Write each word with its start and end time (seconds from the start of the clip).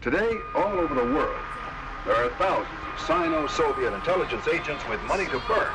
Today, 0.00 0.40
all 0.54 0.80
over 0.80 0.94
the 0.94 1.04
world, 1.12 1.36
there 2.06 2.14
are 2.14 2.30
thousands 2.38 2.78
of 2.94 3.06
Sino-Soviet 3.06 3.92
intelligence 3.92 4.48
agents 4.48 4.82
with 4.88 4.98
money 5.02 5.26
to 5.26 5.38
burn, 5.46 5.70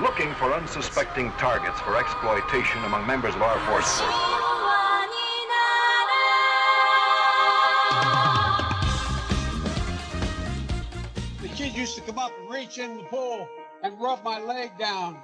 looking 0.00 0.34
for 0.34 0.52
unsuspecting 0.52 1.30
targets 1.38 1.78
for 1.82 1.96
exploitation 1.96 2.82
among 2.82 3.06
members 3.06 3.36
of 3.36 3.42
our 3.42 3.56
forces. 3.60 4.02
The 11.40 11.48
kid 11.54 11.72
used 11.76 11.94
to 11.94 12.00
come 12.00 12.18
up 12.18 12.32
and 12.40 12.50
reach 12.50 12.78
in 12.78 12.96
the 12.96 13.04
pool 13.04 13.48
and 13.84 13.96
rub 14.00 14.24
my 14.24 14.40
leg 14.40 14.76
down 14.76 15.18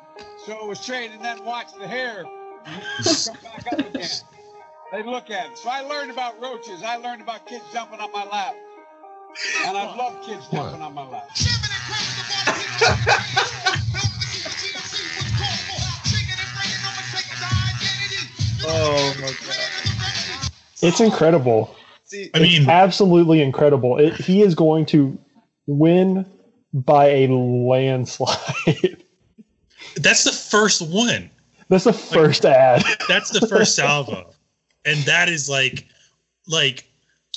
so 0.46 0.52
it 0.62 0.68
was 0.68 0.78
straight 0.78 1.10
and 1.10 1.24
then 1.24 1.44
watch 1.44 1.72
the 1.76 1.88
hair 1.88 2.22
come 3.02 3.36
back 3.42 3.72
up 3.72 3.78
again. 3.80 4.08
They 4.92 5.02
look 5.02 5.30
at 5.30 5.52
it. 5.52 5.58
So 5.58 5.70
I 5.70 5.80
learned 5.80 6.10
about 6.10 6.38
roaches. 6.38 6.82
I 6.82 6.96
learned 6.96 7.22
about 7.22 7.46
kids 7.46 7.64
jumping 7.72 7.98
on 7.98 8.12
my 8.12 8.24
lap. 8.24 8.54
And 9.64 9.76
I 9.76 9.96
love 9.96 10.22
kids 10.26 10.46
jumping 10.52 10.82
on 10.82 10.92
my 10.92 11.08
lap. 11.08 11.30
Oh 18.64 19.14
my 19.18 19.26
god. 19.26 20.50
It's 20.82 21.00
incredible. 21.00 21.74
See, 22.04 22.30
I 22.34 22.40
mean, 22.40 22.68
Absolutely 22.68 23.40
incredible. 23.40 23.96
It, 23.96 24.14
he 24.14 24.42
is 24.42 24.54
going 24.54 24.84
to 24.86 25.18
win 25.66 26.26
by 26.74 27.06
a 27.06 27.28
landslide. 27.28 28.36
that's 29.96 30.24
the 30.24 30.32
first 30.32 30.82
one. 30.82 31.30
That's 31.70 31.84
the 31.84 31.94
first 31.94 32.44
ad. 32.44 32.84
That's 33.08 33.30
the 33.30 33.46
first 33.46 33.74
salvo. 33.74 34.34
And 34.84 34.98
that 35.04 35.28
is 35.28 35.48
like 35.48 35.86
like 36.48 36.84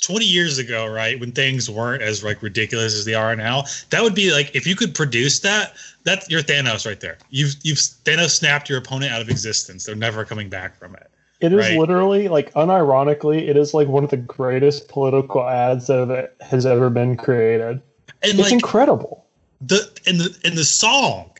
20 0.02 0.24
years 0.24 0.58
ago, 0.58 0.86
right? 0.86 1.18
When 1.18 1.32
things 1.32 1.70
weren't 1.70 2.02
as 2.02 2.22
like 2.22 2.42
ridiculous 2.42 2.94
as 2.94 3.04
they 3.04 3.14
are 3.14 3.34
now. 3.34 3.64
That 3.90 4.02
would 4.02 4.14
be 4.14 4.32
like 4.32 4.54
if 4.54 4.66
you 4.66 4.76
could 4.76 4.94
produce 4.94 5.40
that, 5.40 5.74
that's 6.04 6.28
your 6.28 6.42
Thanos 6.42 6.86
right 6.86 7.00
there. 7.00 7.18
You've 7.30 7.54
you've 7.62 7.78
Thanos 7.78 8.30
snapped 8.30 8.68
your 8.68 8.78
opponent 8.78 9.12
out 9.12 9.22
of 9.22 9.28
existence. 9.28 9.84
They're 9.84 9.94
never 9.94 10.24
coming 10.24 10.48
back 10.48 10.76
from 10.76 10.94
it. 10.94 11.08
It 11.40 11.52
is 11.52 11.58
Right. 11.58 11.78
literally 11.78 12.28
like 12.28 12.52
unironically, 12.54 13.48
it 13.48 13.56
is 13.56 13.74
like 13.74 13.88
one 13.88 14.04
of 14.04 14.10
the 14.10 14.16
greatest 14.16 14.88
political 14.88 15.46
ads 15.46 15.86
that 15.88 16.32
has 16.40 16.64
ever 16.66 16.88
been 16.90 17.16
created. 17.16 17.80
And 18.22 18.32
It's 18.32 18.38
like 18.38 18.52
incredible. 18.52 19.26
the 19.60 19.90
in 20.06 20.18
the 20.18 20.36
in 20.44 20.54
the 20.54 20.64
song 20.64 21.30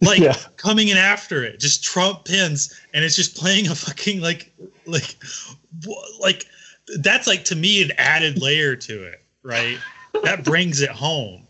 like 0.00 0.20
Yeah. 0.20 0.36
coming 0.56 0.88
in 0.88 0.96
after 0.96 1.42
it 1.42 1.58
just 1.58 1.82
trump 1.82 2.24
pins 2.24 2.72
and 2.94 3.04
it's 3.04 3.16
just 3.16 3.36
playing 3.36 3.66
a 3.68 3.74
fucking 3.74 4.20
like 4.20 4.52
like 4.88 5.16
like 6.20 6.46
that's 6.98 7.26
like 7.26 7.44
to 7.44 7.56
me 7.56 7.82
an 7.82 7.92
added 7.98 8.40
layer 8.40 8.74
to 8.74 9.04
it 9.04 9.22
right? 9.42 9.78
That 10.24 10.44
brings 10.44 10.80
it 10.80 10.90
home. 10.90 11.46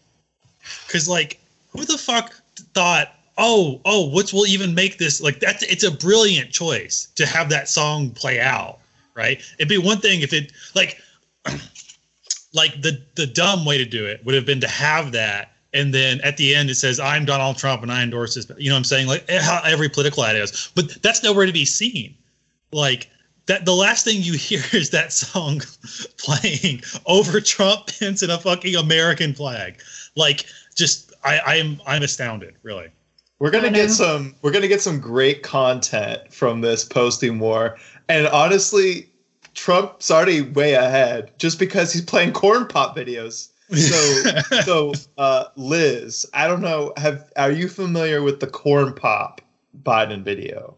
Because 0.87 1.09
like 1.09 1.41
who 1.71 1.85
the 1.85 1.99
fuck 1.99 2.35
thought 2.75 3.15
oh 3.37 3.81
oh 3.85 4.11
which 4.15 4.33
will 4.33 4.47
even 4.47 4.75
make 4.75 4.99
this 4.99 5.21
like 5.21 5.41
that's 5.41 5.63
it's 5.63 5.85
a 5.85 5.91
brilliant 5.91 6.51
choice 6.51 7.09
to 7.15 7.25
have 7.25 7.49
that 7.51 7.69
song 7.69 8.11
play 8.11 8.41
out 8.41 8.79
right? 9.15 9.43
It'd 9.59 9.69
be 9.69 9.79
one 9.79 9.99
thing 9.99 10.21
if 10.21 10.33
it 10.33 10.53
like 10.75 11.01
like 12.55 12.81
the 12.83 13.01
the 13.15 13.27
dumb 13.27 13.65
way 13.65 13.79
to 13.79 13.85
do 13.85 14.07
it 14.07 14.25
would 14.25 14.35
have 14.35 14.47
been 14.47 14.61
to 14.61 14.69
have 14.69 15.13
that 15.13 15.53
and 15.73 15.93
then 15.93 16.21
at 16.23 16.37
the 16.37 16.55
end 16.55 16.71
it 16.71 16.77
says 16.77 16.99
i'm 16.99 17.27
donald 17.27 17.59
trump 17.59 17.83
and 17.83 17.93
i 17.93 18.03
endorse 18.03 18.35
this 18.35 18.51
you 18.57 18.71
know 18.71 18.75
what 18.75 18.79
i'm 18.79 18.85
saying? 18.85 19.07
Like 19.07 19.25
eh, 19.29 19.41
how 19.41 19.61
every 19.65 19.89
political 19.89 20.25
ad 20.25 20.37
is. 20.37 20.71
But 20.75 21.01
that's 21.03 21.23
nowhere 21.23 21.47
to 21.47 21.53
be 21.53 21.65
seen. 21.65 22.15
Like 22.73 23.09
that 23.49 23.65
the 23.65 23.75
last 23.75 24.05
thing 24.05 24.23
you 24.23 24.35
hear 24.35 24.63
is 24.73 24.91
that 24.91 25.13
song 25.13 25.61
playing 26.19 26.83
over 27.07 27.41
trump 27.41 27.89
pins 27.89 28.23
and 28.23 28.33
a 28.33 28.39
fucking 28.39 28.77
american 28.77 29.35
flag 29.35 29.81
like 30.17 30.47
just 30.77 31.13
i 31.25 31.41
i'm 31.41 31.81
i'm 31.87 32.03
astounded 32.03 32.55
really 32.63 32.89
we're 33.39 33.51
gonna 33.51 33.71
get 33.71 33.91
some 33.91 34.35
we're 34.43 34.51
gonna 34.51 34.69
get 34.69 34.81
some 34.81 34.99
great 34.99 35.43
content 35.43 36.33
from 36.33 36.61
this 36.61 36.85
posting 36.85 37.39
war. 37.39 37.79
And 38.09 38.27
honestly, 38.27 39.09
Trump's 39.55 40.11
already 40.11 40.41
way 40.43 40.75
ahead 40.75 41.31
just 41.39 41.59
because 41.59 41.93
he's 41.93 42.03
playing 42.03 42.33
corn 42.33 42.67
pop 42.67 42.97
videos. 42.97 43.51
So 43.71 44.41
so 44.65 44.93
uh 45.19 45.45
Liz, 45.55 46.27
I 46.35 46.49
don't 46.49 46.61
know, 46.61 46.93
have 46.97 47.31
are 47.37 47.53
you 47.53 47.69
familiar 47.69 48.23
with 48.23 48.41
the 48.41 48.49
corn 48.49 48.93
pop 48.93 49.41
Biden 49.85 50.23
video? 50.25 50.75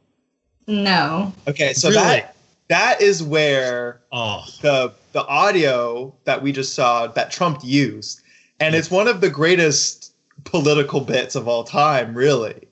No. 0.67 1.33
Okay, 1.49 1.73
so 1.73 1.89
Really? 1.89 2.01
that 2.01 2.37
that 2.71 3.03
is 3.03 3.21
where 3.21 4.01
oh 4.13 4.45
the 4.63 4.93
the 5.13 5.27
audio 5.27 6.15
that 6.25 6.41
we 6.41 6.53
just 6.53 6.73
saw 6.73 7.09
that 7.09 7.33
Trump 7.33 7.59
used, 7.65 8.23
and 8.61 8.77
it's 8.77 8.91
one 8.91 9.09
of 9.09 9.21
the 9.21 9.29
greatest 9.29 10.15
political 10.45 11.01
bits 11.01 11.35
of 11.35 11.49
all 11.49 11.65
time, 11.65 12.15
really. 12.15 12.69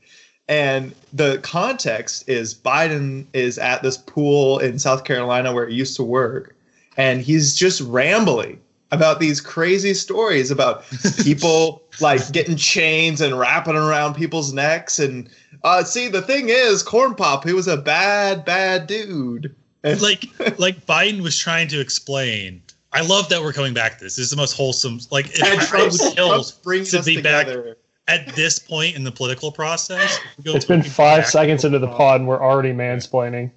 And 0.46 0.94
the 1.12 1.38
context 1.42 2.28
is 2.28 2.54
Biden 2.54 3.26
is 3.32 3.58
at 3.58 3.82
this 3.82 3.98
pool 3.98 4.60
in 4.60 4.78
South 4.78 5.04
Carolina 5.04 5.52
where 5.52 5.66
he 5.66 5.74
used 5.74 5.96
to 5.96 6.04
work, 6.04 6.54
and 6.96 7.20
he's 7.20 7.56
just 7.56 7.80
rambling 7.80 8.60
about 8.92 9.18
these 9.18 9.40
crazy 9.40 9.94
stories 9.94 10.52
about 10.52 10.84
people 11.24 11.82
like 12.00 12.30
getting 12.32 12.56
chains 12.56 13.20
and 13.20 13.36
wrapping 13.36 13.74
around 13.74 14.14
people's 14.14 14.52
necks. 14.52 15.00
And 15.00 15.28
uh, 15.64 15.82
see, 15.82 16.06
the 16.06 16.22
thing 16.22 16.50
is, 16.50 16.84
Corn 16.84 17.16
Pop, 17.16 17.44
he 17.44 17.52
was 17.52 17.66
a 17.66 17.76
bad, 17.76 18.44
bad 18.44 18.86
dude. 18.86 19.54
And 19.84 20.00
like 20.00 20.24
like 20.58 20.84
biden 20.86 21.20
was 21.22 21.38
trying 21.38 21.68
to 21.68 21.80
explain 21.80 22.62
i 22.92 23.00
love 23.00 23.28
that 23.28 23.40
we're 23.42 23.52
coming 23.52 23.74
back 23.74 23.98
to 23.98 24.04
this 24.04 24.16
this 24.16 24.24
is 24.24 24.30
the 24.30 24.36
most 24.36 24.52
wholesome 24.54 24.98
like 25.10 25.26
if 25.26 25.42
and 25.42 25.60
I 25.60 25.64
Trump's, 25.64 26.02
would 26.02 26.14
kill 26.16 26.28
Trump's 26.28 26.90
to 26.90 26.98
us 27.00 27.06
be 27.06 27.20
back 27.20 27.46
together. 27.46 27.76
at 28.08 28.34
this 28.34 28.58
point 28.58 28.96
in 28.96 29.04
the 29.04 29.12
political 29.12 29.52
process. 29.52 30.18
go 30.42 30.54
It's 30.54 30.64
been 30.64 30.82
five 30.82 31.26
seconds 31.26 31.64
into 31.64 31.78
the 31.78 31.88
pod 31.88 32.20
and 32.20 32.28
we're 32.28 32.42
already 32.42 32.72
mansplaining. 32.72 33.50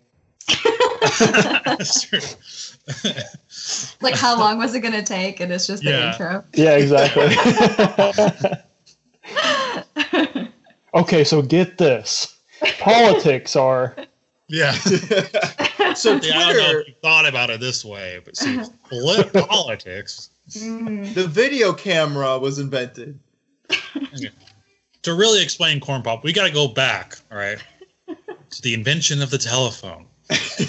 That's 1.66 2.02
true. 2.04 2.20
Like, 4.02 4.16
how 4.16 4.38
long 4.38 4.58
was 4.58 4.74
it 4.74 4.80
going 4.80 4.94
to 4.96 5.04
take? 5.04 5.40
And 5.40 5.52
it's 5.54 5.68
just 5.68 5.84
the 5.84 5.92
Yeah. 5.92 6.12
intro. 6.12 6.44
Yeah, 6.56 6.76
exactly. 6.78 7.30
okay, 10.94 11.24
so 11.24 11.42
get 11.44 11.78
this. 11.78 12.36
Politics 12.80 13.56
are 13.56 13.96
yeah. 14.48 14.76
so 15.96 16.16
Yeah, 16.16 16.38
I 16.38 16.54
don't 16.54 16.58
know 16.58 16.64
Twitter, 16.64 16.82
if 16.82 16.88
you 16.90 16.94
thought 17.02 17.26
about 17.28 17.50
it 17.50 17.60
this 17.60 17.84
way, 17.86 18.20
but 18.24 18.36
see, 18.38 18.60
polit- 18.90 19.34
politics. 19.34 20.30
Mhm. 20.52 21.14
the 21.14 21.28
video 21.28 21.72
camera 21.74 22.38
was 22.38 22.60
invented. 22.60 23.20
To 25.04 25.16
really 25.16 25.42
explain 25.42 25.80
corn 25.80 26.04
pop, 26.04 26.24
we 26.24 26.32
got 26.32 26.46
to 26.46 26.54
go 26.54 26.68
back, 26.68 27.18
all 27.32 27.38
right, 27.40 27.58
to 28.08 28.62
the 28.62 28.76
invention 28.76 29.20
of 29.24 29.32
the 29.32 29.38
telephone. 29.40 30.06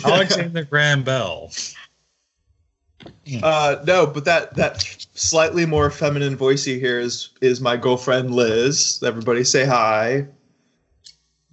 Alexander 0.06 0.64
Graham 0.64 1.02
Bell. 1.02 1.50
Uh, 3.42 3.76
no, 3.86 4.06
but 4.06 4.24
that 4.24 4.54
that 4.56 4.82
slightly 5.14 5.66
more 5.66 5.90
feminine 5.90 6.34
voice 6.34 6.66
you 6.66 6.78
hear 6.80 6.98
is 6.98 7.30
is 7.42 7.60
my 7.60 7.76
girlfriend 7.76 8.34
Liz. 8.34 9.02
Everybody 9.04 9.44
say 9.44 9.66
hi. 9.66 10.26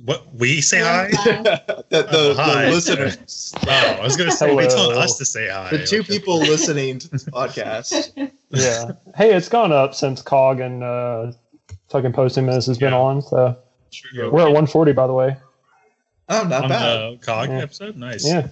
What 0.04 0.34
we 0.34 0.62
say 0.62 0.80
hi? 0.80 1.10
the 1.12 1.84
the, 1.90 2.08
Oh, 2.12 2.34
hi. 2.36 2.66
the 2.66 2.72
listeners, 2.72 3.54
Oh, 3.68 3.70
I 3.70 4.02
was 4.02 4.16
gonna 4.16 4.32
say 4.32 4.56
we 4.56 4.64
told 4.68 4.94
Hello. 4.94 5.00
us 5.02 5.18
to 5.18 5.26
say 5.26 5.50
hi. 5.50 5.70
the 5.72 5.86
two 5.86 5.98
Like, 6.00 6.08
people 6.08 6.38
listening 6.40 7.00
to 7.00 7.10
this 7.10 7.26
podcast. 7.26 8.12
yeah. 8.50 8.92
Hey, 9.18 9.34
it's 9.34 9.50
gone 9.50 9.74
up 9.74 9.94
since 9.94 10.22
Cog 10.22 10.62
and 10.62 10.84
uh, 10.84 11.34
fucking 11.90 12.14
posting 12.14 12.46
minutes 12.46 12.68
has 12.68 12.78
been 12.78 12.94
Yeah. 12.94 13.00
on. 13.00 13.22
So 13.22 13.58
True. 13.92 14.32
we're 14.32 14.40
at 14.42 14.46
140 14.46 14.94
by 14.94 15.06
the 15.08 15.14
way. 15.14 15.36
Oh, 16.30 16.44
not 16.44 16.64
on 16.64 16.70
bad. 16.70 16.80
the 16.80 17.18
cog 17.26 17.50
Yeah. 17.50 17.58
episode. 17.64 17.98
Nice. 17.98 18.26
Yeah. 18.26 18.48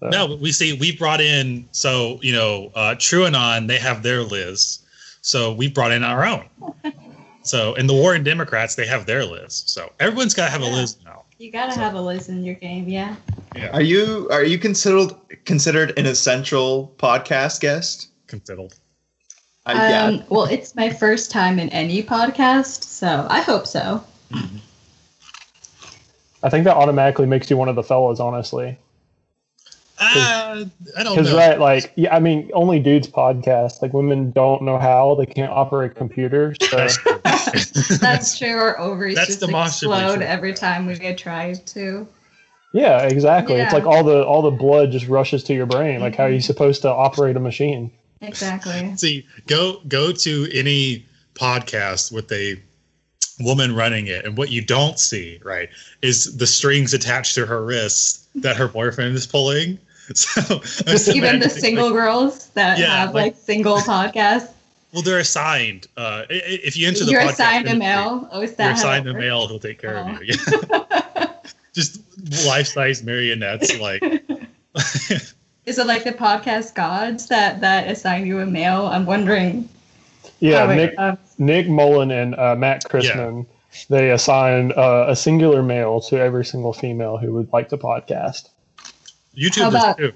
So, 0.00 0.08
No, 0.08 0.26
but 0.26 0.40
we 0.40 0.50
see 0.50 0.72
we 0.72 0.96
brought 0.96 1.20
in 1.20 1.68
so 1.70 2.18
you 2.20 2.32
know 2.32 2.72
uh, 2.74 2.96
TrueAnon 2.98 3.68
they 3.68 3.78
have 3.78 4.02
their 4.02 4.22
Liz, 4.22 4.80
so 5.20 5.52
we 5.52 5.68
brought 5.68 5.92
in 5.92 6.02
our 6.02 6.24
own. 6.26 6.44
So 7.42 7.74
in 7.74 7.86
the 7.86 7.94
Warren 7.94 8.22
Democrats 8.22 8.74
they 8.74 8.86
have 8.86 9.06
their 9.06 9.24
Liz. 9.24 9.62
So 9.66 9.92
everyone's 10.00 10.34
got 10.34 10.46
to 10.46 10.50
have 10.50 10.62
a 10.62 10.66
Yeah. 10.66 10.76
Liz 10.76 10.96
now. 11.04 11.24
You 11.38 11.50
got 11.50 11.72
to 11.72 11.80
have 11.80 11.94
a 11.94 12.00
Liz 12.00 12.28
in 12.28 12.44
your 12.44 12.54
game, 12.54 12.88
yeah. 12.88 13.16
Are 13.72 13.82
you 13.82 14.28
are 14.30 14.44
you 14.44 14.58
considered 14.58 15.12
considered 15.44 15.98
an 15.98 16.06
essential 16.06 16.94
podcast 16.98 17.60
guest? 17.60 18.08
Considered. 18.28 18.72
Uh, 19.66 19.72
yeah. 19.74 20.04
Um, 20.04 20.24
well, 20.28 20.44
it's 20.44 20.74
my 20.74 20.90
first 20.90 21.30
time 21.30 21.58
in 21.58 21.68
any 21.70 22.02
podcast, 22.02 22.84
so 22.84 23.26
I 23.28 23.40
hope 23.42 23.66
so. 23.66 24.04
I 26.42 26.50
think 26.50 26.64
that 26.64 26.76
automatically 26.76 27.26
makes 27.26 27.48
you 27.50 27.56
one 27.56 27.68
of 27.68 27.76
the 27.76 27.82
fellows, 27.84 28.18
honestly. 28.18 28.76
Uh, 29.98 30.64
I 30.96 31.02
don't 31.04 31.14
Because 31.14 31.30
know. 31.30 31.36
right, 31.36 31.60
like, 31.60 31.92
yeah, 31.94 32.12
I 32.14 32.18
mean, 32.18 32.50
only 32.54 32.80
dudes 32.80 33.06
podcast. 33.06 33.80
Like, 33.82 33.92
women 33.92 34.32
don't 34.32 34.62
know 34.62 34.78
how 34.78 35.14
they 35.14 35.26
can't 35.26 35.52
operate 35.52 35.94
computers. 35.94 36.56
So 36.68 36.88
That's 38.00 38.38
true. 38.38 38.54
Our 38.56 38.78
ovaries 38.78 39.14
That's 39.16 39.28
just 39.28 39.40
demonstrably 39.40 39.98
explode 39.98 40.16
true. 40.16 40.24
every 40.24 40.54
time 40.54 40.86
we 40.86 40.96
get 40.96 41.18
tried 41.18 41.66
to. 41.68 42.06
yeah, 42.72 43.02
exactly. 43.02 43.56
It's 43.56 43.72
like 43.72 43.86
all 43.86 44.04
the 44.04 44.24
all 44.24 44.42
the 44.42 44.50
blood 44.50 44.92
just 44.92 45.06
rushes 45.08 45.44
to 45.44 45.54
your 45.54 45.66
brain. 45.66 46.00
Like, 46.00 46.16
how 46.16 46.24
are 46.24 46.28
you 46.28 46.36
mm-hmm. 46.36 46.42
supposed 46.42 46.82
to 46.82 46.90
operate 46.90 47.36
a 47.36 47.40
machine? 47.40 47.90
Exactly. 48.20 48.94
See, 48.96 49.26
go 49.46 49.80
go 49.88 50.12
to 50.12 50.48
any 50.52 51.06
podcast 51.34 52.12
with 52.12 52.30
a 52.32 52.60
woman 53.40 53.74
running 53.74 54.06
it, 54.06 54.24
and 54.24 54.36
what 54.36 54.50
you 54.50 54.62
don't 54.62 54.98
see, 54.98 55.40
right, 55.42 55.68
is 56.02 56.36
the 56.36 56.46
strings 56.46 56.94
attached 56.94 57.34
to 57.34 57.46
her 57.46 57.64
wrists 57.64 58.26
that 58.36 58.56
her 58.56 58.68
boyfriend 58.68 59.14
is 59.16 59.26
pulling. 59.26 59.78
So 60.14 60.58
just 60.58 61.08
Even 61.08 61.38
the 61.38 61.48
single 61.48 61.86
like, 61.86 61.94
girls 61.94 62.48
that 62.48 62.76
Yeah, 62.76 62.96
have 62.96 63.14
like- 63.14 63.34
like, 63.34 63.36
single 63.36 63.78
podcasts. 63.78 64.50
Well, 64.92 65.02
they're 65.02 65.18
assigned. 65.18 65.86
Uh, 65.96 66.24
i- 66.30 66.34
i- 66.34 66.60
if 66.64 66.76
you 66.76 66.86
enter 66.88 67.04
the 67.04 67.12
podcast. 67.12 67.12
You're 67.12 67.20
podcast 67.22 67.30
assigned 67.32 67.66
a 67.66 67.70
industry, 67.70 67.78
male. 67.78 68.28
Oh, 68.32 68.40
is 68.42 68.54
that 68.56 68.64
You're 68.64 68.72
assigned 68.74 69.08
a 69.08 69.12
works? 69.12 69.20
male 69.22 69.46
who'll 69.48 69.58
take 69.58 69.80
care 69.80 69.98
Oh. 69.98 70.14
of 70.14 70.22
you. 70.24 70.34
Yeah. 70.70 71.26
just 71.74 72.00
life-size 72.46 73.02
marionettes, 73.02 73.78
like. 73.80 74.02
Is 75.64 75.78
it 75.78 75.86
like 75.86 76.02
the 76.02 76.12
podcast 76.12 76.74
gods 76.74 77.28
that 77.28 77.60
that 77.60 77.88
assign 77.88 78.26
you 78.26 78.40
a 78.40 78.46
male? 78.46 78.86
I'm 78.86 79.06
wondering. 79.06 79.68
Yeah, 80.40 80.66
how 80.66 80.72
it- 80.72 80.76
Nick 80.76 80.94
uh, 80.98 81.16
Nick 81.38 81.68
Mullen 81.68 82.10
and 82.10 82.34
uh, 82.34 82.56
Matt 82.56 82.84
Christman, 82.88 83.46
they 83.88 84.10
assign 84.10 84.72
uh, 84.76 85.06
a 85.08 85.14
singular 85.14 85.62
male 85.62 86.00
to 86.02 86.18
every 86.18 86.44
single 86.44 86.72
female 86.72 87.16
who 87.16 87.32
would 87.34 87.52
like 87.52 87.68
to 87.68 87.78
podcast. 87.78 88.48
YouTube 89.36 89.62
How 89.62 89.70
does 89.70 89.82
about- 89.84 89.98
too. 89.98 90.12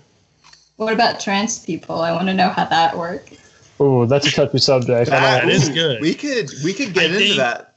what 0.77 0.93
about 0.93 1.21
trans 1.21 1.65
people? 1.65 2.01
I 2.01 2.11
want 2.13 2.27
to 2.27 2.35
know 2.35 2.49
how 2.49 2.65
that 2.65 2.99
works. 2.99 3.31
Oh, 3.79 4.07
that's 4.07 4.27
a 4.27 4.31
touchy 4.31 4.59
subject. 4.59 5.11
I 5.11 5.21
That 5.21 5.41
don't- 5.43 5.51
is 5.51 5.69
good. 5.69 6.01
We 6.01 6.15
could 6.15 6.51
we 6.65 6.73
could 6.73 6.95
get 6.95 7.03
I 7.05 7.07
into 7.07 7.19
think- 7.19 7.37
that. 7.37 7.75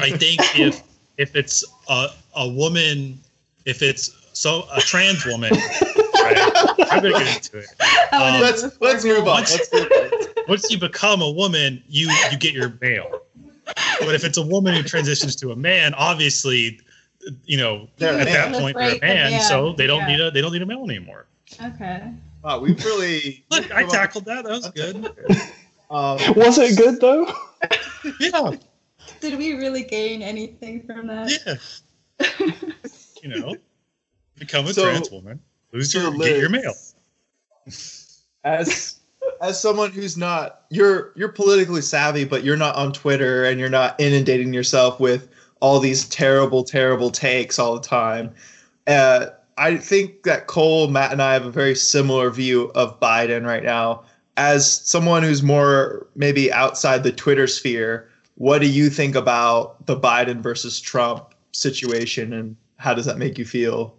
I 0.00 0.10
think 0.16 0.40
if 0.58 0.82
if 1.18 1.36
it's 1.36 1.64
a 1.88 2.08
a 2.34 2.48
woman, 2.48 3.18
if 3.66 3.82
it's 3.82 4.10
so 4.32 4.64
a 4.74 4.80
trans 4.80 5.24
woman, 5.26 5.50
right, 5.52 6.38
I'm 6.90 7.02
gonna 7.02 7.10
get 7.18 7.36
into 7.36 7.58
it. 7.58 7.66
Um, 8.12 8.40
let's 8.40 8.64
let's 8.80 9.04
move 9.04 9.28
on. 9.28 9.44
formula. 9.44 9.58
Let's 9.72 9.72
move 9.72 9.92
on. 10.38 10.44
Once 10.48 10.70
you 10.70 10.78
become 10.78 11.20
a 11.22 11.30
woman, 11.30 11.82
you 11.88 12.10
you 12.30 12.38
get 12.38 12.54
your 12.54 12.72
male. 12.80 13.20
But 14.00 14.14
if 14.14 14.24
it's 14.24 14.38
a 14.38 14.42
woman 14.42 14.74
who 14.74 14.82
transitions 14.82 15.36
to 15.36 15.52
a 15.52 15.56
man, 15.56 15.94
obviously, 15.94 16.80
you 17.44 17.56
know, 17.56 17.88
They're 17.98 18.18
at 18.18 18.26
that 18.26 18.50
man. 18.50 18.60
point 18.60 18.76
they're 18.76 18.88
a 18.88 18.90
Separate 18.94 19.00
the 19.00 19.14
man, 19.14 19.30
man, 19.32 19.42
so 19.42 19.72
they 19.74 19.86
don't 19.86 20.00
yeah. 20.00 20.06
need 20.08 20.20
a 20.20 20.30
they 20.32 20.40
don't 20.40 20.52
need 20.52 20.62
a 20.62 20.66
male 20.66 20.82
anymore. 20.84 21.26
Okay. 21.62 22.02
Wow, 22.42 22.60
we've 22.60 22.82
really 22.84 23.44
Look, 23.50 23.70
I 23.72 23.84
tackled 23.84 24.24
that. 24.26 24.44
That 24.44 24.50
was 24.50 24.68
good. 24.70 25.06
Um, 25.90 26.18
Was 26.36 26.58
it 26.58 26.76
good 26.76 27.00
though? 27.00 27.32
Yeah, 28.18 28.56
Did 29.20 29.38
we 29.38 29.52
really 29.54 29.84
gain 29.84 30.22
anything 30.22 30.82
from 30.84 31.06
that? 31.06 31.30
yeah. 32.20 32.48
You 33.22 33.28
know, 33.28 33.56
become 34.38 34.66
a 34.66 34.74
So- 34.74 34.82
trans 34.82 35.10
woman. 35.10 35.38
Lose 35.72 35.92
so 35.92 36.00
your 36.00 36.18
get 36.18 36.38
your 36.38 36.48
mail. 36.48 36.74
as 38.44 38.96
as 39.40 39.60
someone 39.60 39.90
who's 39.92 40.16
not 40.16 40.62
you're 40.70 41.12
you're 41.16 41.28
politically 41.30 41.80
savvy 41.80 42.24
but 42.24 42.42
you're 42.44 42.56
not 42.56 42.74
on 42.76 42.92
twitter 42.92 43.44
and 43.44 43.58
you're 43.60 43.68
not 43.70 43.98
inundating 44.00 44.52
yourself 44.52 44.98
with 45.00 45.28
all 45.60 45.78
these 45.78 46.04
terrible 46.08 46.64
terrible 46.64 47.10
takes 47.10 47.58
all 47.58 47.74
the 47.74 47.80
time 47.80 48.34
uh, 48.88 49.26
i 49.58 49.76
think 49.76 50.22
that 50.22 50.46
cole 50.46 50.88
matt 50.88 51.12
and 51.12 51.22
i 51.22 51.32
have 51.32 51.46
a 51.46 51.50
very 51.50 51.74
similar 51.74 52.30
view 52.30 52.70
of 52.74 52.98
biden 53.00 53.46
right 53.46 53.64
now 53.64 54.02
as 54.36 54.80
someone 54.80 55.22
who's 55.22 55.42
more 55.42 56.06
maybe 56.16 56.52
outside 56.52 57.02
the 57.02 57.12
twitter 57.12 57.46
sphere 57.46 58.08
what 58.36 58.60
do 58.60 58.68
you 58.68 58.88
think 58.88 59.14
about 59.14 59.84
the 59.86 59.96
biden 59.96 60.40
versus 60.40 60.80
trump 60.80 61.34
situation 61.52 62.32
and 62.32 62.56
how 62.82 62.92
does 62.92 63.04
that 63.04 63.18
make 63.18 63.38
you 63.38 63.44
feel 63.44 63.94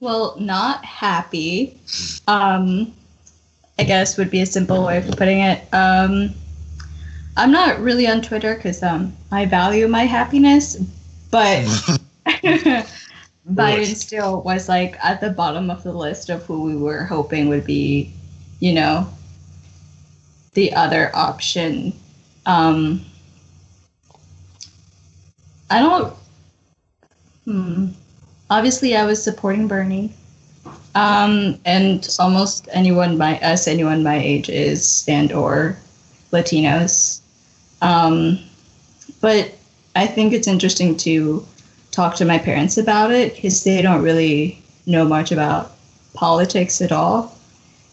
Well, 0.00 0.36
not 0.38 0.84
happy. 0.84 1.78
Um, 2.28 2.92
I 3.78 3.84
guess 3.84 4.18
would 4.18 4.30
be 4.30 4.42
a 4.42 4.46
simple 4.46 4.84
way 4.84 4.98
of 4.98 5.16
putting 5.16 5.40
it. 5.40 5.66
Um, 5.72 6.34
I'm 7.38 7.50
not 7.50 7.80
really 7.80 8.06
on 8.06 8.20
Twitter 8.20 8.54
because 8.54 8.82
um, 8.82 9.16
I 9.32 9.46
value 9.46 9.88
my 9.88 10.02
happiness, 10.02 10.76
but 11.30 11.64
Biden 13.50 13.94
still 13.94 14.42
was 14.42 14.68
like 14.68 14.96
at 15.04 15.20
the 15.20 15.30
bottom 15.30 15.70
of 15.70 15.82
the 15.82 15.92
list 15.92 16.30
of 16.30 16.42
who 16.44 16.62
we 16.62 16.76
were 16.76 17.04
hoping 17.04 17.48
would 17.48 17.64
be, 17.64 18.12
you 18.60 18.72
know, 18.72 19.06
the 20.54 20.72
other 20.72 21.10
option. 21.14 21.92
Um, 22.46 23.04
I 25.70 25.80
don't. 25.80 26.14
Hmm. 27.44 27.88
Obviously, 28.48 28.96
I 28.96 29.04
was 29.04 29.22
supporting 29.22 29.68
Bernie, 29.68 30.14
um, 30.94 31.58
and 31.66 32.08
almost 32.18 32.68
anyone 32.72 33.18
my 33.18 33.38
us 33.40 33.66
anyone 33.68 34.02
my 34.02 34.16
age 34.16 34.48
is 34.48 35.04
and 35.06 35.32
or 35.32 35.76
Latinos. 36.32 37.20
Um, 37.82 38.38
but 39.20 39.52
I 39.96 40.06
think 40.06 40.32
it's 40.32 40.48
interesting 40.48 40.96
to 40.98 41.46
talk 41.94 42.16
to 42.16 42.24
my 42.24 42.38
parents 42.38 42.76
about 42.76 43.12
it 43.12 43.36
because 43.36 43.62
they 43.64 43.80
don't 43.80 44.02
really 44.02 44.62
know 44.86 45.04
much 45.04 45.30
about 45.32 45.72
politics 46.14 46.80
at 46.82 46.92
all. 46.92 47.36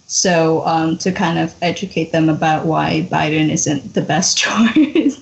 So 0.08 0.66
um, 0.66 0.98
to 0.98 1.12
kind 1.12 1.40
of 1.40 1.56
educate 1.62 2.12
them 2.12 2.28
about 2.28 2.66
why 2.66 3.08
Biden 3.10 3.50
isn't 3.50 3.94
the 3.94 4.02
best 4.02 4.38
choice 4.44 5.22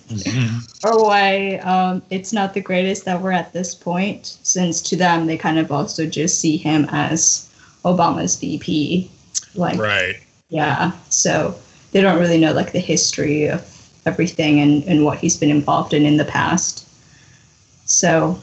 or 0.83 1.03
why 1.03 1.57
um, 1.57 2.01
it's 2.09 2.33
not 2.33 2.55
the 2.55 2.61
greatest 2.61 3.05
that 3.05 3.21
we're 3.21 3.31
at 3.31 3.53
this 3.53 3.75
point, 3.75 4.37
since 4.41 4.81
to 4.83 4.95
them 4.95 5.27
they 5.27 5.37
kind 5.37 5.59
of 5.59 5.71
also 5.71 6.07
just 6.07 6.39
see 6.39 6.57
him 6.57 6.87
as 6.89 7.47
Obama's 7.85 8.35
VP. 8.39 9.11
Like, 9.53 9.79
Right. 9.79 10.15
yeah. 10.49 10.93
So 11.09 11.53
they 11.91 12.01
don't 12.01 12.19
really 12.19 12.39
know 12.39 12.53
like 12.53 12.71
the 12.71 12.79
history 12.79 13.45
of 13.47 13.61
everything 14.07 14.59
and, 14.59 14.83
and 14.85 15.05
what 15.05 15.19
he's 15.19 15.37
been 15.37 15.51
involved 15.51 15.93
in 15.93 16.03
in 16.05 16.17
the 16.17 16.25
past. 16.25 16.87
So 17.85 18.39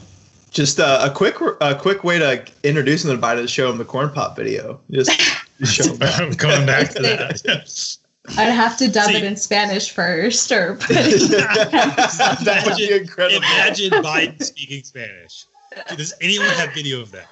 Just 0.51 0.79
uh, 0.79 0.99
a 1.03 1.13
quick, 1.13 1.35
a 1.61 1.75
quick 1.75 2.03
way 2.03 2.19
to 2.19 2.43
introduce 2.63 3.03
them 3.03 3.19
to 3.19 3.21
Biden 3.25 3.43
is 3.43 3.51
show 3.51 3.67
them 3.67 3.77
the 3.77 3.85
corn 3.85 4.09
pop 4.11 4.35
video. 4.35 4.79
Just 4.91 5.11
show 5.63 5.83
them 5.83 5.97
that. 5.97 6.19
I'm 6.21 6.31
going 6.31 6.65
back 6.65 6.89
to 6.91 7.01
that. 7.01 7.97
I'd 8.37 8.51
have 8.51 8.77
to 8.77 8.89
dub 8.89 9.09
See- 9.11 9.17
it 9.17 9.23
in 9.23 9.35
Spanish 9.37 9.91
first, 9.91 10.51
or 10.51 10.75
that 10.89 12.63
would 12.65 12.75
be 12.77 12.91
incredible. 12.93 13.37
Imagine 13.37 13.91
Biden 14.03 14.43
speaking 14.43 14.83
Spanish. 14.83 15.45
Does 15.95 16.13
anyone 16.21 16.47
have 16.49 16.73
video 16.73 17.01
of 17.01 17.11
that? 17.11 17.27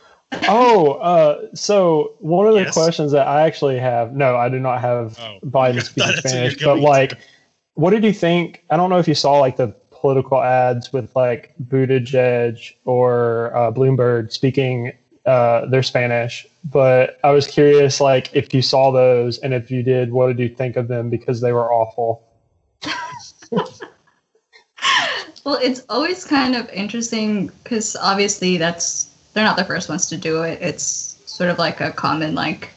Oh, 0.48 0.94
uh, 0.94 1.48
so 1.54 2.16
one 2.20 2.48
of 2.48 2.54
the 2.54 2.62
Yes? 2.62 2.74
questions 2.74 3.12
that 3.12 3.28
I 3.28 3.46
actually 3.46 3.78
have, 3.80 4.14
no, 4.14 4.36
I 4.36 4.50
do 4.50 4.60
not 4.60 4.82
have 4.82 5.18
Oh, 5.20 5.40
Biden 5.46 5.82
speaking 5.84 6.04
thought 6.04 6.16
that's 6.16 6.24
what 6.24 6.30
Spanish, 6.30 6.64
but 6.64 6.80
like, 6.80 7.10
to. 7.12 7.18
what 7.76 7.92
did 7.92 8.04
you 8.04 8.14
think? 8.14 8.64
I 8.69 8.78
don't 8.78 8.90
know 8.90 8.98
if 9.00 9.07
you 9.07 9.16
saw 9.16 9.40
like 9.40 9.57
the 9.57 9.76
political 10.06 10.40
ads 10.40 10.94
with 10.94 11.09
like 11.16 11.52
Buttigieg 11.68 12.76
or 12.85 13.52
uh, 13.57 13.71
Bloomberg 13.71 14.31
speaking 14.31 14.92
uh, 15.26 15.66
their 15.66 15.81
Spanish, 15.81 16.45
but 16.64 17.18
I 17.24 17.31
was 17.31 17.47
curious, 17.47 18.00
like, 18.00 18.30
if 18.35 18.54
you 18.54 18.62
saw 18.62 18.92
those 18.92 19.40
and 19.40 19.52
if 19.52 19.71
you 19.71 19.81
did, 19.81 20.12
what 20.12 20.28
did 20.28 20.38
you 20.38 20.47
think 20.47 20.76
of 20.76 20.88
them 20.88 21.09
because 21.09 21.42
they 21.42 21.52
were 21.54 21.74
awful? 21.74 22.21
Well, 25.44 25.59
it's 25.62 25.81
always 25.90 26.24
kind 26.24 26.56
of 26.56 26.69
interesting 26.69 27.52
because 27.64 27.95
obviously 27.95 28.57
that's 28.57 29.09
they're 29.33 29.44
not 29.44 29.57
the 29.57 29.66
first 29.66 29.90
ones 29.90 30.07
to 30.09 30.18
do 30.18 30.44
it. 30.44 30.59
It's 30.62 31.19
sort 31.26 31.50
of 31.50 31.57
like 31.57 31.81
a 31.81 31.92
common 31.92 32.35
like 32.35 32.69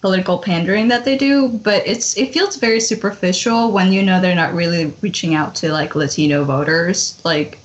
political 0.00 0.38
pandering 0.38 0.88
that 0.88 1.04
they 1.04 1.16
do, 1.16 1.48
but 1.48 1.86
it's 1.86 2.16
it 2.16 2.32
feels 2.32 2.56
very 2.56 2.80
superficial 2.80 3.70
when 3.70 3.92
you 3.92 4.02
know 4.02 4.20
they're 4.20 4.34
not 4.34 4.54
really 4.54 4.86
reaching 5.02 5.34
out 5.34 5.54
to 5.56 5.72
like 5.72 5.94
Latino 5.94 6.44
voters. 6.44 7.20
Like 7.24 7.58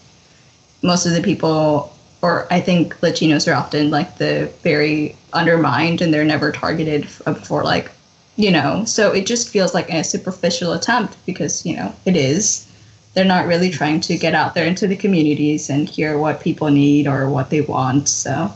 most 0.82 1.06
of 1.06 1.14
the 1.14 1.22
people 1.22 1.96
or 2.22 2.48
I 2.52 2.60
think 2.60 3.00
Latinos 3.02 3.48
are 3.52 3.56
often 3.56 3.92
like 3.92 4.18
the 4.18 4.52
very 4.64 5.16
undermined 5.34 6.02
and 6.02 6.14
they're 6.14 6.26
never 6.26 6.52
targeted 6.52 7.08
for 7.10 7.64
like 7.64 7.92
you 8.38 8.52
know, 8.52 8.84
so 8.84 9.14
it 9.14 9.26
just 9.26 9.48
feels 9.48 9.74
like 9.74 9.90
a 9.90 10.04
superficial 10.04 10.74
attempt 10.74 11.16
because, 11.26 11.66
you 11.66 11.74
know, 11.74 11.96
it 12.04 12.18
is 12.18 12.68
they're 13.14 13.24
not 13.24 13.48
really 13.48 13.70
trying 13.70 14.02
to 14.02 14.18
get 14.18 14.36
out 14.36 14.54
there 14.54 14.66
into 14.66 14.88
the 14.88 14.96
communities 14.96 15.70
and 15.70 15.88
hear 15.88 16.18
what 16.18 16.42
people 16.42 16.70
need 16.70 17.08
or 17.08 17.30
what 17.30 17.50
they 17.50 17.62
want. 17.62 18.10
So 18.10 18.54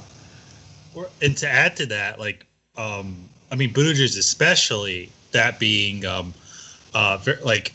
and 1.21 1.37
to 1.37 1.47
add 1.47 1.77
to 1.77 1.85
that, 1.85 2.19
like, 2.19 2.45
um, 2.75 3.28
I 3.51 3.55
mean, 3.55 3.73
Buttigieg 3.73 4.17
especially, 4.17 5.09
that 5.31 5.59
being, 5.59 6.05
um, 6.05 6.33
uh, 6.93 7.17
ver- 7.17 7.39
like, 7.43 7.73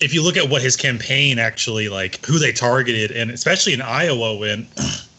if 0.00 0.14
you 0.14 0.22
look 0.22 0.36
at 0.36 0.48
what 0.48 0.62
his 0.62 0.76
campaign 0.76 1.38
actually, 1.38 1.88
like, 1.88 2.24
who 2.24 2.38
they 2.38 2.52
targeted, 2.52 3.10
and 3.10 3.30
especially 3.30 3.72
in 3.72 3.82
Iowa, 3.82 4.36
when, 4.36 4.66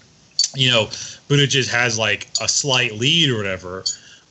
you 0.56 0.70
know, 0.70 0.86
Buttigieg 1.30 1.70
has 1.70 1.98
like 1.98 2.28
a 2.42 2.48
slight 2.48 2.96
lead 2.96 3.30
or 3.30 3.38
whatever, 3.38 3.84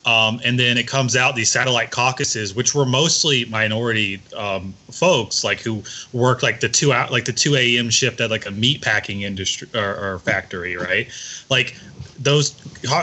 um, 0.06 0.40
and 0.44 0.58
then 0.58 0.78
it 0.78 0.86
comes 0.86 1.14
out 1.14 1.36
these 1.36 1.50
satellite 1.50 1.90
caucuses, 1.90 2.54
which 2.54 2.74
were 2.74 2.86
mostly 2.86 3.44
minority 3.46 4.20
um, 4.34 4.72
folks, 4.90 5.44
like 5.44 5.60
who 5.60 5.82
worked 6.14 6.42
like 6.42 6.60
the 6.60 6.70
two 6.70 6.92
out, 6.92 7.12
like 7.12 7.26
the 7.26 7.34
two 7.34 7.54
a.m. 7.54 7.90
shift 7.90 8.18
at 8.20 8.30
like 8.30 8.46
a 8.46 8.50
meat 8.50 8.80
packing 8.80 9.22
industry 9.22 9.68
or, 9.74 9.96
or 10.14 10.18
factory, 10.20 10.76
right? 10.76 11.08
Like 11.50 11.76
those 12.20 12.54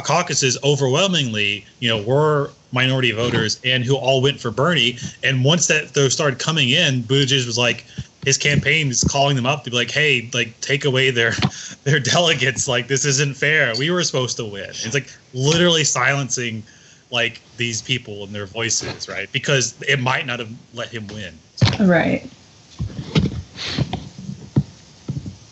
caucuses 0.04 0.58
overwhelmingly, 0.64 1.66
you 1.80 1.90
know, 1.90 2.02
were 2.02 2.52
minority 2.72 3.12
voters 3.12 3.60
and 3.64 3.84
who 3.84 3.96
all 3.96 4.22
went 4.22 4.40
for 4.40 4.52
Bernie. 4.52 4.98
And 5.24 5.44
once 5.44 5.68
that 5.68 5.94
those 5.94 6.14
started 6.14 6.40
coming 6.40 6.70
in, 6.70 7.04
Buttigieg 7.04 7.46
was 7.46 7.58
like, 7.58 7.86
his 8.26 8.38
campaign 8.38 8.90
is 8.90 9.04
calling 9.04 9.36
them 9.36 9.46
up 9.46 9.64
to 9.64 9.70
be 9.70 9.76
like, 9.76 9.92
hey, 9.92 10.30
like 10.34 10.60
take 10.62 10.86
away 10.86 11.12
their 11.12 11.32
their 11.84 12.00
delegates. 12.00 12.68
Like 12.68 12.88
this 12.88 13.06
isn't 13.06 13.36
fair. 13.36 13.74
We 13.78 13.90
were 13.90 14.04
supposed 14.04 14.38
to 14.38 14.46
win. 14.46 14.70
It's 14.70 14.94
like 14.94 15.10
literally 15.34 15.84
silencing 15.84 16.64
like 17.10 17.42
these 17.56 17.82
people 17.82 18.26
and 18.26 18.36
their 18.36 18.46
voices, 18.46 19.08
right? 19.08 19.32
Because 19.32 19.76
it 19.88 20.00
might 20.00 20.26
not 20.26 20.40
have 20.40 20.52
let 20.74 20.90
him 20.90 21.08
win. 21.08 21.34
Right. 21.80 22.30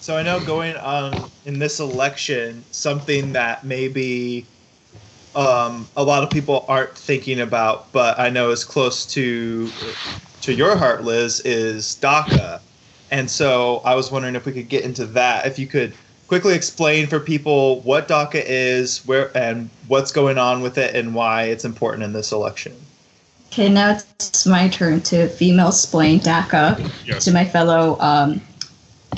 So 0.05 0.15
I 0.15 0.21
know 0.21 0.39
going 0.39 0.77
on 0.77 1.31
in 1.45 1.57
this 1.57 1.79
election, 1.79 2.63
something 2.69 3.33
that 3.33 3.63
maybe 3.63 4.45
um, 5.33 5.87
a 5.97 6.03
lot 6.03 6.21
of 6.21 6.29
people 6.29 6.63
aren't 6.67 6.95
thinking 6.95 7.39
about, 7.39 7.91
but 7.91 8.19
I 8.19 8.29
know 8.29 8.51
is 8.51 8.63
close 8.63 9.07
to 9.15 9.73
to 10.41 10.53
your 10.53 10.77
heart, 10.77 11.03
Liz, 11.03 11.39
is 11.39 11.97
DACA. 12.03 12.59
And 13.09 13.27
so 13.27 13.81
I 13.83 13.95
was 13.95 14.11
wondering 14.11 14.35
if 14.35 14.45
we 14.45 14.51
could 14.51 14.69
get 14.69 14.83
into 14.83 15.07
that. 15.07 15.47
If 15.47 15.57
you 15.57 15.65
could 15.65 15.91
quickly 16.27 16.53
explain 16.53 17.07
for 17.07 17.19
people 17.19 17.81
what 17.81 18.07
DACA 18.07 18.43
is, 18.45 18.99
where 19.07 19.35
and 19.35 19.71
what's 19.87 20.11
going 20.11 20.37
on 20.37 20.61
with 20.61 20.77
it, 20.77 20.95
and 20.95 21.15
why 21.15 21.45
it's 21.45 21.65
important 21.65 22.03
in 22.03 22.13
this 22.13 22.31
election. 22.31 22.75
Okay, 23.47 23.69
now 23.69 23.97
it's 24.19 24.45
my 24.45 24.67
turn 24.69 25.01
to 25.01 25.27
female 25.29 25.71
splain 25.71 26.19
DACA 26.19 26.91
Yes. 27.07 27.25
to 27.25 27.31
my 27.31 27.43
fellow 27.43 27.97
um, 27.99 28.39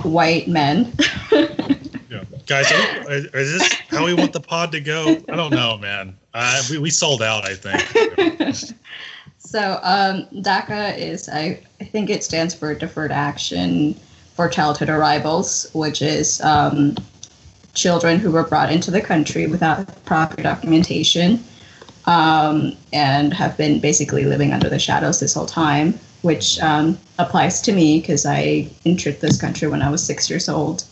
white 0.04 0.48
men. 0.48 0.94
Yeah. 2.10 2.24
Guys, 2.46 2.72
are 2.72 3.06
we- 3.10 3.16
is 3.16 3.60
this 3.60 3.74
how 3.90 4.06
we 4.06 4.14
want 4.14 4.32
the 4.32 4.40
pod 4.40 4.72
to 4.72 4.80
go? 4.80 5.18
I 5.28 5.36
don't 5.36 5.52
know, 5.52 5.78
man. 5.78 6.16
Uh, 6.34 6.64
we, 6.72 6.78
we 6.78 6.90
sold 6.90 7.22
out, 7.22 7.44
I 7.46 7.54
think. 7.54 8.74
So 9.48 9.80
um, 9.82 10.28
DACA 10.42 10.98
is, 10.98 11.30
I, 11.30 11.62
I 11.80 11.86
think 11.86 12.10
it 12.10 12.22
stands 12.22 12.54
for 12.54 12.76
Deferred 12.76 13.14
Action 13.14 13.94
for 14.36 14.50
Childhood 14.50 14.90
Arrivals, 14.90 15.68
which 15.72 16.02
is 16.02 16.42
um, 16.42 16.98
children 17.74 18.20
who 18.20 18.30
were 18.30 18.44
brought 18.44 18.70
into 18.74 18.92
the 18.92 19.00
country 19.00 19.48
without 19.48 20.04
proper 20.04 20.42
documentation 20.42 21.42
um, 22.08 22.76
and 22.92 23.34
have 23.34 23.56
been 23.56 23.80
basically 23.80 24.26
living 24.26 24.52
under 24.52 24.68
the 24.70 24.80
shadows 24.80 25.22
this 25.22 25.34
whole 25.34 25.46
time, 25.46 25.98
which 26.22 26.60
um, 26.60 26.98
applies 27.20 27.62
to 27.62 27.72
me 27.72 28.00
because 28.00 28.26
I 28.26 28.70
entered 28.86 29.22
this 29.22 29.40
country 29.40 29.68
when 29.68 29.82
I 29.82 29.90
was 29.90 30.06
six 30.06 30.30
years 30.30 30.50
old. 30.50 30.84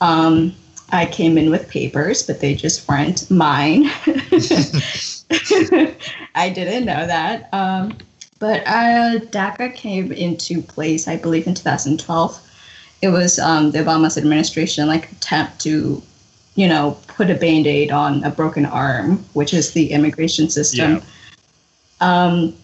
Um, 0.00 0.54
I 0.90 1.06
came 1.06 1.36
in 1.36 1.50
with 1.50 1.68
papers, 1.68 2.22
but 2.22 2.40
they 2.40 2.54
just 2.54 2.88
weren't 2.88 3.28
mine. 3.30 3.86
I 6.34 6.50
didn't 6.50 6.84
know 6.84 7.06
that. 7.06 7.48
Um, 7.52 7.98
but 8.38 8.62
uh, 8.66 9.18
DACA 9.30 9.74
came 9.74 10.12
into 10.12 10.62
place, 10.62 11.08
I 11.08 11.16
believe, 11.16 11.46
in 11.46 11.54
2012. 11.54 12.42
It 13.02 13.08
was 13.08 13.38
um, 13.38 13.70
the 13.72 13.78
Obama's 13.78 14.16
administration 14.16 14.86
like 14.86 15.10
attempt 15.12 15.60
to, 15.62 16.02
you 16.54 16.68
know, 16.68 16.98
put 17.08 17.30
a 17.30 17.34
band-aid 17.34 17.90
on 17.90 18.22
a 18.24 18.30
broken 18.30 18.66
arm, 18.66 19.24
which 19.32 19.54
is 19.54 19.72
the 19.72 19.90
immigration 19.90 20.50
system. 20.50 21.02
Um, 22.00 22.54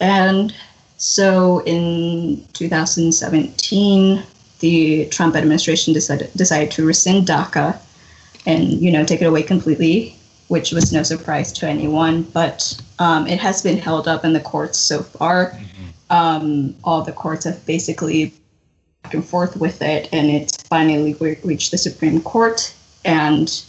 and 0.00 0.54
so 0.96 1.62
in 1.64 2.44
2017, 2.54 4.22
the 4.60 5.06
Trump 5.06 5.36
administration 5.36 5.92
decided 5.92 6.32
decided 6.34 6.70
to 6.72 6.86
rescind 6.86 7.26
DACA 7.26 7.78
and 8.46 8.64
you 8.80 8.90
know 8.90 9.04
take 9.04 9.20
it 9.20 9.26
away 9.26 9.42
completely, 9.42 10.16
which 10.48 10.72
was 10.72 10.92
no 10.92 11.02
surprise 11.02 11.52
to 11.52 11.68
anyone. 11.68 12.22
But 12.22 12.80
um, 12.98 13.26
it 13.26 13.38
has 13.38 13.62
been 13.62 13.76
held 13.78 14.08
up 14.08 14.24
in 14.24 14.32
the 14.32 14.40
courts 14.40 14.78
so 14.78 15.02
far. 15.02 15.58
Um, 16.08 16.74
all 16.84 17.02
the 17.02 17.12
courts 17.12 17.44
have 17.44 17.64
basically 17.66 18.32
back 19.02 19.12
and 19.14 19.24
forth 19.24 19.56
with 19.56 19.82
it, 19.82 20.08
and 20.12 20.30
it's 20.30 20.56
finally 20.62 21.14
re- 21.14 21.38
reached 21.44 21.72
the 21.72 21.78
Supreme 21.78 22.22
Court. 22.22 22.72
And 23.04 23.62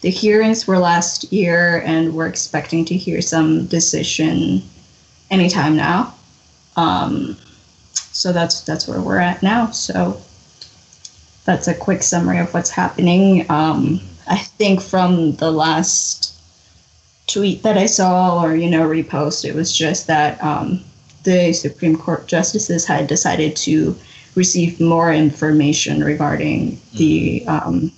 the 0.00 0.10
hearings 0.10 0.66
were 0.66 0.78
last 0.78 1.32
year, 1.32 1.82
and 1.86 2.14
we're 2.14 2.26
expecting 2.26 2.84
to 2.86 2.96
hear 2.96 3.22
some 3.22 3.66
decision 3.66 4.62
anytime 5.30 5.76
now. 5.76 6.14
Um, 6.76 7.36
so 7.92 8.32
that's 8.32 8.60
that's 8.62 8.86
where 8.86 9.00
we're 9.00 9.18
at 9.18 9.42
now. 9.42 9.70
So 9.70 10.20
that's 11.44 11.68
a 11.68 11.74
quick 11.74 12.02
summary 12.02 12.38
of 12.38 12.52
what's 12.54 12.70
happening. 12.70 13.46
Um, 13.50 14.00
I 14.26 14.38
think 14.38 14.80
from 14.80 15.36
the 15.36 15.50
last 15.50 16.34
tweet 17.26 17.62
that 17.62 17.76
I 17.76 17.86
saw, 17.86 18.42
or 18.42 18.54
you 18.54 18.70
know, 18.70 18.88
repost, 18.88 19.44
it 19.44 19.54
was 19.54 19.76
just 19.76 20.06
that 20.06 20.42
um, 20.42 20.82
the 21.24 21.52
Supreme 21.52 21.96
Court 21.96 22.26
justices 22.26 22.86
had 22.86 23.06
decided 23.06 23.56
to 23.56 23.96
receive 24.34 24.80
more 24.80 25.12
information 25.12 26.02
regarding 26.02 26.80
the 26.94 27.44
um, 27.46 27.92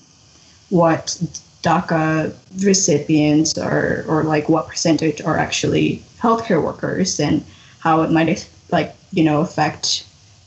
what 0.71 1.19
DACA 1.63 2.35
recipients 2.65 3.57
are, 3.59 4.05
or 4.09 4.25
like 4.25 4.49
what 4.49 4.69
percentage 4.69 5.21
are 5.21 5.39
actually 5.39 6.03
healthcare 6.21 6.63
workers, 6.63 7.21
and 7.21 7.45
how 7.79 8.03
it 8.03 8.11
might 8.11 8.49
like 8.71 8.95
you 9.13 9.25
know 9.25 9.41
affect 9.41 10.07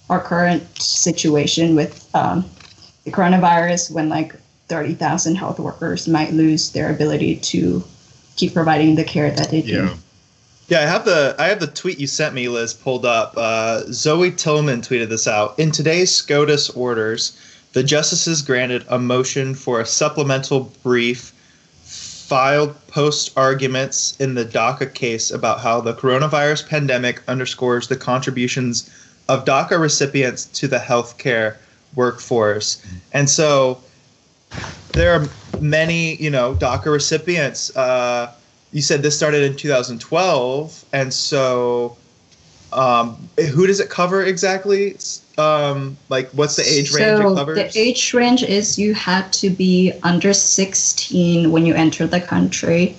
our 0.10 0.22
current 0.22 0.64
situation 0.82 1.76
with 1.76 2.10
um, 2.16 2.46
the 3.04 3.12
coronavirus 3.12 3.92
when 3.92 4.10
like 4.10 4.36
30,000 4.68 5.36
health 5.36 5.60
workers 5.60 6.08
might 6.08 6.34
lose 6.34 6.72
their 6.72 6.92
ability 6.92 7.36
to 7.38 7.84
keep 8.36 8.54
providing 8.54 8.96
the 8.96 9.04
care 9.04 9.32
that 9.32 9.50
they 9.50 9.62
do. 9.62 9.86
Yeah. 9.86 9.96
Yeah, 10.68 10.82
I 10.82 10.86
have 10.86 11.04
the 11.04 11.36
I 11.40 11.48
have 11.48 11.60
the 11.60 11.66
tweet 11.66 12.00
you 12.00 12.06
sent 12.06 12.36
me, 12.36 12.48
Liz, 12.48 12.76
pulled 12.76 13.04
up. 13.04 13.34
Uh, 13.36 13.92
Zoe 13.92 14.30
Tillman 14.30 14.82
tweeted 14.82 15.10
this 15.10 15.28
out. 15.28 15.58
In 15.58 15.72
today's 15.72 16.14
SCOTUS 16.14 16.70
orders, 16.70 17.36
the 17.74 17.82
justices 17.82 18.44
granted 18.44 18.86
a 18.88 19.00
motion 19.00 19.56
for 19.56 19.82
a 19.82 19.86
supplemental 19.86 20.72
brief 20.84 21.34
filed 22.30 22.76
post 22.88 23.36
arguments 23.36 24.16
in 24.20 24.36
the 24.36 24.46
DACA 24.46 24.94
case 24.94 25.32
about 25.32 25.60
how 25.62 25.82
the 25.82 25.96
coronavirus 25.96 26.70
pandemic 26.70 27.24
underscores 27.28 27.88
the 27.88 27.96
contributions 27.96 28.88
of 29.28 29.46
DACA 29.46 29.80
recipients 29.80 30.46
to 30.46 30.68
the 30.68 30.78
healthcare 30.78 31.56
workforce. 31.96 32.86
And 33.14 33.28
so 33.28 33.82
there 34.94 35.12
are 35.12 35.28
many, 35.60 36.18
you 36.18 36.30
know, 36.30 36.54
DACA 36.54 36.92
recipients. 36.92 37.76
Uh, 37.76 38.32
you 38.72 38.84
said 38.84 39.02
this 39.02 39.18
started 39.18 39.42
in 39.42 39.56
2012, 39.58 40.86
and 40.94 41.12
so 41.12 41.98
um, 42.74 43.30
who 43.54 43.68
does 43.68 43.80
it 43.80 43.90
cover 43.90 44.24
exactly? 44.24 44.98
Um, 45.38 45.98
like, 46.10 46.30
what's 46.32 46.56
the 46.56 46.64
age 46.64 46.92
range 46.92 47.18
so 47.18 47.32
it 47.32 47.36
covers? 47.36 47.58
the 47.58 47.80
age 47.80 48.14
range 48.14 48.44
is 48.44 48.78
you 48.78 48.94
had 48.94 49.32
to 49.34 49.50
be 49.50 49.94
under 50.04 50.34
16 50.34 51.52
when 51.52 51.66
you 51.66 51.74
enter 51.74 52.06
the 52.08 52.22
country. 52.22 52.96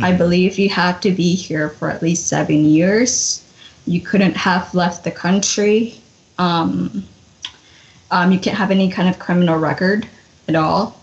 I 0.00 0.10
Mm-hmm. 0.10 0.18
believe 0.18 0.58
you 0.58 0.68
had 0.68 1.02
to 1.02 1.10
be 1.10 1.34
here 1.34 1.70
for 1.70 1.90
at 1.90 2.02
least 2.02 2.26
seven 2.28 2.64
years. 2.64 3.42
You 3.86 4.00
couldn't 4.00 4.36
have 4.36 4.72
left 4.74 5.02
the 5.02 5.10
country. 5.10 5.94
Um, 6.38 7.04
um, 8.10 8.30
you 8.30 8.38
can't 8.38 8.56
have 8.56 8.70
any 8.70 8.90
kind 8.90 9.08
of 9.08 9.18
criminal 9.18 9.58
record 9.58 10.06
at 10.46 10.54
all. 10.54 11.00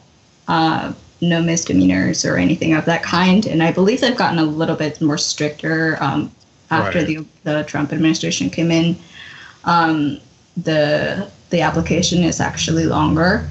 Uh, 0.48 0.94
no 1.22 1.42
misdemeanors 1.42 2.24
or 2.26 2.38
anything 2.38 2.74
of 2.74 2.86
that 2.86 3.04
kind. 3.04 3.46
And 3.46 3.64
I 3.64 3.72
believe 3.72 4.02
they've 4.02 4.16
gotten 4.16 4.40
a 4.40 4.44
little 4.46 4.76
bit 4.76 5.02
more 5.02 5.18
stricter 5.18 5.98
um, 6.02 6.32
after 6.72 7.00
Right. 7.00 7.08
the, 7.08 7.26
the 7.44 7.64
Trump 7.64 7.94
administration 7.94 8.50
came 8.50 8.72
in. 8.72 8.96
Um, 9.66 10.20
the 10.58 11.30
the 11.50 11.62
application 11.62 12.24
is 12.24 12.40
actually 12.40 12.86
longer. 12.86 13.48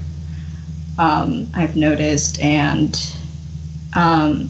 Um, 0.97 1.47
I've 1.53 1.75
noticed, 1.75 2.39
and 2.39 2.99
um, 3.95 4.49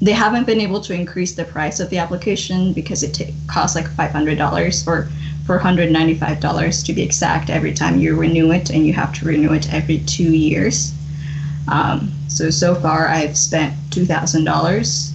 they 0.00 0.12
haven't 0.12 0.46
been 0.46 0.60
able 0.60 0.80
to 0.82 0.94
increase 0.94 1.34
the 1.34 1.44
price 1.44 1.80
of 1.80 1.90
the 1.90 1.98
application 1.98 2.72
because 2.72 3.02
it 3.02 3.14
ta- 3.14 3.32
costs 3.46 3.76
like 3.76 3.88
five 3.90 4.10
hundred 4.10 4.38
dollars 4.38 4.86
or 4.86 5.08
four 5.46 5.58
hundred 5.58 5.90
ninety 5.90 6.14
five 6.14 6.40
dollars 6.40 6.82
to 6.84 6.92
be 6.92 7.02
exact 7.02 7.50
every 7.50 7.74
time 7.74 7.98
you 7.98 8.16
renew 8.16 8.52
it, 8.52 8.70
and 8.70 8.86
you 8.86 8.92
have 8.92 9.12
to 9.14 9.26
renew 9.26 9.52
it 9.52 9.72
every 9.72 9.98
two 10.00 10.32
years. 10.34 10.92
Um, 11.68 12.12
so 12.28 12.50
so 12.50 12.74
far, 12.74 13.08
I've 13.08 13.36
spent 13.36 13.74
two 13.90 14.04
thousand 14.06 14.44
dollars 14.44 15.12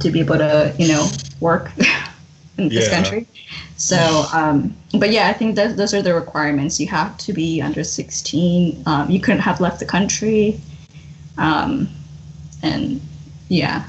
to 0.00 0.10
be 0.10 0.20
able 0.20 0.38
to 0.38 0.74
you 0.78 0.88
know 0.88 1.08
work 1.40 1.70
in 2.58 2.68
this 2.68 2.88
country. 2.88 3.26
So, 3.76 4.26
um, 4.32 4.76
but 4.98 5.10
yeah, 5.10 5.28
I 5.28 5.32
think 5.32 5.54
that 5.56 5.76
those 5.76 5.94
are 5.94 6.02
the 6.02 6.14
requirements. 6.14 6.80
You 6.80 6.88
have 6.88 7.16
to 7.18 7.32
be 7.32 7.62
under 7.62 7.84
16. 7.84 8.82
Um, 8.86 9.10
you 9.10 9.20
couldn't 9.20 9.40
have 9.40 9.60
left 9.60 9.78
the 9.78 9.86
country. 9.86 10.60
Um, 11.36 11.88
and 12.62 13.00
yeah, 13.48 13.84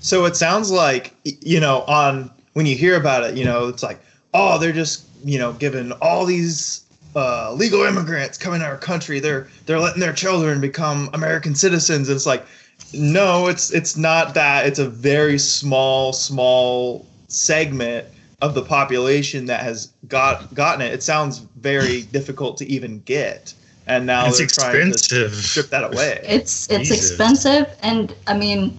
So 0.00 0.24
it 0.24 0.36
sounds 0.36 0.70
like 0.70 1.14
you 1.24 1.60
know 1.60 1.82
on 1.82 2.30
when 2.54 2.66
you 2.66 2.76
hear 2.76 2.96
about 2.96 3.24
it, 3.24 3.36
you 3.36 3.44
know, 3.44 3.68
it's 3.68 3.82
like, 3.82 4.00
oh, 4.34 4.58
they're 4.58 4.72
just 4.72 5.04
you 5.24 5.38
know 5.38 5.52
giving 5.52 5.92
all 6.00 6.24
these 6.24 6.84
uh, 7.16 7.52
legal 7.52 7.82
immigrants 7.82 8.38
coming 8.38 8.60
to 8.60 8.66
our 8.66 8.76
country. 8.76 9.20
They're 9.20 9.48
they're 9.66 9.80
letting 9.80 10.00
their 10.00 10.12
children 10.12 10.60
become 10.60 11.10
American 11.12 11.54
citizens. 11.54 12.08
It's 12.08 12.26
like 12.26 12.46
No, 12.92 13.48
it's 13.48 13.70
it's 13.70 13.96
not 13.96 14.34
that. 14.34 14.66
It's 14.66 14.78
a 14.78 14.88
very 14.88 15.38
small, 15.38 16.12
small 16.12 17.06
segment 17.28 18.06
of 18.40 18.54
the 18.54 18.62
population 18.62 19.46
that 19.46 19.60
has 19.60 19.92
got 20.06 20.54
gotten 20.54 20.80
it. 20.80 20.92
It 20.92 21.02
sounds 21.02 21.38
very 21.38 22.02
difficult 22.12 22.56
to 22.58 22.66
even 22.66 23.00
get, 23.00 23.52
and 23.86 24.06
now 24.06 24.26
it's 24.26 24.38
they're 24.38 24.46
trying 24.46 24.72
to 24.72 24.94
expensive. 24.94 25.34
strip 25.34 25.70
that 25.70 25.84
away. 25.84 26.20
It's 26.24 26.70
it's 26.70 26.88
Jesus. 26.88 27.10
expensive, 27.10 27.68
and 27.82 28.14
I 28.26 28.36
mean, 28.36 28.78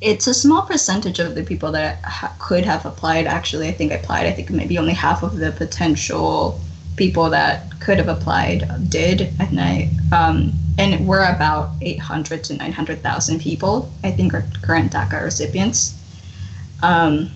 it's 0.00 0.26
a 0.26 0.34
small 0.34 0.62
percentage 0.62 1.18
of 1.20 1.34
the 1.34 1.44
people 1.44 1.72
that 1.72 2.02
ha- 2.04 2.34
could 2.38 2.64
have 2.66 2.84
applied. 2.84 3.26
Actually, 3.26 3.68
I 3.68 3.72
think 3.72 3.92
applied. 3.92 4.26
I 4.26 4.32
think 4.32 4.50
maybe 4.50 4.78
only 4.78 4.94
half 4.94 5.22
of 5.22 5.38
the 5.38 5.52
potential 5.52 6.60
people 6.98 7.30
that 7.30 7.80
could 7.80 7.96
have 7.98 8.08
applied 8.08 8.90
did 8.90 9.32
at 9.40 9.52
night. 9.52 9.90
Um, 10.12 10.52
and 10.76 11.06
we're 11.06 11.24
about 11.24 11.70
800 11.80 12.44
to 12.44 12.56
900,000 12.56 13.40
people, 13.40 13.90
I 14.04 14.10
think, 14.10 14.34
are 14.34 14.44
current 14.62 14.92
DACA 14.92 15.22
recipients. 15.22 15.94
Um, 16.82 17.30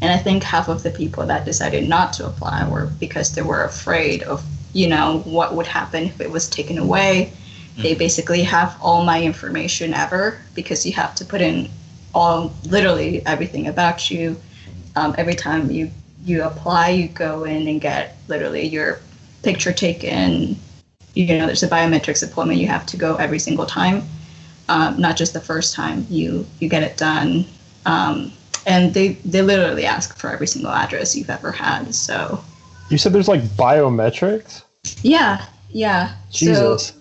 and 0.00 0.12
I 0.12 0.18
think 0.18 0.42
half 0.42 0.68
of 0.68 0.82
the 0.82 0.90
people 0.90 1.26
that 1.26 1.44
decided 1.44 1.88
not 1.88 2.12
to 2.14 2.26
apply 2.26 2.68
were 2.68 2.86
because 3.00 3.34
they 3.34 3.42
were 3.42 3.64
afraid 3.64 4.22
of, 4.22 4.44
you 4.72 4.88
know, 4.88 5.20
what 5.24 5.54
would 5.54 5.66
happen 5.66 6.04
if 6.04 6.20
it 6.20 6.30
was 6.30 6.48
taken 6.48 6.78
away. 6.78 7.32
They 7.78 7.94
basically 7.94 8.42
have 8.42 8.74
all 8.80 9.04
my 9.04 9.22
information 9.22 9.92
ever 9.92 10.40
because 10.54 10.86
you 10.86 10.92
have 10.92 11.14
to 11.16 11.26
put 11.26 11.42
in 11.42 11.68
all, 12.14 12.54
literally 12.64 13.24
everything 13.26 13.66
about 13.66 14.10
you. 14.10 14.40
Um, 14.96 15.14
every 15.18 15.34
time 15.34 15.70
you 15.70 15.90
you 16.24 16.42
apply, 16.42 16.88
you 16.88 17.08
go 17.08 17.44
in 17.44 17.68
and 17.68 17.80
get 17.80 18.15
literally 18.28 18.66
your 18.66 19.00
picture 19.42 19.72
taken. 19.72 20.56
You 21.14 21.38
know, 21.38 21.46
there's 21.46 21.62
a 21.62 21.68
biometrics 21.68 22.22
appointment 22.26 22.60
you 22.60 22.66
have 22.68 22.86
to 22.86 22.96
go 22.96 23.16
every 23.16 23.38
single 23.38 23.66
time, 23.66 24.02
um, 24.68 25.00
not 25.00 25.16
just 25.16 25.32
the 25.32 25.40
first 25.40 25.74
time 25.74 26.06
you 26.10 26.46
you 26.60 26.68
get 26.68 26.82
it 26.82 26.96
done. 26.96 27.46
Um, 27.86 28.32
and 28.66 28.92
they 28.92 29.08
they 29.24 29.42
literally 29.42 29.86
ask 29.86 30.16
for 30.18 30.30
every 30.30 30.46
single 30.46 30.72
address 30.72 31.16
you've 31.16 31.30
ever 31.30 31.52
had. 31.52 31.94
So 31.94 32.42
You 32.90 32.98
said 32.98 33.12
there's 33.12 33.28
like 33.28 33.42
biometrics. 33.42 34.62
yeah, 35.02 35.46
yeah. 35.70 36.14
Jesus, 36.30 36.92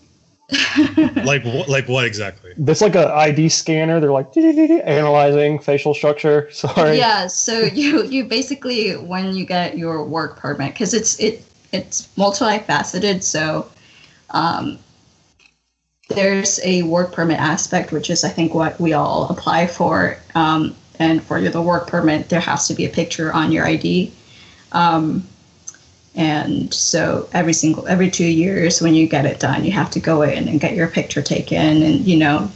like 1.24 1.44
what? 1.44 1.68
Like 1.68 1.88
what 1.88 2.06
exactly? 2.06 2.54
that's 2.58 2.82
like 2.82 2.96
a 2.96 3.12
ID 3.14 3.50
scanner. 3.50 4.00
They're 4.00 4.12
like 4.12 4.36
analyzing 4.38 5.60
facial 5.60 5.94
structure. 5.94 6.50
Sorry. 6.54 6.98
yeah, 6.98 7.28
so 7.28 7.62
you 7.62 8.04
you 8.04 8.26
basically 8.26 8.92
when 8.94 9.36
you 9.36 9.46
get 9.46 9.78
your 9.78 10.06
work 10.06 10.38
permit 10.38 10.74
because 10.74 10.94
it's 10.94 11.20
it 11.20 11.44
it's 11.72 12.08
multifaceted. 12.16 13.24
So 13.24 13.70
um, 14.30 14.78
there's 16.10 16.60
a 16.64 16.84
work 16.84 17.12
permit 17.12 17.40
aspect, 17.40 17.92
which 17.92 18.12
is 18.12 18.24
I 18.24 18.30
think 18.30 18.54
what 18.54 18.80
we 18.80 18.94
all 18.94 19.28
apply 19.30 19.66
for. 19.66 20.18
Um, 20.36 20.76
and 21.00 21.24
for 21.24 21.42
the 21.42 21.62
work 21.62 21.88
permit, 21.88 22.30
there 22.30 22.40
has 22.40 22.68
to 22.68 22.74
be 22.74 22.86
a 22.86 22.90
picture 22.90 23.34
on 23.34 23.52
your 23.52 23.66
ID. 23.66 24.14
Um, 24.72 25.28
and 26.16 26.74
so 26.74 27.28
every 27.34 27.54
single 27.54 27.88
every 27.88 28.10
two 28.10 28.26
years 28.26 28.82
when 28.82 28.94
you 28.94 29.08
get 29.08 29.26
it 29.26 29.40
done, 29.40 29.66
you 29.66 29.72
have 29.72 29.92
to 29.92 30.00
go 30.00 30.22
in 30.22 30.48
and 30.48 30.60
get 30.60 30.76
your 30.76 30.88
picture 30.88 31.22
taken, 31.22 31.84
and 31.84 32.06
you 32.06 32.18
know, 32.18 32.50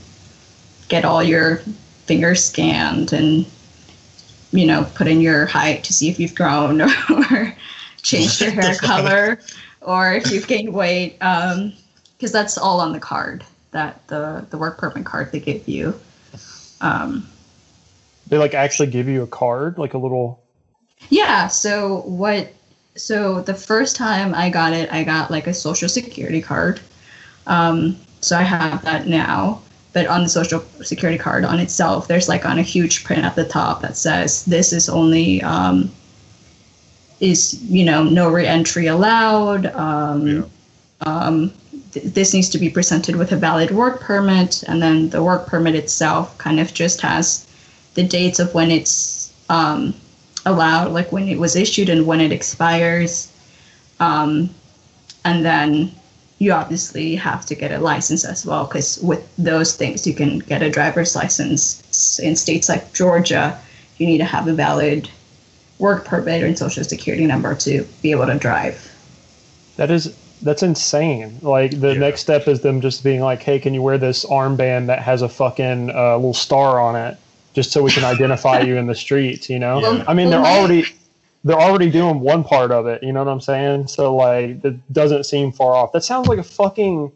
get 0.88 1.06
all 1.06 1.22
your 1.22 1.58
fingers 2.06 2.44
scanned, 2.44 3.12
and 3.14 3.46
you 4.52 4.66
know, 4.66 4.88
put 4.96 5.08
in 5.08 5.22
your 5.22 5.46
height 5.46 5.84
to 5.86 5.94
see 5.94 6.10
if 6.10 6.20
you've 6.20 6.36
grown 6.36 6.82
or, 7.10 7.56
changed 8.02 8.42
your 8.42 8.52
hair 8.52 8.76
color, 8.76 9.40
or 9.82 10.14
if 10.14 10.32
you've 10.32 10.48
gained 10.48 10.74
weight. 10.74 11.18
Um, 11.22 11.74
because 12.18 12.32
that's 12.34 12.58
all 12.58 12.82
on 12.82 12.92
the 12.92 13.00
card 13.00 13.46
that 13.72 14.06
the 14.08 14.46
the 14.50 14.58
work 14.58 14.78
permit 14.78 15.06
card 15.06 15.32
they 15.32 15.40
give 15.40 15.68
you. 15.68 16.00
Um, 16.82 17.28
They 18.28 18.38
like 18.38 18.54
actually 18.54 18.88
give 18.88 19.08
you 19.08 19.24
a 19.24 19.28
card, 19.28 19.78
like 19.78 19.94
a 19.94 19.98
little. 19.98 20.42
yeah. 21.10 21.48
So 21.48 22.02
what? 22.02 22.54
So 23.00 23.42
the 23.42 23.54
first 23.54 23.96
time 23.96 24.34
I 24.34 24.50
got 24.50 24.74
it, 24.74 24.92
I 24.92 25.04
got 25.04 25.32
like 25.32 25.48
a 25.48 25.54
social 25.54 25.90
security 25.90 26.42
card. 26.42 26.82
Um, 27.48 27.98
so 28.22 28.38
I 28.38 28.44
have 28.44 28.84
that 28.84 29.08
now. 29.08 29.62
But 29.94 30.06
on 30.08 30.22
the 30.24 30.30
social 30.30 30.64
security 30.84 31.18
card 31.18 31.44
on 31.46 31.60
itself, 31.60 32.08
there's 32.08 32.30
like 32.30 32.46
on 32.46 32.60
a 32.60 32.62
huge 32.62 33.04
print 33.04 33.24
at 33.26 33.36
the 33.36 33.46
top 33.46 33.82
that 33.82 33.98
says 33.98 34.46
this 34.46 34.72
is 34.72 34.88
only 34.88 35.42
um, 35.42 35.90
is 37.20 37.62
you 37.64 37.84
know 37.86 38.04
no 38.04 38.30
reentry 38.30 38.88
allowed. 38.88 39.66
Um, 39.68 40.28
Yeah. 40.28 40.44
um, 41.02 41.52
th- 41.94 42.06
this 42.14 42.34
needs 42.34 42.50
to 42.50 42.60
be 42.60 42.70
presented 42.70 43.16
with 43.16 43.32
a 43.32 43.36
valid 43.38 43.72
work 43.72 44.02
permit, 44.02 44.64
and 44.68 44.82
then 44.82 45.10
the 45.10 45.24
work 45.24 45.48
permit 45.48 45.76
itself 45.76 46.38
kind 46.38 46.60
of 46.60 46.74
just 46.74 47.02
has 47.02 47.48
the 47.96 48.04
dates 48.04 48.40
of 48.40 48.54
when 48.54 48.70
it's 48.72 49.32
um, 49.50 49.94
allowed, 50.46 50.92
like 50.92 51.12
when 51.12 51.28
it 51.28 51.40
was 51.40 51.56
issued 51.56 51.90
and 51.90 52.06
when 52.06 52.22
it 52.22 52.32
expires. 52.32 53.32
Um, 54.00 54.50
and 55.26 55.44
then 55.44 55.92
you 56.40 56.54
obviously 56.54 57.16
have 57.16 57.46
to 57.48 57.56
get 57.56 57.72
a 57.72 57.80
license 57.80 58.24
as 58.24 58.46
well, 58.46 58.66
because 58.66 58.98
with 59.00 59.28
those 59.38 59.76
things, 59.76 60.08
you 60.08 60.14
can 60.14 60.40
get 60.40 60.62
a 60.62 60.70
driver's 60.70 61.16
license. 61.16 62.20
In 62.20 62.36
states 62.36 62.70
like 62.70 62.94
Georgia, 62.94 63.60
you 63.98 64.08
need 64.08 64.20
to 64.20 64.26
have 64.26 64.48
a 64.48 64.54
valid 64.54 65.10
work 65.80 66.06
permit 66.06 66.44
and 66.44 66.58
social 66.58 66.84
security 66.84 67.26
number 67.26 67.56
to 67.56 67.86
be 68.02 68.12
able 68.12 68.26
to 68.28 68.36
drive. 68.36 68.86
That 69.78 69.92
is 69.92 70.14
that's 70.42 70.64
insane. 70.64 71.38
Like 71.42 71.80
the 71.82 71.94
Yeah. 71.94 72.00
next 72.00 72.22
step 72.22 72.48
is 72.48 72.62
them 72.62 72.80
just 72.80 73.04
being 73.04 73.20
like, 73.20 73.44
"Hey, 73.44 73.60
can 73.60 73.74
you 73.74 73.82
wear 73.82 73.98
this 73.98 74.24
armband 74.24 74.88
that 74.88 75.00
has 75.00 75.22
a 75.22 75.28
fucking 75.28 75.90
uh, 75.90 76.16
little 76.16 76.34
star 76.34 76.80
on 76.80 76.96
it, 76.96 77.18
just 77.60 77.72
so 77.72 77.84
we 77.84 77.92
can 77.92 78.06
identify 78.06 78.60
you 78.68 78.78
in 78.78 78.88
the 78.88 78.96
streets?" 78.96 79.50
You 79.50 79.60
know? 79.60 79.80
Yeah. 79.80 80.06
I 80.08 80.14
mean, 80.14 80.30
they're 80.30 80.40
mm-hmm. 80.40 80.60
already 80.60 80.86
they're 81.44 81.60
already 81.60 81.90
doing 81.90 82.20
one 82.20 82.44
part 82.44 82.72
of 82.72 82.88
it. 82.88 83.02
You 83.04 83.14
know 83.14 83.24
what 83.24 83.32
I'm 83.32 83.42
saying? 83.42 83.88
So 83.88 84.16
like, 84.16 84.62
that 84.62 84.94
doesn't 84.94 85.26
seem 85.26 85.52
far 85.52 85.74
off. 85.74 85.92
That 85.94 86.04
sounds 86.04 86.28
like 86.28 86.40
a 86.40 86.44
fucking. 86.44 87.12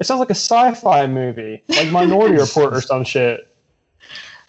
It 0.00 0.06
sounds 0.06 0.20
like 0.20 0.30
a 0.30 0.34
sci-fi 0.34 1.08
movie, 1.08 1.62
like 1.68 1.90
Minority 1.90 2.36
Report 2.40 2.72
or 2.72 2.80
some 2.80 3.02
shit. 3.02 3.48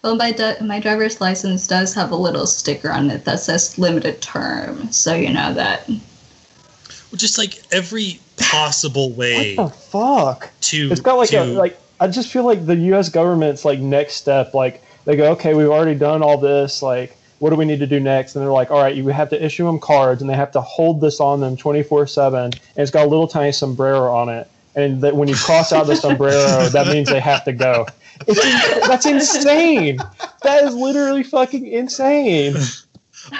Well, 0.02 0.14
my 0.14 0.32
d- 0.32 0.54
my 0.62 0.80
driver's 0.80 1.20
license 1.20 1.66
does 1.66 1.92
have 1.94 2.10
a 2.10 2.16
little 2.16 2.46
sticker 2.46 2.90
on 2.90 3.10
it 3.10 3.24
that 3.24 3.40
says 3.40 3.76
limited 3.76 4.22
term, 4.22 4.90
so 4.92 5.14
you 5.14 5.32
know 5.32 5.52
that. 5.54 5.88
Well, 5.88 7.16
just 7.16 7.36
like 7.36 7.60
every 7.72 8.20
possible 8.38 9.12
way 9.20 9.56
What 9.56 9.72
the 9.72 9.76
fuck? 9.76 10.50
to. 10.62 10.90
It's 10.90 11.00
got 11.00 11.16
like 11.16 11.30
to, 11.30 11.42
a 11.42 11.46
like. 11.46 11.78
I 11.98 12.06
just 12.08 12.30
feel 12.30 12.44
like 12.44 12.64
the 12.64 12.76
U.S. 12.76 13.10
government's 13.10 13.64
like 13.64 13.78
next 13.78 14.14
step. 14.14 14.54
Like 14.54 14.82
they 15.04 15.16
go, 15.16 15.32
okay, 15.32 15.54
we've 15.54 15.68
already 15.68 15.98
done 15.98 16.22
all 16.22 16.38
this. 16.38 16.82
Like, 16.82 17.16
what 17.38 17.50
do 17.50 17.56
we 17.56 17.64
need 17.64 17.80
to 17.80 17.86
do 17.86 18.00
next? 18.00 18.36
And 18.36 18.44
they're 18.44 18.52
like, 18.52 18.70
all 18.70 18.80
right, 18.80 18.94
you 18.94 19.06
have 19.08 19.30
to 19.30 19.44
issue 19.44 19.64
them 19.64 19.78
cards, 19.78 20.20
and 20.20 20.30
they 20.30 20.34
have 20.34 20.52
to 20.52 20.60
hold 20.60 21.00
this 21.00 21.20
on 21.20 21.40
them 21.40 21.56
twenty 21.56 21.82
four 21.82 22.06
seven. 22.06 22.44
And 22.44 22.60
it's 22.76 22.90
got 22.90 23.06
a 23.06 23.08
little 23.08 23.28
tiny 23.28 23.52
sombrero 23.52 24.14
on 24.14 24.28
it. 24.28 24.50
And 24.76 25.02
that 25.02 25.16
when 25.16 25.28
you 25.28 25.34
cross 25.34 25.72
out 25.72 25.86
the 25.86 25.96
sombrero, 25.96 26.68
that 26.68 26.86
means 26.88 27.08
they 27.08 27.20
have 27.20 27.44
to 27.44 27.52
go. 27.52 27.86
It's 28.26 28.86
that's 28.86 29.06
insane. 29.06 29.98
That 30.42 30.64
is 30.64 30.74
literally 30.74 31.22
fucking 31.22 31.66
insane. 31.66 32.54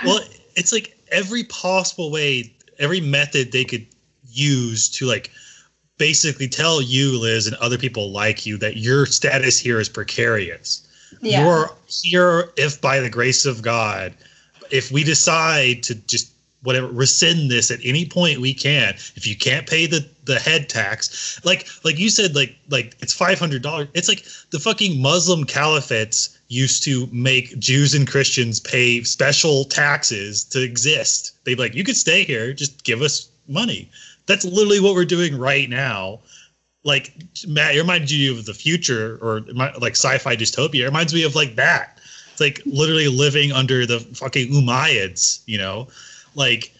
well 0.04 0.20
it's 0.56 0.72
like 0.72 0.96
every 1.10 1.44
possible 1.44 2.10
way 2.10 2.52
every 2.78 3.00
method 3.00 3.52
they 3.52 3.64
could 3.64 3.86
use 4.28 4.88
to 4.88 5.06
like 5.06 5.30
basically 5.98 6.48
tell 6.48 6.80
you 6.80 7.18
liz 7.20 7.46
and 7.46 7.56
other 7.56 7.78
people 7.78 8.10
like 8.10 8.46
you 8.46 8.56
that 8.58 8.76
your 8.76 9.06
status 9.06 9.58
here 9.58 9.80
is 9.80 9.88
precarious 9.88 10.86
you're 11.22 11.70
here 11.88 12.50
if 12.56 12.80
by 12.80 13.00
the 13.00 13.10
grace 13.10 13.46
of 13.46 13.62
god 13.62 14.14
if 14.70 14.90
we 14.90 15.04
decide 15.04 15.82
to 15.82 15.94
just 15.94 16.32
whatever 16.62 16.88
rescind 16.88 17.50
this 17.50 17.70
at 17.70 17.80
any 17.84 18.04
point 18.04 18.40
we 18.40 18.52
can 18.52 18.94
if 19.16 19.26
you 19.26 19.36
can't 19.36 19.66
pay 19.66 19.86
the 19.86 20.06
the 20.24 20.38
head 20.38 20.68
tax 20.68 21.40
like 21.44 21.66
like 21.84 21.98
you 21.98 22.10
said 22.10 22.34
like 22.34 22.54
like 22.68 22.96
it's 23.00 23.16
$500 23.16 23.88
it's 23.94 24.08
like 24.08 24.24
the 24.50 24.58
fucking 24.58 25.00
muslim 25.00 25.44
caliphates 25.44 26.36
used 26.48 26.82
to 26.84 27.08
make 27.12 27.58
jews 27.58 27.94
and 27.94 28.06
christians 28.06 28.60
pay 28.60 29.02
special 29.02 29.64
taxes 29.64 30.44
to 30.44 30.62
exist. 30.62 31.32
They'd 31.44 31.54
be 31.54 31.62
like 31.62 31.74
you 31.74 31.84
could 31.84 31.96
stay 31.96 32.24
here. 32.24 32.52
Just 32.52 32.84
give 32.84 33.02
us 33.02 33.28
money. 33.48 33.88
That's 34.26 34.44
literally 34.44 34.80
what 34.80 34.94
we're 34.94 35.04
doing 35.04 35.38
right 35.38 35.68
now 35.68 36.20
like 36.84 37.14
Matt, 37.46 37.74
it 37.74 37.78
reminds 37.78 38.12
you 38.12 38.32
of 38.32 38.46
the 38.46 38.54
future 38.54 39.18
or 39.20 39.40
like 39.78 39.96
sci-fi 39.96 40.36
dystopia. 40.36 40.82
It 40.82 40.86
reminds 40.86 41.12
me 41.12 41.24
of 41.24 41.34
like 41.34 41.56
that. 41.56 41.98
It's 42.32 42.40
like 42.40 42.62
literally 42.64 43.08
living 43.08 43.52
under 43.52 43.84
the 43.84 44.00
fucking 44.00 44.50
Umayyads, 44.50 45.40
you 45.46 45.58
know, 45.58 45.88
like 46.34 46.74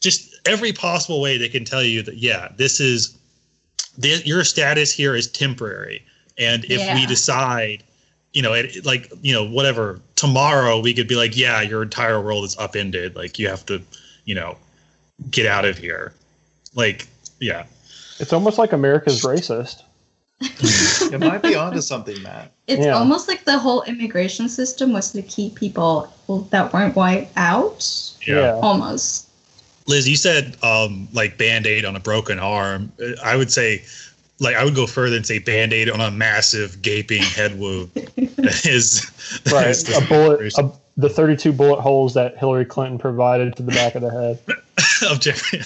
just 0.00 0.36
every 0.46 0.72
possible 0.72 1.20
way 1.20 1.38
they 1.38 1.48
can 1.48 1.64
tell 1.64 1.82
you 1.82 2.02
that 2.02 2.18
yeah, 2.18 2.48
this 2.56 2.80
is 2.80 3.16
this, 3.96 4.26
your 4.26 4.44
status 4.44 4.92
here 4.92 5.14
is 5.14 5.26
temporary, 5.26 6.04
and 6.38 6.64
if 6.66 6.94
we 6.94 7.06
decide, 7.06 7.82
you 8.34 8.42
know, 8.42 8.52
it, 8.52 8.84
like 8.84 9.10
you 9.22 9.32
know 9.32 9.48
whatever 9.48 10.00
tomorrow 10.16 10.80
we 10.80 10.92
could 10.92 11.08
be 11.08 11.16
like 11.16 11.36
yeah, 11.36 11.62
your 11.62 11.82
entire 11.82 12.20
world 12.20 12.44
is 12.44 12.56
upended, 12.58 13.16
like 13.16 13.38
you 13.38 13.48
have 13.48 13.64
to, 13.66 13.82
you 14.26 14.34
know, 14.34 14.56
get 15.30 15.46
out 15.46 15.64
of 15.64 15.78
here, 15.78 16.12
like 16.74 17.08
yeah. 17.40 17.64
It's 18.18 18.32
almost 18.32 18.58
like 18.58 18.72
America's 18.72 19.22
racist. 19.24 19.82
it 20.40 21.18
might 21.20 21.42
be 21.42 21.54
onto 21.54 21.80
something, 21.80 22.20
Matt. 22.22 22.52
It's 22.66 22.84
Yeah. 22.84 22.92
almost 22.98 23.26
like 23.28 23.44
the 23.44 23.58
whole 23.58 23.82
immigration 23.84 24.48
system 24.48 24.92
was 24.92 25.12
to 25.12 25.22
keep 25.22 25.54
people 25.54 26.12
that 26.50 26.72
weren't 26.72 26.94
white 26.96 27.28
out. 27.36 27.88
Yeah. 28.26 28.52
Almost. 28.62 29.28
Liz, 29.86 30.08
you 30.08 30.16
said 30.16 30.56
um, 30.62 31.08
like 31.12 31.38
band 31.38 31.66
aid 31.66 31.84
on 31.84 31.96
a 31.96 32.00
broken 32.00 32.38
arm. 32.38 32.92
I 33.24 33.36
would 33.36 33.50
say, 33.52 33.84
like, 34.40 34.56
I 34.56 34.64
would 34.64 34.74
go 34.74 34.86
further 34.86 35.16
and 35.16 35.24
say 35.24 35.38
band 35.38 35.72
aid 35.72 35.88
on 35.88 36.00
a 36.00 36.10
massive 36.10 36.82
gaping 36.82 37.22
head 37.22 37.58
wound. 37.58 37.90
That 37.94 38.62
is 38.66 39.10
Right. 39.50 39.68
is 39.68 39.84
the 39.84 39.96
A 40.04 40.06
bullet, 40.08 40.52
a, 40.58 40.70
the 40.98 41.08
32 41.08 41.52
bullet 41.52 41.80
holes 41.80 42.12
that 42.14 42.36
Hillary 42.36 42.64
Clinton 42.64 42.98
provided 42.98 43.56
to 43.56 43.62
the 43.62 43.72
back 43.72 43.94
of 43.94 44.02
the 44.02 44.10
head. 44.10 44.38
of 45.10 45.20
Jeffrey. 45.20 45.60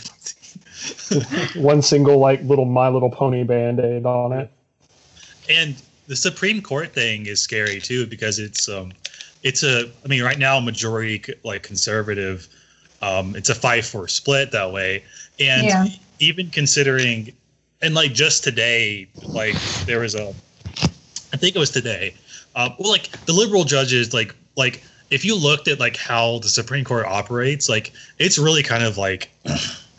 One 1.56 1.82
single, 1.82 2.18
like, 2.18 2.42
little 2.42 2.64
My 2.64 2.88
Little 2.88 3.10
Pony 3.10 3.42
band 3.44 3.80
aid 3.80 4.06
on 4.06 4.32
it. 4.32 4.50
and 5.48 5.80
the 6.06 6.16
Supreme 6.16 6.60
Court 6.60 6.92
thing 6.92 7.26
is 7.26 7.40
scary 7.40 7.80
too 7.80 8.06
because 8.06 8.38
it's 8.38 8.68
um, 8.68 8.92
it's 9.42 9.62
a. 9.62 9.90
I 10.04 10.08
mean, 10.08 10.22
right 10.22 10.38
now 10.38 10.58
majority 10.60 11.22
like 11.44 11.62
conservative. 11.62 12.48
Um, 13.02 13.34
it's 13.36 13.48
a 13.48 13.54
five 13.54 13.86
four 13.86 14.08
split 14.08 14.50
that 14.52 14.72
way, 14.72 15.04
and 15.38 15.64
Yeah. 15.64 15.86
even 16.18 16.50
considering, 16.50 17.32
and 17.80 17.94
like 17.94 18.12
just 18.12 18.44
today, 18.44 19.06
like 19.32 19.56
there 19.86 20.00
was 20.00 20.14
a, 20.14 20.34
I 21.32 21.36
think 21.36 21.54
it 21.56 21.58
was 21.58 21.70
today. 21.70 22.14
Uh, 22.54 22.70
well, 22.78 22.90
like 22.90 23.08
the 23.26 23.32
liberal 23.32 23.64
judges, 23.64 24.12
like 24.12 24.34
like 24.56 24.82
if 25.10 25.24
you 25.24 25.36
looked 25.36 25.68
at 25.68 25.78
like 25.80 25.96
how 25.96 26.40
the 26.40 26.48
Supreme 26.48 26.84
Court 26.84 27.06
operates, 27.06 27.68
like 27.68 27.92
it's 28.18 28.36
really 28.38 28.62
kind 28.62 28.82
of 28.84 28.98
like 28.98 29.30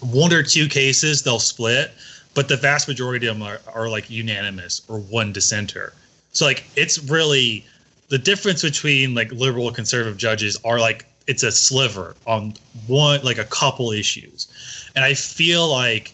one 0.00 0.32
or 0.32 0.42
two 0.42 0.68
cases 0.68 1.22
they'll 1.22 1.38
split, 1.38 1.92
but 2.34 2.48
the 2.48 2.56
vast 2.56 2.88
majority 2.88 3.26
of 3.26 3.38
them 3.38 3.46
are, 3.46 3.60
are 3.74 3.88
like 3.88 4.08
unanimous 4.10 4.82
or 4.88 4.98
one 4.98 5.32
dissenter. 5.32 5.92
So 6.32 6.44
like 6.44 6.64
it's 6.76 6.98
really 7.04 7.64
the 8.08 8.18
difference 8.18 8.62
between 8.62 9.14
like 9.14 9.32
liberal 9.32 9.66
and 9.66 9.76
conservative 9.76 10.16
judges 10.16 10.58
are 10.64 10.78
like 10.78 11.06
it's 11.26 11.42
a 11.42 11.52
sliver 11.52 12.16
on 12.26 12.54
one 12.86 13.22
like 13.22 13.38
a 13.38 13.44
couple 13.44 13.92
issues. 13.92 14.48
And 14.96 15.04
I 15.04 15.14
feel 15.14 15.68
like 15.68 16.12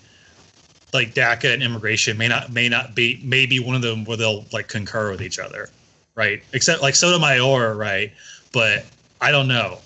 like 0.93 1.15
DACA 1.15 1.53
and 1.53 1.63
immigration 1.63 2.17
may 2.17 2.29
not 2.29 2.53
may 2.53 2.69
not 2.69 2.95
be 2.95 3.21
maybe 3.23 3.61
one 3.61 3.75
of 3.75 3.83
them 3.83 4.05
where 4.05 4.17
they'll 4.17 4.45
like 4.53 4.69
concur 4.69 5.11
with 5.11 5.23
each 5.23 5.39
other. 5.39 5.69
Right. 6.15 6.43
Except 6.53 6.81
like 6.81 6.95
Sotomayor, 6.95 7.75
right? 7.75 8.13
But 8.53 8.87
I 9.21 9.31
don't 9.31 9.49
know. 9.49 9.79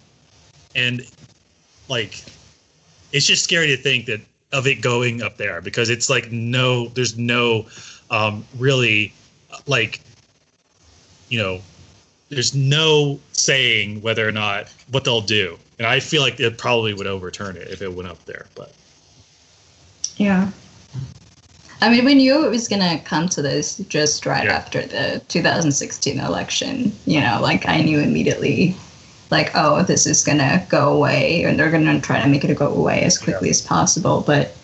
And 0.76 1.02
like 1.88 2.24
it's 3.12 3.26
just 3.26 3.44
scary 3.44 3.66
to 3.68 3.76
think 3.76 4.06
that 4.06 4.20
of 4.52 4.66
it 4.66 4.80
going 4.82 5.22
up 5.22 5.36
there 5.36 5.60
because 5.60 5.90
it's 5.90 6.10
like 6.10 6.30
no 6.32 6.88
there's 6.88 7.16
no 7.16 7.66
um 8.10 8.44
really 8.58 9.12
like 9.66 10.00
you 11.28 11.38
know 11.38 11.60
there's 12.30 12.54
no 12.54 13.18
saying 13.32 14.00
whether 14.02 14.26
or 14.26 14.32
not 14.32 14.68
what 14.90 15.04
they'll 15.04 15.20
do 15.20 15.56
and 15.78 15.86
i 15.86 16.00
feel 16.00 16.20
like 16.22 16.40
it 16.40 16.58
probably 16.58 16.92
would 16.94 17.06
overturn 17.06 17.56
it 17.56 17.68
if 17.68 17.80
it 17.80 17.92
went 17.92 18.08
up 18.08 18.24
there 18.26 18.46
but 18.54 18.72
Yeah. 20.16 20.50
I 21.82 21.88
mean, 21.88 22.04
we 22.04 22.14
knew 22.14 22.44
it 22.44 22.50
was 22.50 22.68
going 22.68 22.82
to 22.82 23.02
come 23.04 23.26
to 23.30 23.40
this 23.40 23.78
just 23.88 24.26
right 24.26 24.44
Yeah. 24.44 24.52
after 24.56 24.82
the 24.82 25.22
2016 25.28 26.20
election. 26.20 26.92
You 27.06 27.22
know, 27.22 27.38
like 27.40 27.66
I 27.66 27.80
knew 27.80 28.00
immediately, 28.00 28.76
like, 29.30 29.50
oh, 29.54 29.82
this 29.82 30.06
is 30.06 30.24
going 30.24 30.38
to 30.38 30.64
go 30.68 30.92
away, 30.92 31.44
and 31.44 31.58
they're 31.58 31.70
going 31.70 31.84
to 31.84 32.00
try 32.00 32.20
to 32.20 32.28
make 32.28 32.44
it 32.44 32.56
go 32.58 32.72
away 32.74 33.02
as 33.02 33.18
quickly 33.18 33.50
as 33.50 33.60
possible. 33.60 34.22
But 34.26 34.56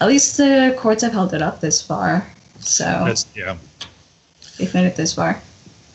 at 0.00 0.08
least 0.08 0.36
the 0.36 0.74
courts 0.78 1.02
have 1.02 1.12
held 1.12 1.32
it 1.34 1.42
up 1.42 1.60
this 1.60 1.80
far. 1.82 2.26
So 2.60 2.84
that's 2.84 3.26
yeah 3.34 3.56
they've 4.58 4.72
made 4.74 4.86
it 4.86 4.96
this 4.96 5.14
far. 5.14 5.40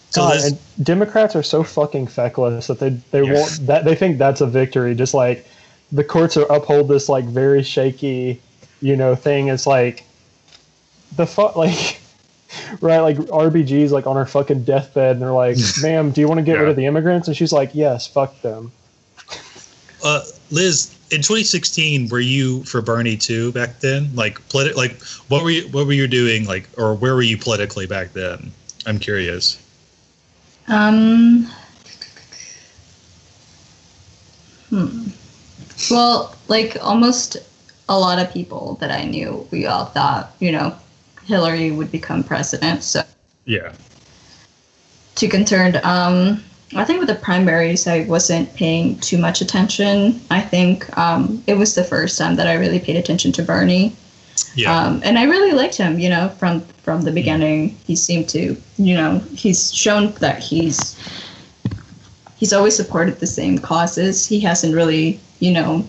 so 0.10 0.22
God, 0.22 0.36
this, 0.36 0.46
and 0.52 0.86
Democrats 0.86 1.36
are 1.36 1.44
so 1.44 1.64
fucking 1.64 2.08
feckless 2.08 2.68
that 2.68 2.80
they 2.80 2.90
they 3.12 3.24
Yeah. 3.24 3.34
won't 3.34 3.66
that 3.68 3.86
they 3.86 3.96
think 3.96 4.18
that's 4.18 4.42
a 4.42 4.48
victory. 4.48 4.96
Just 4.96 5.14
like 5.14 5.48
the 5.92 6.04
courts 6.04 6.36
are 6.38 6.46
uphold 6.52 6.90
this 6.90 7.08
like 7.08 7.26
very 7.26 7.64
shaky, 7.64 8.42
you 8.82 8.96
know, 8.98 9.16
thing. 9.16 9.48
It's 9.48 9.68
like 9.68 10.04
the 11.16 11.26
fuck 11.26 11.56
like 11.56 11.97
right 12.82 13.00
like 13.00 13.18
RBG's 13.18 13.92
like 13.92 14.08
on 14.08 14.16
her 14.16 14.26
fucking 14.26 14.64
deathbed 14.64 15.14
and 15.18 15.22
they're 15.22 15.32
like, 15.32 15.58
"Ma'am, 15.82 16.12
do 16.12 16.22
you 16.22 16.28
want 16.28 16.40
to 16.40 16.44
get 16.44 16.56
rid 16.56 16.70
of 16.70 16.76
the 16.76 16.86
immigrants?" 16.86 17.28
And 17.28 17.36
she's 17.38 17.52
like, 17.54 17.72
"Yes, 17.74 18.08
fuck 18.08 18.42
them." 18.42 18.72
uh 20.04 20.24
liz 20.52 20.96
in 21.10 21.18
2016 21.18 22.08
were 22.10 22.20
you 22.20 22.64
for 22.66 22.84
bernie 22.84 23.18
too 23.18 23.52
back 23.52 23.80
then 23.80 24.08
like 24.16 24.38
politi- 24.50 24.76
like 24.76 25.02
what 25.28 25.44
were 25.44 25.50
you 25.50 25.68
what 25.70 25.88
were 25.88 25.94
you 25.94 26.08
doing 26.08 26.46
like 26.46 26.70
or 26.78 26.94
where 26.94 27.16
were 27.16 27.24
you 27.24 27.36
politically 27.36 27.88
back 27.88 28.14
then 28.14 28.52
i'm 28.86 29.00
curious 29.00 29.58
Um. 30.68 31.50
Hmm. 34.70 35.08
Well, 35.90 36.36
like 36.48 36.78
almost 36.82 37.38
a 37.88 37.98
lot 37.98 38.20
of 38.20 38.32
people 38.34 38.76
that 38.82 38.92
I 38.92 39.06
knew, 39.06 39.48
we 39.52 39.66
all 39.66 39.86
thought, 39.86 40.34
you 40.40 40.52
know, 40.52 40.76
Hillary 41.28 41.72
would 41.72 41.92
become 41.92 42.24
president. 42.24 42.84
So 42.84 43.04
yeah 43.46 43.74
too 45.18 45.28
concerned. 45.28 45.78
Um, 45.78 46.44
I 46.76 46.86
think 46.86 47.00
with 47.00 47.10
the 47.10 47.16
primaries, 47.16 47.88
I 47.88 48.04
wasn't 48.04 48.54
paying 48.54 49.00
too 49.00 49.18
much 49.18 49.42
attention. 49.42 50.22
I 50.30 50.42
think 50.42 50.96
um, 50.98 51.44
it 51.48 51.56
was 51.56 51.76
the 51.76 51.84
first 51.84 52.18
time 52.18 52.36
that 52.36 52.48
I 52.48 52.54
really 52.54 52.80
paid 52.80 52.96
attention 52.96 53.32
to 53.34 53.44
Bernie. 53.44 53.96
yeah 54.56 54.72
Um, 54.72 55.02
and 55.04 55.18
I 55.18 55.24
really 55.24 55.52
liked 55.52 55.76
him, 55.76 56.00
you 56.00 56.10
know, 56.10 56.30
from 56.38 56.62
from 56.84 57.02
the 57.02 57.12
beginning. 57.12 57.78
He 57.86 57.96
seemed 57.96 58.30
to, 58.30 58.56
you 58.78 58.96
know, 58.96 59.20
he's 59.34 59.74
shown 59.74 60.12
that 60.20 60.40
he's 60.40 60.96
he's 62.38 62.54
always 62.54 62.76
supported 62.76 63.20
the 63.20 63.28
same 63.28 63.58
causes. 63.58 64.28
He 64.28 64.40
hasn't 64.42 64.76
really, 64.76 65.20
you 65.40 65.52
know, 65.52 65.88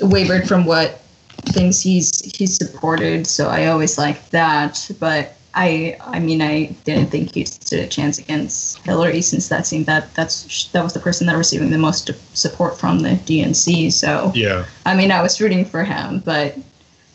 wavered 0.00 0.46
from 0.46 0.64
what 0.64 1.00
things 1.46 1.82
he's 1.82 2.20
he's 2.36 2.56
supported. 2.56 3.26
So 3.26 3.48
I 3.48 3.66
always 3.66 3.98
liked 3.98 4.30
that. 4.32 4.90
But 4.98 5.34
I 5.54 5.96
I 6.00 6.18
mean 6.18 6.42
I 6.42 6.66
didn't 6.84 7.10
think 7.10 7.34
he 7.34 7.44
stood 7.44 7.80
a 7.80 7.86
chance 7.86 8.18
against 8.18 8.78
Hillary 8.78 9.22
since 9.22 9.48
that 9.48 9.66
seemed 9.66 9.86
that 9.86 10.14
that's 10.14 10.66
that 10.72 10.82
was 10.82 10.92
the 10.92 11.00
person 11.00 11.26
that 11.26 11.36
was 11.36 11.46
receiving 11.46 11.70
the 11.70 11.78
most 11.78 12.10
support 12.36 12.78
from 12.78 13.00
the 13.00 13.10
DNC. 13.10 13.92
So 13.92 14.32
yeah 14.34 14.64
I 14.86 14.94
mean, 14.94 15.10
I 15.10 15.22
was 15.22 15.40
rooting 15.40 15.64
for 15.64 15.84
him, 15.84 16.20
but 16.24 16.56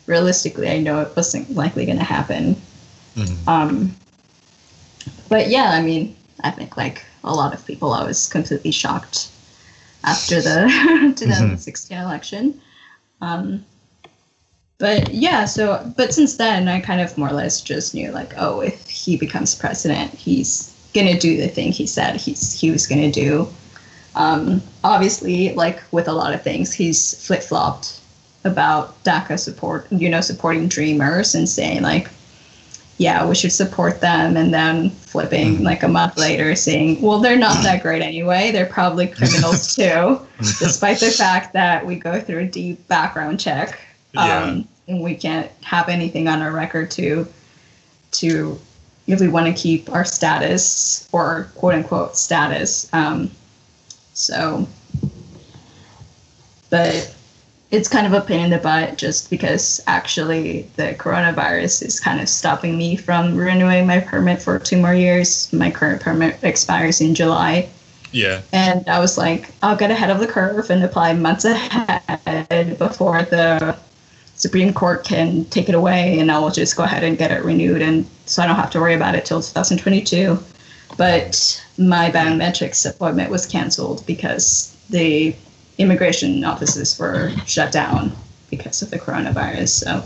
realistically, 0.06 0.68
I 0.68 0.78
know 0.78 1.00
it 1.00 1.14
wasn't 1.16 1.54
likely 1.54 1.86
going 1.86 1.98
to 1.98 2.04
happen. 2.04 2.60
Mhm. 3.16 3.48
Um, 3.48 3.96
but 5.28 5.48
yeah, 5.48 5.70
I 5.70 5.82
mean, 5.82 6.16
I 6.42 6.50
think 6.50 6.76
like 6.76 7.04
a 7.22 7.32
lot 7.32 7.54
of 7.54 7.64
people, 7.66 7.92
I 7.92 8.04
was 8.04 8.28
completely 8.28 8.70
shocked 8.70 9.28
after 10.04 10.40
the 10.40 11.12
2016 11.16 11.96
election. 11.96 12.60
Um, 13.20 13.64
but 14.80 15.12
yeah, 15.12 15.44
so 15.44 15.92
but 15.96 16.12
since 16.12 16.36
then, 16.38 16.66
I 16.66 16.80
kind 16.80 17.02
of 17.02 17.16
more 17.16 17.28
or 17.28 17.34
less 17.34 17.60
just 17.60 17.94
knew 17.94 18.10
like, 18.10 18.32
oh, 18.38 18.60
if 18.60 18.88
he 18.88 19.16
becomes 19.16 19.54
president, 19.54 20.12
he's 20.14 20.74
gonna 20.94 21.18
do 21.18 21.36
the 21.36 21.48
thing 21.48 21.70
he 21.70 21.86
said 21.86 22.16
he's 22.16 22.58
he 22.58 22.70
was 22.70 22.86
gonna 22.86 23.12
do. 23.12 23.46
Um, 24.16 24.62
obviously, 24.82 25.52
like 25.52 25.80
with 25.92 26.08
a 26.08 26.12
lot 26.12 26.32
of 26.32 26.42
things, 26.42 26.72
he's 26.72 27.24
flip 27.24 27.42
flopped 27.42 28.00
about 28.44 29.04
DACA 29.04 29.38
support, 29.38 29.86
you 29.92 30.08
know, 30.08 30.22
supporting 30.22 30.66
Dreamers 30.66 31.34
and 31.34 31.46
saying 31.46 31.82
like, 31.82 32.08
yeah, 32.96 33.26
we 33.26 33.34
should 33.34 33.52
support 33.52 34.00
them, 34.00 34.36
and 34.36 34.52
then 34.52 34.90
flipping 34.90 35.62
like 35.62 35.82
a 35.82 35.88
month 35.88 36.16
later 36.16 36.54
saying, 36.54 37.02
well, 37.02 37.18
they're 37.18 37.38
not 37.38 37.62
that 37.64 37.82
great 37.82 38.00
anyway. 38.00 38.50
They're 38.50 38.64
probably 38.64 39.08
criminals 39.08 39.74
too, 39.76 40.26
despite 40.38 41.00
the 41.00 41.10
fact 41.10 41.52
that 41.52 41.84
we 41.84 41.96
go 41.96 42.18
through 42.18 42.38
a 42.40 42.46
deep 42.46 42.88
background 42.88 43.40
check. 43.40 43.78
Yeah. 44.12 44.42
Um, 44.42 44.68
and 44.88 45.02
we 45.02 45.14
can't 45.14 45.50
have 45.62 45.88
anything 45.88 46.28
on 46.28 46.42
our 46.42 46.52
record 46.52 46.90
to 46.92 47.26
to 48.12 48.58
if 49.06 49.20
we 49.20 49.28
want 49.28 49.46
to 49.46 49.60
keep 49.60 49.90
our 49.90 50.04
status 50.04 51.08
or 51.12 51.50
quote 51.54 51.74
unquote 51.74 52.16
status. 52.16 52.88
Um, 52.92 53.30
so, 54.14 54.68
but 56.68 57.14
it's 57.70 57.88
kind 57.88 58.06
of 58.06 58.12
a 58.12 58.20
pain 58.20 58.40
in 58.40 58.50
the 58.50 58.58
butt 58.58 58.98
just 58.98 59.30
because 59.30 59.80
actually 59.86 60.62
the 60.76 60.94
coronavirus 60.94 61.84
is 61.84 62.00
kind 62.00 62.20
of 62.20 62.28
stopping 62.28 62.76
me 62.76 62.96
from 62.96 63.36
renewing 63.36 63.86
my 63.86 64.00
permit 64.00 64.42
for 64.42 64.58
two 64.58 64.76
more 64.76 64.94
years. 64.94 65.52
My 65.52 65.70
current 65.70 66.02
permit 66.02 66.42
expires 66.42 67.00
in 67.00 67.14
July. 67.14 67.68
yeah 68.12 68.42
And 68.52 68.88
I 68.88 68.98
was 68.98 69.16
like, 69.16 69.50
I'll 69.62 69.76
get 69.76 69.90
ahead 69.90 70.10
of 70.10 70.18
the 70.18 70.26
curve 70.26 70.68
and 70.70 70.82
apply 70.82 71.14
months 71.14 71.44
ahead 71.44 72.76
before 72.78 73.22
the 73.22 73.76
Supreme 74.40 74.72
Court 74.72 75.04
can 75.04 75.44
take 75.46 75.68
it 75.68 75.74
away, 75.74 76.18
and 76.18 76.32
I'll 76.32 76.50
just 76.50 76.74
go 76.76 76.82
ahead 76.82 77.04
and 77.04 77.18
get 77.18 77.30
it 77.30 77.44
renewed, 77.44 77.82
and 77.82 78.06
so 78.24 78.42
I 78.42 78.46
don't 78.46 78.56
have 78.56 78.70
to 78.70 78.80
worry 78.80 78.94
about 78.94 79.14
it 79.14 79.24
till 79.26 79.42
2022. 79.42 80.38
But 80.96 81.62
my 81.78 82.10
biometrics 82.10 82.88
appointment 82.88 83.30
was 83.30 83.46
canceled 83.46 84.04
because 84.06 84.74
the 84.88 85.34
immigration 85.78 86.42
offices 86.44 86.98
were 86.98 87.30
shut 87.46 87.70
down 87.70 88.12
because 88.50 88.80
of 88.82 88.90
the 88.90 88.98
coronavirus. 88.98 89.68
So 89.68 90.02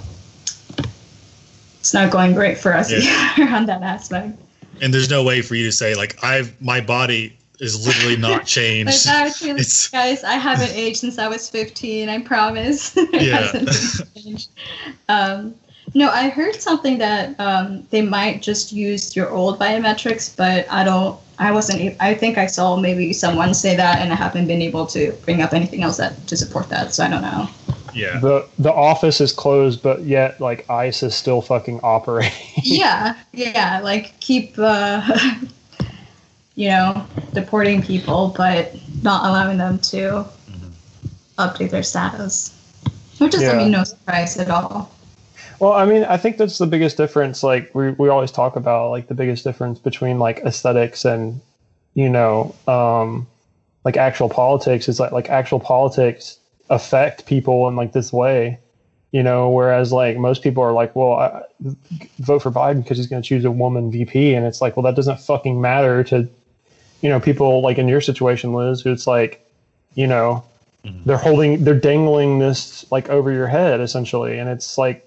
it's 1.80 1.94
not 1.94 2.10
going 2.10 2.34
great 2.34 2.58
for 2.58 2.72
us 2.74 2.90
Yeah. 2.90 3.48
on 3.56 3.66
that 3.66 3.82
aspect. 3.82 4.36
and 4.80 4.92
there's 4.92 5.10
no 5.10 5.22
way 5.22 5.42
for 5.42 5.54
you 5.54 5.64
to 5.66 5.72
say 5.72 5.94
like 5.94 6.22
I've 6.24 6.60
my 6.60 6.80
body 6.80 7.36
is 7.64 7.86
literally 7.86 8.16
not 8.16 8.46
changed. 8.56 9.06
actually, 9.08 9.50
It's- 9.50 9.88
guys, 9.88 10.22
I 10.24 10.34
haven't 10.34 10.72
aged 10.72 10.98
since 10.98 11.18
I 11.18 11.26
was 11.28 11.48
15. 11.50 12.08
I 12.08 12.20
promise. 12.20 12.96
it 12.96 13.22
Yeah. 13.22 13.36
hasn't 13.50 14.14
changed. 14.14 14.50
Um, 15.08 15.54
no, 15.94 16.08
I 16.10 16.28
heard 16.28 16.60
something 16.60 16.98
that 16.98 17.38
um, 17.38 17.86
they 17.90 18.02
might 18.02 18.42
just 18.42 18.72
use 18.72 19.14
your 19.14 19.30
old 19.30 19.58
biometrics, 19.58 20.34
but 20.36 20.66
I 20.70 20.82
don't. 20.84 21.18
I 21.38 21.50
wasn't. 21.52 21.96
I 22.00 22.14
think 22.14 22.38
I 22.38 22.46
saw 22.46 22.76
maybe 22.76 23.12
someone 23.12 23.54
say 23.54 23.76
that, 23.76 24.00
and 24.00 24.12
I 24.12 24.16
haven't 24.16 24.46
been 24.46 24.62
able 24.62 24.86
to 24.86 25.12
bring 25.24 25.42
up 25.42 25.52
anything 25.52 25.82
else 25.82 25.96
that 25.98 26.26
to 26.28 26.36
support 26.36 26.68
that. 26.70 26.94
So 26.94 27.04
I 27.04 27.08
don't 27.08 27.22
know. 27.22 27.48
Yeah. 27.92 28.18
The 28.18 28.46
the 28.58 28.72
office 28.72 29.20
is 29.20 29.30
closed, 29.32 29.82
but 29.82 30.02
yet 30.04 30.40
like 30.40 30.68
ICE 30.70 31.02
is 31.02 31.14
still 31.14 31.40
fucking 31.42 31.80
operating. 31.82 32.32
yeah, 32.62 33.16
yeah, 33.32 33.80
like 33.82 34.18
keep, 34.20 34.54
uh, 34.58 35.02
you 36.54 36.68
know, 36.68 37.06
deporting 37.32 37.82
people, 37.82 38.32
but 38.36 38.74
not 39.02 39.28
allowing 39.28 39.58
them 39.58 39.78
to 39.78 40.26
update 41.38 41.70
their 41.70 41.82
status. 41.82 42.50
Which 43.18 43.34
is, 43.34 43.44
I 43.44 43.56
mean, 43.56 43.70
no 43.70 43.84
surprise 43.84 44.36
at 44.38 44.50
all. 44.50 44.90
Well, 45.60 45.72
I 45.72 45.86
mean, 45.86 46.04
I 46.04 46.16
think 46.16 46.36
that's 46.36 46.58
the 46.58 46.66
biggest 46.66 46.96
difference. 46.96 47.42
Like 47.42 47.74
we 47.74 47.90
we 47.92 48.08
always 48.08 48.32
talk 48.32 48.56
about, 48.56 48.90
like 48.90 49.08
the 49.08 49.14
biggest 49.14 49.44
difference 49.44 49.78
between 49.78 50.18
like 50.18 50.40
aesthetics 50.40 51.04
and 51.04 51.40
you 51.94 52.08
know, 52.08 52.54
um, 52.66 53.26
like 53.84 53.96
actual 53.96 54.28
politics 54.28 54.88
is 54.88 54.98
like 54.98 55.12
like 55.12 55.30
actual 55.30 55.60
politics 55.60 56.38
affect 56.70 57.26
people 57.26 57.68
in 57.68 57.76
like 57.76 57.92
this 57.92 58.12
way, 58.12 58.58
you 59.12 59.22
know. 59.22 59.48
Whereas 59.48 59.92
like 59.92 60.16
most 60.16 60.42
people 60.42 60.62
are 60.62 60.72
like, 60.72 60.94
well, 60.96 61.12
I, 61.12 61.42
vote 62.18 62.42
for 62.42 62.50
Biden 62.50 62.82
because 62.82 62.98
he's 62.98 63.06
going 63.06 63.22
to 63.22 63.26
choose 63.28 63.44
a 63.44 63.50
woman 63.50 63.92
VP, 63.92 64.34
and 64.34 64.44
it's 64.46 64.60
like, 64.60 64.76
well, 64.76 64.82
that 64.84 64.96
doesn't 64.96 65.20
fucking 65.20 65.60
matter 65.60 66.02
to, 66.04 66.28
you 67.00 67.08
know, 67.08 67.20
people 67.20 67.60
like 67.60 67.78
in 67.78 67.88
your 67.88 68.00
situation, 68.00 68.52
Liz, 68.52 68.80
who 68.80 68.92
it's 68.92 69.06
like, 69.06 69.40
you 69.94 70.06
know, 70.06 70.42
Mhm. 70.84 71.04
they're 71.04 71.16
holding, 71.16 71.64
they're 71.64 71.74
dangling 71.74 72.38
this 72.38 72.84
like 72.90 73.08
over 73.08 73.32
your 73.32 73.46
head 73.46 73.80
essentially, 73.80 74.38
and 74.38 74.48
it's 74.48 74.76
like 74.78 75.02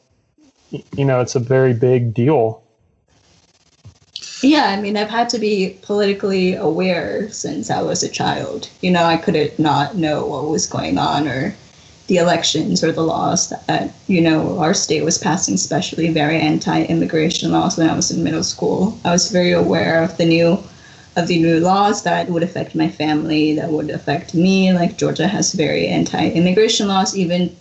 you 0.95 1.05
know, 1.05 1.21
it's 1.21 1.35
a 1.35 1.39
very 1.39 1.73
big 1.73 2.13
deal. 2.13 2.61
Yeah, 4.41 4.65
I 4.65 4.79
mean, 4.79 4.97
I've 4.97 5.09
had 5.09 5.29
to 5.29 5.39
be 5.39 5.77
politically 5.81 6.53
aware 6.53 7.29
since 7.31 7.71
I 7.71 7.81
was 7.81 8.03
a 8.03 8.09
child. 8.09 8.69
You 8.81 8.91
know, 8.91 9.03
I 9.03 9.17
couldn't 9.17 9.57
not 9.57 9.95
know 9.95 10.25
what 10.25 10.49
was 10.49 10.67
going 10.67 10.97
on 10.97 11.27
or 11.27 11.55
the 12.07 12.17
elections 12.17 12.83
or 12.83 12.91
the 12.91 13.03
laws 13.03 13.49
that, 13.67 13.93
you 14.07 14.21
know, 14.21 14.59
our 14.59 14.73
state 14.73 15.03
was 15.03 15.17
passing, 15.17 15.55
especially 15.55 16.09
very 16.09 16.39
anti-immigration 16.39 17.51
laws 17.51 17.77
when 17.77 17.89
I 17.89 17.95
was 17.95 18.11
in 18.11 18.23
middle 18.23 18.43
school. 18.43 18.97
I 19.03 19.11
was 19.11 19.31
very 19.31 19.51
aware 19.51 20.03
of 20.03 20.15
the 20.17 20.25
new 20.25 20.63
of 21.17 21.27
the 21.27 21.39
new 21.39 21.59
laws 21.59 22.03
that 22.03 22.29
would 22.29 22.43
affect 22.43 22.75
my 22.75 22.87
family, 22.87 23.55
that 23.55 23.69
would 23.69 23.89
affect 23.89 24.33
me. 24.33 24.71
Like 24.71 24.97
Georgia 24.97 25.27
has 25.27 25.53
very 25.53 25.87
anti-immigration 25.87 26.87
laws, 26.87 27.17
even 27.17 27.53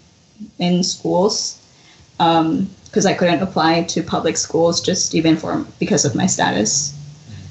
in 0.58 0.84
schools. 0.84 1.58
Um, 2.20 2.70
because 2.84 3.04
I 3.04 3.12
couldn't 3.12 3.42
apply 3.42 3.82
to 3.82 4.02
public 4.02 4.38
schools 4.38 4.80
just 4.80 5.14
even 5.14 5.36
for 5.36 5.66
because 5.78 6.06
of 6.06 6.14
my 6.14 6.26
status. 6.26 6.94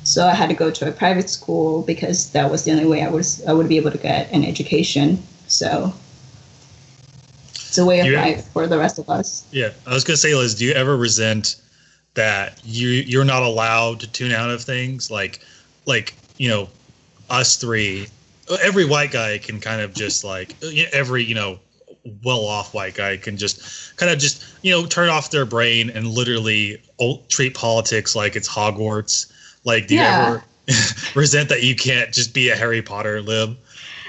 So 0.03 0.25
I 0.25 0.33
had 0.33 0.49
to 0.49 0.55
go 0.55 0.71
to 0.71 0.87
a 0.87 0.91
private 0.91 1.29
school 1.29 1.83
because 1.83 2.31
that 2.31 2.49
was 2.49 2.63
the 2.63 2.71
only 2.71 2.85
way 2.85 3.03
I 3.03 3.09
was 3.09 3.45
I 3.45 3.53
would 3.53 3.69
be 3.69 3.77
able 3.77 3.91
to 3.91 3.97
get 3.97 4.31
an 4.31 4.43
education. 4.43 5.21
So 5.47 5.93
it's 7.53 7.77
a 7.77 7.85
way 7.85 7.99
of 7.99 8.07
You- 8.07 8.15
life 8.15 8.45
for 8.53 8.65
the 8.65 8.77
rest 8.77 8.97
of 8.97 9.07
us. 9.09 9.43
Yeah. 9.51 9.69
I 9.85 9.93
was 9.93 10.03
gonna 10.03 10.17
say, 10.17 10.33
Liz, 10.33 10.55
do 10.55 10.65
you 10.65 10.73
ever 10.73 10.97
resent 10.97 11.57
that 12.15 12.59
you 12.63 12.87
you're 12.89 13.25
not 13.25 13.43
allowed 13.43 13.99
to 13.99 14.07
tune 14.07 14.31
out 14.31 14.49
of 14.49 14.63
things 14.63 15.11
like 15.11 15.41
like 15.85 16.15
you 16.37 16.49
know 16.49 16.69
us 17.29 17.57
three 17.57 18.07
every 18.61 18.85
white 18.85 19.11
guy 19.11 19.37
can 19.37 19.59
kind 19.59 19.81
of 19.81 19.93
just 19.93 20.23
like 20.23 20.55
every 20.93 21.23
you 21.23 21.35
know 21.35 21.59
well-off 22.23 22.73
white 22.73 22.93
guy 22.93 23.17
can 23.17 23.37
just 23.37 23.95
kind 23.97 24.11
of 24.11 24.19
just 24.19 24.45
you 24.61 24.71
know 24.71 24.85
turn 24.85 25.09
off 25.09 25.31
their 25.31 25.45
brain 25.45 25.89
and 25.89 26.07
literally 26.07 26.81
treat 27.29 27.53
politics 27.53 28.15
like 28.15 28.35
it's 28.35 28.47
Hogwarts. 28.47 29.31
Like, 29.63 29.87
do 29.87 29.95
you 29.95 30.01
ever 30.01 30.43
resent 31.15 31.49
that 31.49 31.63
you 31.63 31.75
can't 31.75 32.13
just 32.13 32.33
be 32.33 32.49
a 32.49 32.55
Harry 32.55 32.81
Potter 32.81 33.21
lib? 33.21 33.57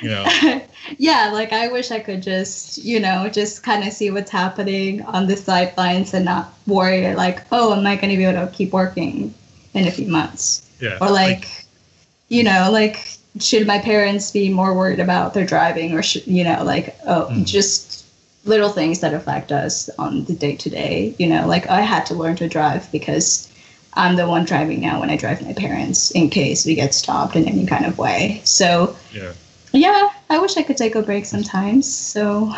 You 0.02 0.10
know, 0.10 0.26
yeah, 0.98 1.30
like 1.32 1.54
I 1.54 1.68
wish 1.68 1.90
I 1.90 2.00
could 2.00 2.22
just, 2.22 2.76
you 2.76 3.00
know, 3.00 3.30
just 3.30 3.62
kind 3.62 3.86
of 3.86 3.94
see 3.94 4.10
what's 4.10 4.30
happening 4.30 5.00
on 5.02 5.26
the 5.26 5.36
sidelines 5.36 6.12
and 6.12 6.26
not 6.26 6.52
worry 6.66 7.14
like, 7.14 7.42
oh, 7.50 7.72
am 7.72 7.86
I 7.86 7.96
going 7.96 8.10
to 8.10 8.16
be 8.18 8.24
able 8.24 8.46
to 8.46 8.52
keep 8.52 8.72
working 8.72 9.32
in 9.72 9.88
a 9.88 9.90
few 9.90 10.08
months? 10.08 10.68
yeah. 10.80 10.98
or 11.00 11.10
like, 11.10 11.65
you 12.28 12.42
know 12.42 12.68
like 12.70 13.12
should 13.40 13.66
my 13.66 13.78
parents 13.78 14.30
be 14.30 14.48
more 14.50 14.74
worried 14.74 14.98
about 15.00 15.34
their 15.34 15.46
driving 15.46 15.92
or 15.92 16.02
should 16.02 16.26
you 16.26 16.42
know 16.44 16.62
like 16.64 16.96
oh 17.06 17.28
Mm. 17.30 17.46
just 17.46 18.04
little 18.44 18.70
things 18.70 19.00
that 19.00 19.12
affect 19.12 19.50
us 19.52 19.90
on 19.98 20.24
the 20.24 20.34
day 20.34 20.56
to 20.56 20.70
day 20.70 21.14
you 21.18 21.26
know 21.26 21.46
like 21.46 21.66
i 21.68 21.80
had 21.80 22.06
to 22.06 22.14
learn 22.14 22.36
to 22.36 22.48
drive 22.48 22.90
because 22.92 23.48
i'm 23.94 24.16
the 24.16 24.26
one 24.28 24.44
driving 24.44 24.80
now 24.80 25.00
when 25.00 25.10
i 25.10 25.16
drive 25.16 25.42
my 25.44 25.52
parents 25.52 26.10
in 26.12 26.30
case 26.30 26.64
we 26.64 26.74
get 26.74 26.94
stopped 26.94 27.36
in 27.36 27.44
any 27.46 27.66
kind 27.66 27.84
of 27.84 27.98
way 27.98 28.40
so 28.44 28.96
yeah. 29.12 29.32
yeah 29.72 30.08
i 30.30 30.38
wish 30.38 30.56
i 30.56 30.62
could 30.62 30.76
take 30.76 30.94
a 30.94 31.02
break 31.02 31.24
sometimes 31.26 31.92
so 31.92 32.52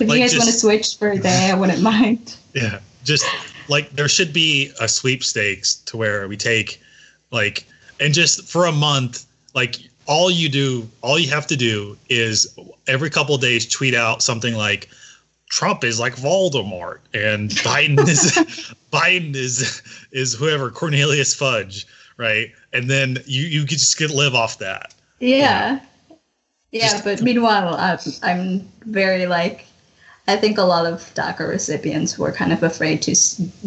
Like, 0.00 0.18
you 0.18 0.24
guys 0.24 0.32
want 0.36 0.50
to 0.50 0.52
switch 0.58 0.96
for 0.98 1.10
a 1.12 1.18
day 1.18 1.50
i 1.50 1.54
wouldn't 1.54 1.82
mind 1.94 2.36
Yeah, 2.54 2.80
just 3.04 3.26
like 3.68 3.90
there 3.90 4.08
should 4.08 4.32
be 4.32 4.70
a 4.80 4.88
sweepstakes 4.88 5.74
to 5.86 5.96
where 5.96 6.26
we 6.28 6.36
take 6.36 6.80
like 7.30 7.66
and 8.00 8.12
just 8.14 8.48
for 8.48 8.66
a 8.66 8.72
month, 8.72 9.24
like 9.54 9.76
all 10.06 10.30
you 10.30 10.48
do, 10.48 10.88
all 11.02 11.18
you 11.18 11.30
have 11.30 11.46
to 11.48 11.56
do 11.56 11.96
is 12.08 12.46
every 12.86 13.10
couple 13.10 13.34
of 13.34 13.40
days 13.40 13.66
tweet 13.66 13.94
out 13.94 14.22
something 14.22 14.54
like 14.54 14.88
Trump 15.50 15.84
is 15.84 15.98
like 16.00 16.16
Voldemort 16.16 16.98
and 17.14 17.50
Biden 17.64 17.98
is 18.08 18.32
Biden 18.92 19.34
is 19.34 19.82
is 20.12 20.34
whoever 20.34 20.70
Cornelius 20.70 21.34
Fudge, 21.34 21.86
right? 22.16 22.50
And 22.72 22.90
then 22.90 23.18
you 23.26 23.44
you 23.46 23.60
could 23.62 23.78
just 23.78 23.96
get 23.98 24.10
live 24.10 24.34
off 24.34 24.58
that. 24.58 24.94
Yeah. 25.20 25.80
Yeah, 26.70 26.90
Just- 26.90 27.04
but 27.04 27.22
meanwhile, 27.22 27.76
I'm, 27.76 27.98
I'm 28.24 28.68
very 28.86 29.26
like, 29.26 29.64
I 30.26 30.34
think 30.36 30.58
a 30.58 30.62
lot 30.62 30.86
of 30.86 31.02
DACA 31.14 31.48
recipients 31.48 32.18
were 32.18 32.32
kind 32.32 32.52
of 32.52 32.64
afraid 32.64 33.00
to 33.02 33.14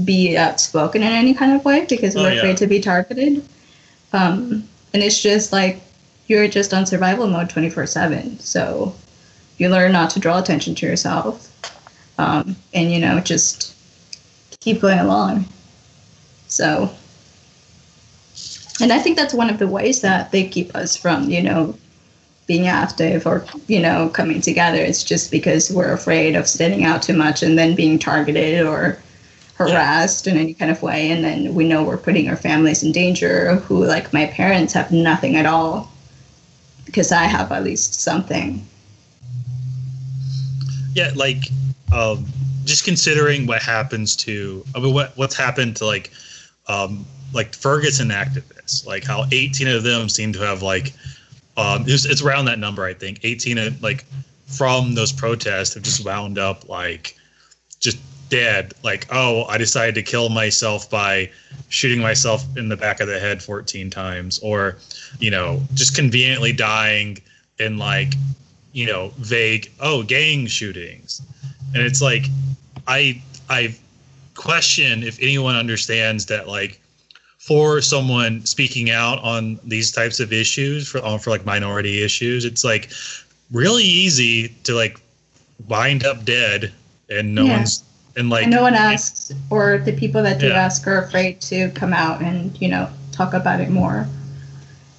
be 0.03 0.35
outspoken 0.35 1.01
in 1.03 1.13
any 1.13 1.33
kind 1.33 1.53
of 1.53 1.63
way 1.63 1.85
because 1.87 2.17
Oh, 2.17 2.23
we're 2.23 2.31
yeah. 2.33 2.39
afraid 2.39 2.57
to 2.57 2.67
be 2.67 2.81
targeted. 2.81 3.47
Um, 4.13 4.67
and 4.93 5.03
it's 5.03 5.21
just 5.21 5.51
like, 5.51 5.81
you're 6.27 6.47
just 6.47 6.73
on 6.73 6.85
survival 6.85 7.27
mode 7.27 7.49
24 7.49 7.87
7. 7.87 8.39
So 8.39 8.95
you 9.57 9.69
learn 9.69 9.91
not 9.91 10.09
to 10.11 10.19
draw 10.19 10.39
attention 10.39 10.75
to 10.75 10.85
yourself. 10.85 11.43
Um, 12.17 12.55
and, 12.73 12.91
you 12.91 12.99
know, 12.99 13.19
just 13.19 13.75
keep 14.59 14.81
going 14.81 14.99
along. 14.99 15.45
So, 16.47 16.89
and 18.81 18.91
I 18.91 18.99
think 18.99 19.17
that's 19.17 19.33
one 19.33 19.49
of 19.49 19.59
the 19.59 19.67
ways 19.67 20.01
that 20.01 20.31
they 20.31 20.47
keep 20.47 20.75
us 20.75 20.95
from, 20.95 21.29
you 21.29 21.41
know, 21.41 21.77
being 22.47 22.67
active 22.67 23.27
or, 23.27 23.45
you 23.67 23.79
know, 23.79 24.09
coming 24.09 24.41
together. 24.41 24.77
It's 24.77 25.03
just 25.03 25.31
because 25.31 25.71
we're 25.71 25.91
afraid 25.91 26.35
of 26.35 26.47
standing 26.47 26.85
out 26.85 27.01
too 27.01 27.15
much 27.15 27.43
and 27.43 27.57
then 27.57 27.75
being 27.75 27.99
targeted 27.99 28.65
or 28.65 29.01
harassed 29.57 30.27
in 30.27 30.37
any 30.37 30.53
kind 30.53 30.71
of 30.71 30.81
way. 30.81 31.11
And 31.11 31.23
then 31.23 31.53
we 31.53 31.67
know 31.67 31.83
we're 31.83 31.97
putting 31.97 32.29
our 32.29 32.35
families 32.35 32.83
in 32.83 32.91
danger, 32.91 33.55
who, 33.55 33.85
like, 33.85 34.13
my 34.13 34.27
parents 34.27 34.73
have 34.73 34.91
nothing 34.91 35.35
at 35.35 35.45
all 35.45 35.91
because 36.85 37.11
I 37.11 37.25
have 37.25 37.51
at 37.51 37.63
least 37.63 37.95
something. 38.01 38.65
Yeah, 40.93 41.11
like 41.15 41.51
um, 41.93 42.25
just 42.65 42.83
considering 42.83 43.45
what 43.45 43.61
happens 43.61 44.15
to 44.17 44.65
I 44.75 44.79
mean 44.79 44.93
what 44.93 45.15
what's 45.15 45.35
happened 45.35 45.75
to 45.77 45.85
like 45.85 46.11
um, 46.67 47.05
like 47.33 47.53
Ferguson 47.53 48.09
activists, 48.09 48.85
like 48.85 49.03
how 49.03 49.25
18 49.31 49.67
of 49.67 49.83
them 49.83 50.09
seem 50.09 50.33
to 50.33 50.39
have 50.39 50.63
like 50.63 50.93
um, 51.55 51.83
it's, 51.87 52.05
it's 52.05 52.21
around 52.21 52.45
that 52.45 52.57
number 52.57 52.83
I 52.83 52.93
think 52.93 53.19
18 53.23 53.57
of, 53.57 53.83
like 53.83 54.05
from 54.47 54.95
those 54.95 55.11
protests 55.11 55.75
have 55.75 55.83
just 55.83 56.03
wound 56.05 56.39
up 56.39 56.67
like 56.67 57.15
just 57.79 57.99
dead. 58.29 58.73
Like 58.83 59.07
oh 59.11 59.45
I 59.45 59.57
decided 59.57 59.95
to 59.95 60.03
kill 60.03 60.29
myself 60.29 60.89
by 60.89 61.29
shooting 61.69 61.99
myself 61.99 62.45
in 62.57 62.69
the 62.69 62.77
back 62.77 62.99
of 62.99 63.07
the 63.07 63.19
head 63.19 63.41
14 63.43 63.89
times, 63.89 64.39
or 64.39 64.77
you 65.19 65.31
know 65.31 65.61
just 65.73 65.95
conveniently 65.95 66.53
dying 66.53 67.19
in 67.59 67.77
like 67.77 68.13
you 68.73 68.85
know 68.85 69.11
vague 69.17 69.71
oh 69.79 70.03
gang 70.03 70.45
shootings 70.45 71.21
and 71.73 71.81
it's 71.81 72.01
like 72.01 72.25
i 72.85 73.19
i 73.49 73.73
question 74.35 75.01
if 75.01 75.17
anyone 75.19 75.55
understands 75.55 76.27
that 76.27 76.47
like 76.47 76.79
for 77.39 77.81
someone 77.81 78.45
speaking 78.45 78.91
out 78.91 79.17
on 79.23 79.59
these 79.63 79.91
types 79.91 80.19
of 80.19 80.31
issues 80.31 80.87
for 80.87 81.01
on 81.03 81.17
for 81.17 81.31
like 81.31 81.45
minority 81.45 82.03
issues 82.03 82.45
it's 82.45 82.63
like 82.63 82.89
really 83.51 83.83
easy 83.83 84.49
to 84.63 84.75
like 84.75 84.99
wind 85.67 86.05
up 86.05 86.23
dead 86.23 86.71
and 87.09 87.33
no 87.33 87.45
Yeah. 87.45 87.57
one's 87.57 87.83
and 88.17 88.29
like 88.29 88.43
and 88.43 88.51
no 88.51 88.61
one 88.61 88.73
asks, 88.73 89.31
or 89.49 89.77
the 89.77 89.93
people 89.93 90.23
that 90.23 90.39
do 90.39 90.47
Yeah. 90.47 90.65
ask 90.65 90.85
are 90.87 90.97
afraid 91.03 91.39
to 91.41 91.69
come 91.69 91.93
out 91.93 92.21
and 92.21 92.57
you 92.59 92.67
know 92.67 92.89
talk 93.11 93.33
about 93.33 93.61
it 93.61 93.69
more. 93.69 94.07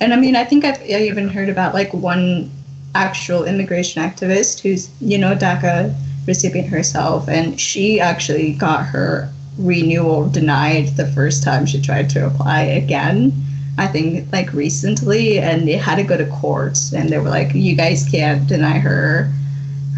And 0.01 0.13
I 0.15 0.17
mean, 0.17 0.37
I 0.37 0.45
think 0.45 0.65
I've 0.65 0.81
I 0.81 1.03
even 1.03 1.29
heard 1.29 1.49
about 1.49 1.75
like 1.75 1.93
one 1.93 2.51
actual 2.95 3.45
immigration 3.45 4.03
activist 4.03 4.61
who's 4.61 4.89
you 5.01 5.19
know 5.19 5.35
DACA 5.35 5.95
recipient 6.27 6.69
herself, 6.69 7.29
and 7.29 7.61
she 7.61 8.01
actually 8.01 8.53
got 8.53 8.87
her 8.87 9.29
renewal 9.59 10.29
denied 10.29 10.89
the 10.97 11.07
first 11.09 11.43
time 11.43 11.67
she 11.67 11.81
tried 11.81 12.09
to 12.11 12.27
apply 12.27 12.63
again. 12.63 13.33
I 13.77 13.87
think 13.87 14.33
like 14.33 14.53
recently, 14.53 15.39
and 15.39 15.67
they 15.67 15.77
had 15.77 15.97
to 15.97 16.03
go 16.05 16.17
to 16.17 16.27
court, 16.27 16.79
and 16.95 17.09
they 17.09 17.19
were 17.19 17.29
like, 17.31 17.53
"You 17.55 17.75
guys 17.75 18.07
can't 18.11 18.47
deny 18.47 18.79
her 18.79 19.31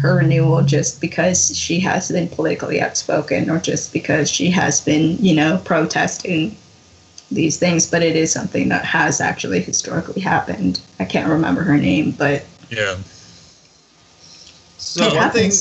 her 0.01 0.17
renewal 0.17 0.63
just 0.63 0.99
because 1.01 1.57
she 1.57 1.79
has 1.79 2.11
been 2.11 2.27
politically 2.29 2.81
outspoken 2.81 3.49
or 3.49 3.59
just 3.59 3.93
because 3.93 4.29
she 4.29 4.49
has 4.51 4.81
been, 4.81 5.17
you 5.23 5.35
know, 5.35 5.61
protesting 5.65 6.55
these 7.31 7.57
things." 7.57 7.89
But 7.89 8.03
it 8.03 8.15
is 8.15 8.31
something 8.31 8.69
that 8.69 8.85
has 8.85 9.21
actually 9.21 9.61
historically 9.61 10.21
happened. 10.21 10.81
I 10.99 11.05
can't 11.05 11.29
remember 11.29 11.63
her 11.63 11.77
name, 11.77 12.11
but 12.11 12.45
yeah 12.71 12.95
So 14.77 15.13
one 15.15 15.31
thing, 15.31 15.51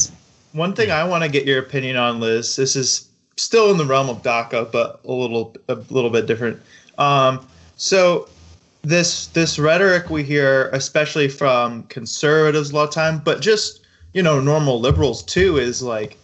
one 0.52 0.74
thing 0.74 0.90
I 0.90 1.04
want 1.04 1.24
to 1.24 1.30
get 1.30 1.44
your 1.46 1.58
opinion 1.58 1.96
on, 1.96 2.20
Liz. 2.20 2.56
This 2.56 2.76
is 2.76 3.08
still 3.36 3.70
in 3.70 3.76
the 3.76 3.84
realm 3.84 4.08
of 4.08 4.22
DACA, 4.22 4.70
but 4.72 5.00
a 5.04 5.12
little, 5.12 5.54
a 5.68 5.74
little 5.90 6.10
bit 6.10 6.26
different. 6.26 6.60
Um, 6.98 7.46
so 7.76 8.28
this 8.82 9.26
this 9.28 9.58
rhetoric 9.58 10.10
we 10.10 10.22
hear, 10.22 10.68
especially 10.70 11.28
from 11.28 11.82
conservatives 11.84 12.70
a 12.70 12.74
lot 12.74 12.88
of 12.88 12.94
time, 12.94 13.20
but 13.24 13.40
just 13.40 13.79
you 14.12 14.22
know 14.22 14.40
normal 14.40 14.80
liberals 14.80 15.22
too, 15.22 15.58
is 15.58 15.82
like, 15.82 16.16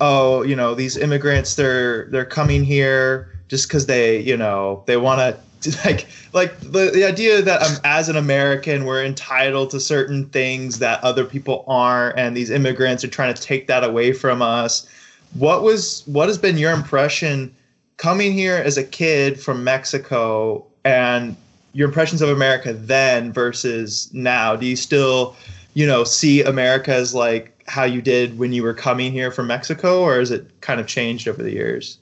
oh, 0.00 0.42
you 0.42 0.56
know 0.56 0.74
these 0.74 0.96
immigrants, 0.96 1.54
they're 1.54 2.06
they're 2.06 2.24
coming 2.24 2.64
here 2.64 3.28
just 3.48 3.68
because 3.68 3.86
they, 3.86 4.20
you 4.20 4.36
know, 4.36 4.82
they 4.86 4.96
want 4.96 5.20
to 5.20 5.38
like 5.84 6.06
like 6.32 6.58
the, 6.60 6.90
the 6.92 7.04
idea 7.04 7.42
that 7.42 7.62
um, 7.62 7.76
as 7.84 8.08
an 8.08 8.16
American 8.16 8.84
we're 8.84 9.04
entitled 9.04 9.70
to 9.70 9.80
certain 9.80 10.26
things 10.26 10.78
that 10.78 11.02
other 11.02 11.24
people 11.24 11.64
aren't, 11.66 12.18
and 12.18 12.36
these 12.36 12.50
immigrants 12.50 13.04
are 13.04 13.08
trying 13.08 13.34
to 13.34 13.40
take 13.40 13.66
that 13.66 13.84
away 13.84 14.12
from 14.12 14.42
us. 14.42 14.86
What 15.34 15.62
was 15.62 16.02
what 16.06 16.28
has 16.28 16.38
been 16.38 16.58
your 16.58 16.72
impression 16.72 17.54
coming 17.96 18.32
here 18.32 18.56
as 18.56 18.76
a 18.76 18.84
kid 18.84 19.40
from 19.40 19.64
Mexico 19.64 20.64
and 20.84 21.36
your 21.72 21.88
impressions 21.88 22.22
of 22.22 22.28
America 22.28 22.72
then 22.72 23.32
versus 23.32 24.10
now? 24.12 24.56
Do 24.56 24.66
you 24.66 24.76
still, 24.76 25.36
you 25.76 25.86
know, 25.86 26.04
see 26.04 26.42
America 26.42 26.90
as 26.94 27.14
like 27.14 27.62
how 27.68 27.84
you 27.84 28.00
did 28.00 28.38
when 28.38 28.50
you 28.50 28.62
were 28.62 28.72
coming 28.72 29.12
here 29.12 29.30
from 29.30 29.46
Mexico, 29.46 30.00
or 30.00 30.18
has 30.18 30.30
it 30.30 30.48
kind 30.62 30.80
of 30.80 30.86
changed 30.86 31.28
over 31.28 31.42
the 31.42 31.52
years? 31.52 31.98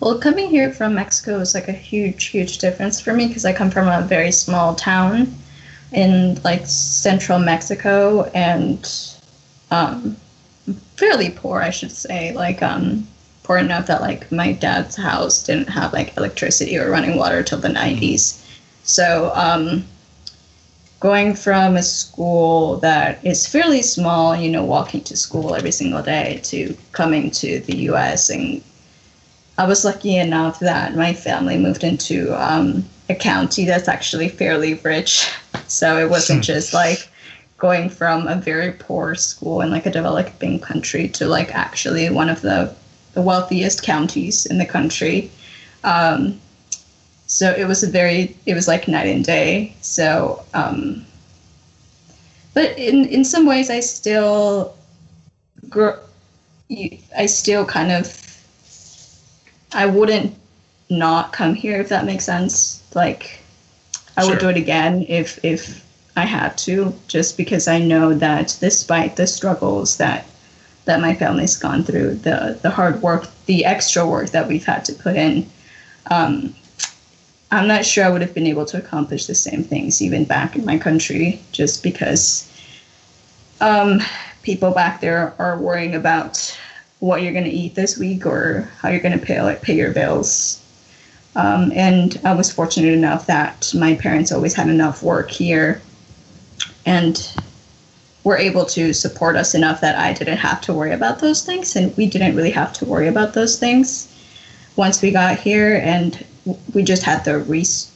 Well, 0.00 0.18
coming 0.18 0.50
here 0.50 0.70
from 0.70 0.94
Mexico 0.94 1.38
was 1.38 1.54
like 1.54 1.68
a 1.68 1.72
huge, 1.72 2.26
huge 2.26 2.58
difference 2.58 3.00
for 3.00 3.14
me 3.14 3.26
because 3.26 3.46
I 3.46 3.54
come 3.54 3.70
from 3.70 3.88
a 3.88 4.06
very 4.06 4.30
small 4.30 4.74
town 4.74 5.34
in 5.92 6.38
like 6.42 6.66
central 6.66 7.38
Mexico 7.38 8.24
and 8.34 8.86
um, 9.70 10.14
fairly 10.96 11.30
poor, 11.30 11.62
I 11.62 11.70
should 11.70 11.90
say. 11.90 12.32
Like, 12.32 12.62
um, 12.62 13.08
poor 13.44 13.56
enough 13.56 13.86
that 13.86 14.02
like 14.02 14.30
my 14.30 14.52
dad's 14.52 14.94
house 14.94 15.42
didn't 15.42 15.70
have 15.70 15.94
like 15.94 16.14
electricity 16.18 16.76
or 16.76 16.90
running 16.90 17.16
water 17.16 17.42
till 17.42 17.60
the 17.60 17.68
90s. 17.68 18.44
So, 18.82 19.32
um, 19.34 19.86
going 21.00 21.34
from 21.34 21.76
a 21.76 21.82
school 21.82 22.78
that 22.78 23.24
is 23.24 23.46
fairly 23.46 23.82
small, 23.82 24.34
you 24.36 24.50
know, 24.50 24.64
walking 24.64 25.02
to 25.04 25.16
school 25.16 25.54
every 25.54 25.70
single 25.70 26.02
day 26.02 26.40
to 26.44 26.76
coming 26.92 27.30
to 27.30 27.60
the 27.60 27.76
US 27.88 28.30
and 28.30 28.62
I 29.58 29.66
was 29.66 29.84
lucky 29.84 30.16
enough 30.16 30.60
that 30.60 30.94
my 30.94 31.12
family 31.12 31.58
moved 31.58 31.82
into 31.82 32.32
um, 32.40 32.84
a 33.08 33.14
county 33.14 33.64
that's 33.64 33.88
actually 33.88 34.28
fairly 34.28 34.74
rich. 34.74 35.30
So 35.66 35.98
it 35.98 36.08
wasn't 36.08 36.42
just 36.42 36.72
like 36.72 37.10
going 37.58 37.90
from 37.90 38.26
a 38.26 38.36
very 38.36 38.72
poor 38.72 39.14
school 39.14 39.60
in 39.60 39.70
like 39.70 39.84
a 39.84 39.90
developing 39.90 40.60
country 40.60 41.08
to 41.08 41.26
like 41.26 41.54
actually 41.54 42.08
one 42.08 42.30
of 42.30 42.40
the, 42.40 42.74
the 43.12 43.20
wealthiest 43.20 43.82
counties 43.82 44.46
in 44.46 44.56
the 44.56 44.64
country. 44.64 45.30
Um, 45.84 46.40
so 47.28 47.52
it 47.52 47.66
was 47.66 47.84
a 47.84 47.88
very, 47.88 48.36
it 48.44 48.54
was 48.54 48.66
like 48.66 48.88
night 48.88 49.06
and 49.06 49.24
day. 49.24 49.76
So, 49.80 50.44
um, 50.54 51.06
but 52.54 52.76
in, 52.76 53.04
in 53.06 53.24
some 53.24 53.46
ways, 53.46 53.70
I 53.70 53.78
still, 53.80 54.74
grew, 55.68 55.94
I 57.16 57.26
still 57.26 57.64
kind 57.64 57.92
of 57.92 58.24
I 59.72 59.86
wouldn't 59.86 60.34
not 60.90 61.32
come 61.32 61.54
here 61.54 61.80
if 61.80 61.88
that 61.90 62.06
makes 62.06 62.24
sense. 62.24 62.82
Like 62.94 63.40
I 64.16 64.26
would 64.26 64.38
do 64.38 64.48
it 64.48 64.56
again 64.56 65.04
if 65.08 65.42
if 65.44 65.84
I 66.16 66.24
had 66.24 66.58
to, 66.58 66.94
just 67.06 67.36
because 67.36 67.68
I 67.68 67.78
know 67.78 68.14
that 68.14 68.56
despite 68.60 69.16
the 69.16 69.26
struggles 69.26 69.98
that 69.98 70.26
that 70.86 71.00
my 71.00 71.14
family's 71.14 71.56
gone 71.56 71.84
through, 71.84 72.14
the 72.14 72.58
the 72.62 72.70
hard 72.70 73.02
work, 73.02 73.28
the 73.46 73.64
extra 73.64 74.06
work 74.06 74.30
that 74.30 74.48
we've 74.48 74.64
had 74.64 74.84
to 74.86 74.94
put 74.94 75.16
in, 75.16 75.48
um, 76.10 76.54
I'm 77.50 77.66
not 77.66 77.84
sure 77.84 78.04
I 78.04 78.10
would 78.10 78.20
have 78.20 78.34
been 78.34 78.46
able 78.46 78.66
to 78.66 78.78
accomplish 78.78 79.26
the 79.26 79.34
same 79.34 79.64
things 79.64 80.02
even 80.02 80.24
back 80.24 80.54
in 80.54 80.64
my 80.64 80.78
country, 80.78 81.40
just 81.52 81.82
because 81.82 82.44
um, 83.60 84.00
people 84.42 84.70
back 84.70 85.00
there 85.00 85.34
are 85.38 85.58
worrying 85.58 85.94
about 85.94 86.56
what 87.00 87.22
you're 87.22 87.32
going 87.32 87.44
to 87.44 87.50
eat 87.50 87.74
this 87.74 87.96
week 87.96 88.26
or 88.26 88.68
how 88.78 88.88
you're 88.88 89.00
going 89.00 89.18
to 89.18 89.24
pay 89.24 89.40
like 89.40 89.62
pay 89.62 89.76
your 89.76 89.92
bills. 89.92 90.62
Um, 91.36 91.72
and 91.72 92.20
I 92.24 92.34
was 92.34 92.52
fortunate 92.52 92.92
enough 92.92 93.26
that 93.26 93.72
my 93.74 93.94
parents 93.94 94.32
always 94.32 94.54
had 94.54 94.68
enough 94.68 95.02
work 95.02 95.30
here, 95.30 95.80
and 96.84 97.32
were 98.24 98.36
able 98.36 98.66
to 98.66 98.92
support 98.92 99.36
us 99.36 99.54
enough 99.54 99.80
that 99.80 99.96
I 99.96 100.12
didn't 100.12 100.38
have 100.38 100.60
to 100.62 100.74
worry 100.74 100.92
about 100.92 101.20
those 101.20 101.44
things, 101.46 101.76
and 101.76 101.96
we 101.96 102.06
didn't 102.06 102.36
really 102.36 102.50
have 102.50 102.72
to 102.74 102.84
worry 102.84 103.08
about 103.08 103.32
those 103.32 103.58
things 103.58 104.14
once 104.76 105.00
we 105.00 105.10
got 105.12 105.38
here, 105.38 105.80
and 105.82 106.24
we 106.74 106.82
just 106.82 107.02
had 107.02 107.24
the 107.24 107.38
res- 107.38 107.90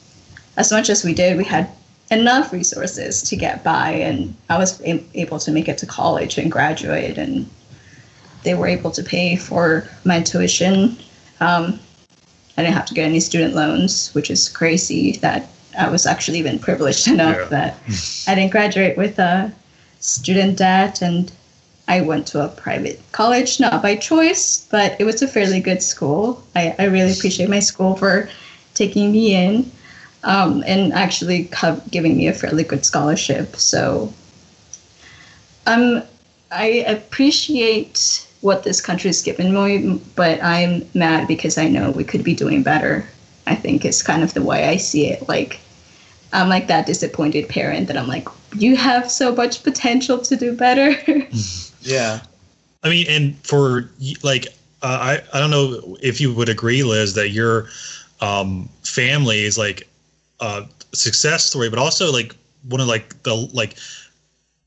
as 0.57 0.71
much 0.71 0.89
as 0.89 1.03
we 1.03 1.13
did, 1.13 1.37
we 1.37 1.43
had 1.43 1.69
enough 2.11 2.53
resources 2.53 3.21
to 3.23 3.35
get 3.35 3.63
by, 3.63 3.91
and 3.91 4.35
I 4.49 4.57
was 4.57 4.79
able 4.83 5.39
to 5.39 5.51
make 5.51 5.67
it 5.67 5.77
to 5.79 5.85
college 5.85 6.37
and 6.37 6.51
graduate 6.51 7.17
and 7.17 7.49
they 8.43 8.53
were 8.53 8.67
able 8.67 8.91
to 8.91 9.01
pay 9.03 9.35
for 9.37 9.87
my 10.03 10.21
tuition. 10.21 10.97
Um, 11.39 11.79
I 12.57 12.61
didn't 12.61 12.73
have 12.75 12.85
to 12.87 12.93
get 12.93 13.05
any 13.05 13.21
student 13.21 13.55
loans, 13.55 14.13
which 14.13 14.29
is 14.29 14.49
crazy 14.49 15.13
that 15.21 15.47
I 15.79 15.89
was 15.89 16.05
actually 16.05 16.39
even 16.39 16.59
privileged 16.59 17.07
enough 17.15 17.37
Yeah. 17.37 17.45
that 17.45 17.77
I 18.27 18.35
didn't 18.35 18.51
graduate 18.51 18.97
with 18.97 19.17
a 19.17 19.51
student 20.01 20.57
debt. 20.57 21.01
And 21.01 21.31
I 21.87 22.01
went 22.01 22.27
to 22.27 22.43
a 22.43 22.49
private 22.49 22.99
college, 23.13 23.59
not 23.61 23.81
by 23.81 23.95
choice, 23.95 24.67
but 24.69 24.95
it 24.99 25.05
was 25.05 25.21
a 25.21 25.27
fairly 25.27 25.61
good 25.61 25.81
school. 25.81 26.43
I, 26.55 26.75
I 26.77 26.85
really 26.85 27.13
appreciate 27.13 27.49
my 27.49 27.59
school 27.59 27.95
for 27.95 28.29
taking 28.73 29.11
me 29.11 29.35
in 29.35 29.71
um, 30.23 30.63
and 30.65 30.93
actually 30.93 31.45
co- 31.45 31.81
giving 31.91 32.17
me 32.17 32.27
a 32.27 32.33
fairly 32.33 32.63
good 32.63 32.85
scholarship. 32.85 33.55
So 33.55 34.13
um, 35.65 36.03
I 36.51 36.65
appreciate 36.87 38.27
what 38.41 38.63
this 38.63 38.81
country's 38.81 39.21
given 39.21 39.53
me, 39.53 40.01
but 40.15 40.41
I'm 40.43 40.87
mad 40.93 41.27
because 41.27 41.57
I 41.57 41.67
know 41.67 41.91
we 41.91 42.03
could 42.03 42.23
be 42.23 42.33
doing 42.33 42.63
better. 42.63 43.07
I 43.47 43.55
think 43.55 43.85
is 43.85 44.01
kind 44.01 44.23
of 44.23 44.33
the 44.33 44.41
way 44.41 44.67
I 44.67 44.77
see 44.77 45.07
it. 45.07 45.27
Like, 45.27 45.59
I'm 46.31 46.49
like 46.49 46.67
that 46.67 46.85
disappointed 46.85 47.49
parent 47.49 47.87
that 47.87 47.97
I'm 47.97 48.07
like, 48.07 48.27
you 48.55 48.75
have 48.75 49.11
so 49.11 49.35
much 49.35 49.63
potential 49.63 50.19
to 50.19 50.35
do 50.35 50.55
better. 50.55 50.95
Yeah. 51.85 52.21
I 52.81 52.89
mean, 52.89 53.07
and 53.09 53.37
for 53.45 53.89
like, 54.23 54.47
uh, 54.81 54.99
I 55.01 55.21
I 55.33 55.39
don't 55.39 55.51
know 55.51 55.97
if 56.01 56.19
you 56.21 56.33
would 56.33 56.49
agree, 56.49 56.83
Liz, 56.83 57.13
that 57.15 57.29
your 57.29 57.67
um, 58.23 58.69
family 58.83 59.43
is 59.43 59.57
like 59.57 59.87
a 60.39 60.65
success 60.93 61.43
story, 61.43 61.69
but 61.69 61.77
also 61.77 62.11
like 62.11 62.33
one 62.69 62.79
of 62.79 62.87
like 62.87 63.21
the 63.23 63.35
like 63.53 63.75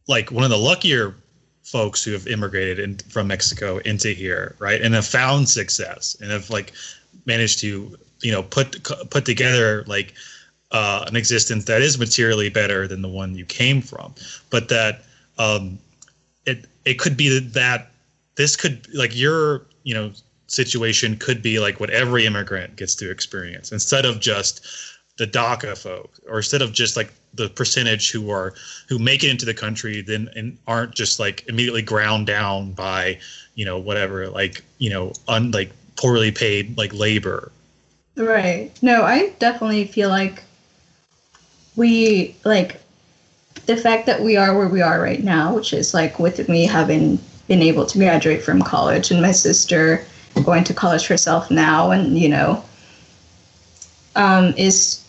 like 0.06 0.30
one 0.30 0.44
of 0.44 0.50
the 0.50 0.58
luckier 0.58 1.14
folks 1.64 2.04
who 2.04 2.12
have 2.12 2.26
immigrated 2.28 2.78
in, 2.78 2.96
from 3.08 3.26
Mexico 3.26 3.78
into 3.78 4.10
here, 4.10 4.54
right, 4.58 4.82
and 4.82 4.94
have 4.94 5.06
found 5.06 5.48
success 5.48 6.16
and 6.20 6.30
have 6.30 6.50
like 6.50 6.72
managed 7.24 7.58
to 7.60 7.96
you 8.20 8.30
know 8.30 8.42
put 8.42 8.84
put 9.10 9.24
together 9.24 9.84
like 9.86 10.12
uh, 10.72 11.06
an 11.08 11.16
existence 11.16 11.64
that 11.64 11.80
is 11.80 11.98
materially 11.98 12.50
better 12.50 12.86
than 12.86 13.00
the 13.00 13.08
one 13.08 13.34
you 13.34 13.46
came 13.46 13.80
from, 13.80 14.14
but 14.50 14.68
that 14.68 15.02
um, 15.38 15.78
it 16.44 16.66
it 16.84 16.98
could 16.98 17.16
be 17.16 17.38
that 17.38 17.90
this 18.34 18.54
could 18.54 18.86
like 18.94 19.16
your 19.16 19.62
you 19.82 19.94
know 19.94 20.12
situation 20.46 21.16
could 21.16 21.42
be 21.42 21.58
like 21.58 21.80
what 21.80 21.90
every 21.90 22.26
immigrant 22.26 22.76
gets 22.76 22.94
to 22.96 23.10
experience 23.10 23.72
instead 23.72 24.04
of 24.04 24.20
just 24.20 24.64
the 25.18 25.26
DACA 25.26 25.76
folks, 25.76 26.20
or 26.28 26.38
instead 26.38 26.62
of 26.62 26.72
just 26.72 26.96
like 26.96 27.12
the 27.34 27.48
percentage 27.48 28.10
who 28.10 28.30
are 28.30 28.54
who 28.88 28.98
make 28.98 29.24
it 29.24 29.30
into 29.30 29.46
the 29.46 29.54
country, 29.54 30.02
then 30.02 30.28
and 30.36 30.58
aren't 30.66 30.94
just 30.94 31.18
like 31.18 31.44
immediately 31.48 31.82
ground 31.82 32.26
down 32.26 32.72
by 32.72 33.18
you 33.54 33.64
know 33.64 33.78
whatever 33.78 34.28
like 34.28 34.62
you 34.78 34.90
know 34.90 35.12
un 35.28 35.50
like 35.50 35.70
poorly 35.96 36.30
paid 36.30 36.76
like 36.76 36.92
labor. 36.92 37.50
Right. 38.16 38.70
No, 38.82 39.02
I 39.02 39.30
definitely 39.38 39.86
feel 39.86 40.08
like 40.08 40.42
we 41.76 42.36
like 42.44 42.80
the 43.66 43.76
fact 43.76 44.06
that 44.06 44.22
we 44.22 44.36
are 44.36 44.56
where 44.56 44.68
we 44.68 44.82
are 44.82 45.00
right 45.00 45.22
now, 45.22 45.54
which 45.54 45.72
is 45.72 45.94
like 45.94 46.18
with 46.18 46.48
me 46.48 46.66
having 46.66 47.18
been 47.48 47.62
able 47.62 47.86
to 47.86 47.98
graduate 47.98 48.42
from 48.42 48.60
college 48.60 49.10
and 49.10 49.22
my 49.22 49.32
sister 49.32 50.04
going 50.44 50.64
to 50.64 50.74
college 50.74 51.06
herself 51.06 51.50
now 51.50 51.90
and 51.90 52.18
you 52.18 52.28
know 52.28 52.62
um, 54.14 54.54
is 54.56 55.02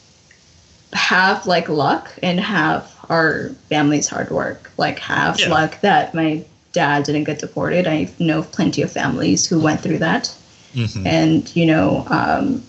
have 0.93 1.45
like 1.45 1.67
luck 1.69 2.11
and 2.23 2.39
have 2.39 2.93
our 3.09 3.49
family's 3.69 4.07
hard 4.07 4.29
work 4.31 4.71
like 4.77 4.99
have 4.99 5.39
Yeah. 5.39 5.49
luck 5.49 5.79
that 5.81 6.13
my 6.13 6.43
dad 6.73 7.03
didn't 7.03 7.25
get 7.25 7.39
deported 7.39 7.87
i 7.87 8.09
know 8.19 8.43
plenty 8.43 8.81
of 8.81 8.91
families 8.91 9.47
who 9.47 9.59
went 9.59 9.81
through 9.81 9.99
that 9.99 10.33
Mhm. 10.75 11.05
and 11.05 11.55
you 11.55 11.65
know 11.65 12.05
um, 12.09 12.61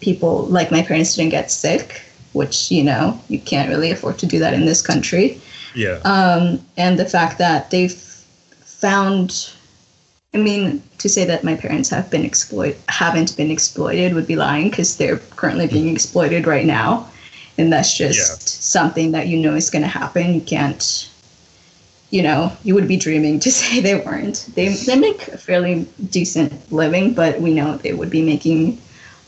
people 0.00 0.44
like 0.46 0.70
my 0.70 0.82
parents 0.82 1.14
didn't 1.14 1.30
get 1.30 1.50
sick 1.50 2.02
which 2.34 2.70
you 2.70 2.84
know 2.84 3.18
you 3.28 3.38
can't 3.38 3.68
really 3.68 3.90
afford 3.90 4.18
to 4.18 4.26
do 4.26 4.38
that 4.40 4.52
in 4.54 4.66
this 4.66 4.82
country 4.82 5.40
Yeah. 5.74 5.98
um, 6.04 6.60
and 6.76 6.98
the 6.98 7.06
fact 7.06 7.38
that 7.38 7.70
they've 7.70 7.92
found 8.64 9.50
i 10.34 10.38
mean 10.38 10.82
to 10.98 11.08
say 11.08 11.24
that 11.24 11.44
my 11.44 11.54
parents 11.54 11.90
have 11.90 12.10
been 12.10 12.24
exploit 12.24 12.76
haven't 12.88 13.36
been 13.36 13.50
exploited 13.50 14.14
would 14.14 14.26
be 14.26 14.36
lying 14.36 14.70
because 14.70 14.96
they're 14.96 15.18
currently 15.36 15.66
being 15.66 15.88
exploited 15.88 16.46
right 16.46 16.66
now. 16.66 17.08
And 17.58 17.72
that's 17.72 17.94
just 17.96 18.18
Yeah. 18.18 18.36
something 18.72 19.12
that 19.12 19.28
you 19.28 19.38
know 19.38 19.54
is 19.54 19.70
going 19.70 19.82
to 19.82 19.88
happen. 19.88 20.34
You 20.34 20.40
can't 20.42 20.82
you 22.10 22.22
know 22.22 22.52
you 22.64 22.74
would 22.74 22.88
be 22.88 22.96
dreaming 22.96 23.40
to 23.40 23.50
say 23.60 23.80
they 23.80 23.94
weren't. 23.96 24.48
They, 24.54 24.68
they 24.74 24.96
make 24.96 25.28
a 25.28 25.38
fairly 25.38 25.86
decent 26.10 26.52
living 26.72 27.14
but 27.14 27.40
we 27.40 27.52
know 27.54 27.76
they 27.76 27.92
would 27.92 28.10
be 28.10 28.22
making 28.22 28.78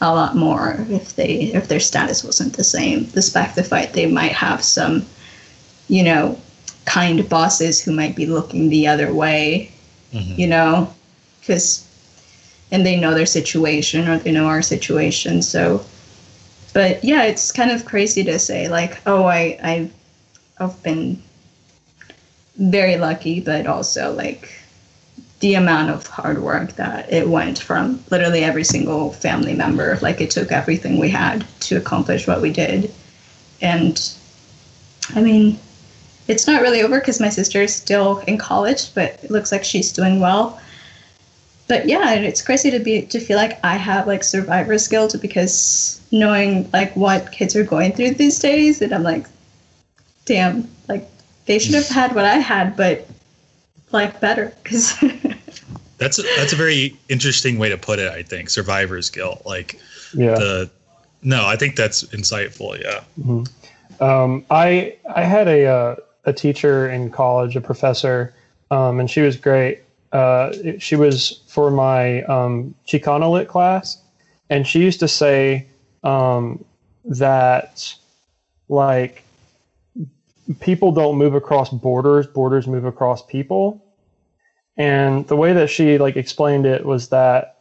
a 0.01 0.15
lot 0.15 0.37
more 0.37 0.87
if 0.91 1.17
they 1.17 1.33
if 1.59 1.69
their 1.69 1.81
status 1.81 2.23
wasn't 2.25 2.57
the 2.57 2.65
same 2.65 3.05
despite 3.15 3.55
the 3.55 3.65
fact 3.65 3.95
they 3.95 4.07
might 4.07 4.33
have 4.33 4.63
some 4.63 5.05
you 5.89 6.03
know 6.05 6.39
kind 6.87 7.29
bosses 7.29 7.83
who 7.83 7.93
might 7.93 8.15
be 8.17 8.27
looking 8.27 8.69
the 8.69 8.87
other 8.87 9.13
way 9.13 9.71
Mhm. 10.13 10.39
you 10.39 10.47
know 10.47 10.93
because 11.41 11.85
and 12.71 12.85
they 12.85 12.97
know 12.99 13.15
their 13.15 13.27
situation 13.27 14.09
or 14.09 14.19
they 14.19 14.33
know 14.33 14.47
our 14.47 14.63
situation 14.63 15.43
so 15.43 15.85
but 16.75 17.03
yeah 17.05 17.25
it's 17.25 17.53
kind 17.53 17.71
of 17.71 17.85
crazy 17.85 18.25
to 18.25 18.39
say 18.39 18.69
like 18.69 19.01
oh 19.07 19.25
i 19.25 19.59
i 19.63 19.91
i've 20.61 20.83
been 20.83 21.21
very 22.57 22.97
lucky 22.97 23.41
but 23.41 23.67
also 23.67 24.13
like 24.13 24.51
the 25.41 25.55
amount 25.55 25.91
of 25.91 26.07
hard 26.07 26.43
work 26.43 26.73
that 26.75 27.11
it 27.13 27.29
went 27.29 27.59
from 27.59 28.03
literally 28.11 28.43
every 28.43 28.65
single 28.65 29.13
family 29.13 29.55
member 29.55 29.99
like 30.03 30.21
it 30.21 30.31
took 30.31 30.51
everything 30.51 30.99
we 30.99 31.09
had 31.09 31.47
to 31.61 31.77
accomplish 31.77 32.27
what 32.27 32.41
we 32.43 32.51
did 32.51 32.93
and 33.61 34.13
i 35.15 35.21
mean 35.23 35.59
it's 36.29 36.47
not 36.47 36.63
really 36.63 36.83
over 36.83 37.01
because 37.01 37.21
my 37.21 37.29
sister 37.29 37.63
is 37.63 37.75
still 37.75 38.19
in 38.21 38.39
college 38.39 38.95
but 38.95 39.19
it 39.23 39.31
looks 39.31 39.51
like 39.51 39.65
she's 39.65 39.93
doing 39.93 40.21
well 40.21 40.61
but 41.67 41.87
yeah 41.89 42.15
it's 42.15 42.43
crazy 42.43 42.71
to 42.71 42.79
be 42.79 43.03
to 43.03 43.19
feel 43.19 43.37
like 43.37 43.59
i 43.65 43.77
have 43.77 44.07
like 44.07 44.23
survivor's 44.23 44.87
guilt 44.89 45.15
because 45.21 46.01
knowing 46.13 46.69
like 46.73 46.95
what 46.97 47.33
kids 47.33 47.57
are 47.57 47.65
going 47.65 47.93
through 47.93 48.13
these 48.13 48.39
days 48.39 48.81
and 48.83 48.93
i'm 48.93 49.03
like 49.03 49.27
damn 50.25 50.69
like 50.89 51.09
they 51.47 51.59
should 51.59 51.75
have 51.75 51.89
had 51.89 52.15
what 52.15 52.25
i 52.25 52.35
had 52.37 52.77
but 52.77 53.09
like 53.93 54.21
better 54.21 54.53
because 54.63 54.95
That's 55.99 56.17
a, 56.21 56.23
that's 56.37 56.53
a 56.53 56.57
very 56.57 56.97
interesting 57.09 57.59
way 57.59 57.69
to 57.71 57.77
put 57.77 57.99
it. 57.99 58.09
I 58.13 58.23
think 58.23 58.51
survivor's 58.51 59.11
guilt. 59.11 59.43
Like 59.45 59.81
Yeah. 60.15 60.37
the 60.37 60.71
no, 61.23 61.45
I 61.45 61.57
think 61.57 61.75
that's 61.75 62.05
insightful. 62.05 62.81
Yeah. 62.81 63.01
Mhm. 63.21 63.51
Um, 64.01 64.45
I 64.49 64.95
I 65.13 65.25
had 65.25 65.49
a 65.49 65.67
uh, 65.67 65.97
a 66.29 66.33
teacher 66.33 66.89
in 66.91 67.11
college, 67.11 67.57
a 67.57 67.61
professor, 67.61 68.35
um, 68.71 69.01
and 69.01 69.11
she 69.11 69.21
was 69.21 69.37
great. 69.37 69.83
Uh, 70.13 70.53
she 70.79 70.97
was 70.97 71.43
for 71.49 71.71
my 71.71 72.23
um, 72.25 72.75
Chicano 72.87 73.33
lit 73.33 73.49
class, 73.49 73.99
and 74.51 74.67
she 74.67 74.81
used 74.81 75.01
to 75.01 75.09
say 75.09 75.67
um, 76.05 76.65
that 77.05 77.95
like 78.69 79.25
people 80.61 80.93
don't 80.93 81.17
move 81.17 81.35
across 81.35 81.71
borders; 81.71 82.27
borders 82.27 82.67
move 82.67 82.85
across 82.85 83.23
people. 83.23 83.83
And 84.77 85.27
the 85.27 85.37
way 85.37 85.53
that 85.55 85.69
she 85.71 85.99
like 85.99 86.17
explained 86.17 86.65
it 86.65 86.85
was 86.85 87.09
that 87.09 87.57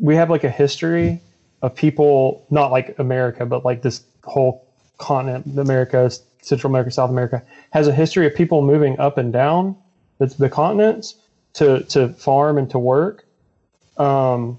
we 0.00 0.14
have 0.16 0.30
like 0.30 0.44
a 0.44 0.50
history 0.50 1.20
of 1.62 1.74
people, 1.74 2.46
not 2.50 2.70
like 2.70 2.98
America, 2.98 3.44
but 3.46 3.64
like 3.64 3.82
this 3.82 4.00
whole 4.24 4.66
continent, 4.98 5.58
America, 5.58 6.10
Central 6.46 6.70
America, 6.70 6.90
South 6.90 7.10
America, 7.10 7.42
has 7.70 7.88
a 7.88 7.92
history 7.92 8.24
of 8.26 8.34
people 8.34 8.62
moving 8.62 8.98
up 9.00 9.18
and 9.18 9.32
down 9.32 9.76
the, 10.18 10.26
the 10.26 10.48
continents 10.48 11.16
to 11.54 11.82
to 11.84 12.08
farm 12.10 12.58
and 12.58 12.70
to 12.70 12.78
work. 12.78 13.24
Um, 13.96 14.58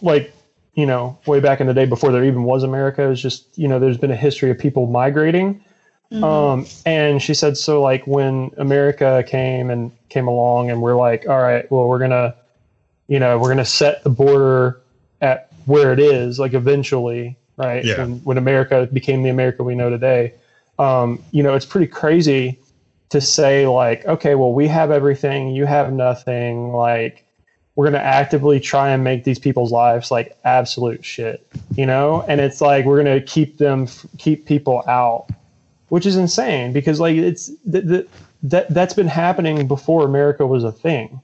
like 0.00 0.32
you 0.74 0.86
know, 0.86 1.18
way 1.26 1.40
back 1.40 1.60
in 1.60 1.66
the 1.66 1.74
day 1.74 1.86
before 1.86 2.12
there 2.12 2.24
even 2.24 2.44
was 2.44 2.62
America, 2.62 3.10
it's 3.10 3.20
just 3.20 3.46
you 3.58 3.68
know, 3.68 3.78
there's 3.78 3.98
been 3.98 4.10
a 4.10 4.16
history 4.16 4.50
of 4.50 4.58
people 4.58 4.86
migrating. 4.86 5.60
Um, 6.12 6.66
and 6.86 7.20
she 7.20 7.34
said, 7.34 7.56
so 7.56 7.82
like 7.82 8.06
when 8.06 8.52
America 8.58 9.24
came 9.26 9.70
and 9.70 9.90
came 10.08 10.28
along, 10.28 10.70
and 10.70 10.80
we're 10.80 10.96
like, 10.96 11.28
all 11.28 11.42
right, 11.42 11.68
well, 11.70 11.88
we're 11.88 11.98
gonna, 11.98 12.34
you 13.08 13.18
know, 13.18 13.38
we're 13.38 13.48
gonna 13.48 13.64
set 13.64 14.04
the 14.04 14.10
border 14.10 14.80
at 15.20 15.50
where 15.64 15.92
it 15.92 15.98
is, 15.98 16.38
like 16.38 16.54
eventually, 16.54 17.36
right? 17.56 17.84
Yeah. 17.84 17.98
When, 17.98 18.18
when 18.18 18.38
America 18.38 18.88
became 18.92 19.24
the 19.24 19.30
America 19.30 19.64
we 19.64 19.74
know 19.74 19.90
today, 19.90 20.34
um, 20.78 21.22
you 21.32 21.42
know, 21.42 21.54
it's 21.54 21.66
pretty 21.66 21.86
crazy 21.86 22.58
to 23.10 23.20
say 23.20 23.66
like, 23.66 24.04
okay, 24.06 24.34
well, 24.34 24.52
we 24.52 24.68
have 24.68 24.90
everything, 24.90 25.48
you 25.50 25.66
have 25.66 25.92
nothing, 25.92 26.72
like. 26.72 27.22
We're 27.76 27.84
gonna 27.84 27.98
actively 27.98 28.58
try 28.58 28.90
and 28.90 29.04
make 29.04 29.24
these 29.24 29.38
people's 29.38 29.70
lives 29.70 30.10
like 30.10 30.32
absolute 30.44 31.04
shit, 31.04 31.42
you 31.76 31.84
know. 31.84 32.24
And 32.26 32.40
it's 32.40 32.62
like 32.62 32.86
we're 32.86 32.96
gonna 32.96 33.20
keep 33.20 33.58
them, 33.58 33.86
keep 34.16 34.46
people 34.46 34.82
out, 34.88 35.26
which 35.90 36.06
is 36.06 36.16
insane 36.16 36.72
because 36.72 37.00
like 37.00 37.16
it's 37.16 37.50
th- 37.70 37.86
th- 37.86 38.06
that 38.44 38.68
that's 38.70 38.94
been 38.94 39.08
happening 39.08 39.68
before 39.68 40.06
America 40.06 40.46
was 40.46 40.64
a 40.64 40.72
thing. 40.72 41.20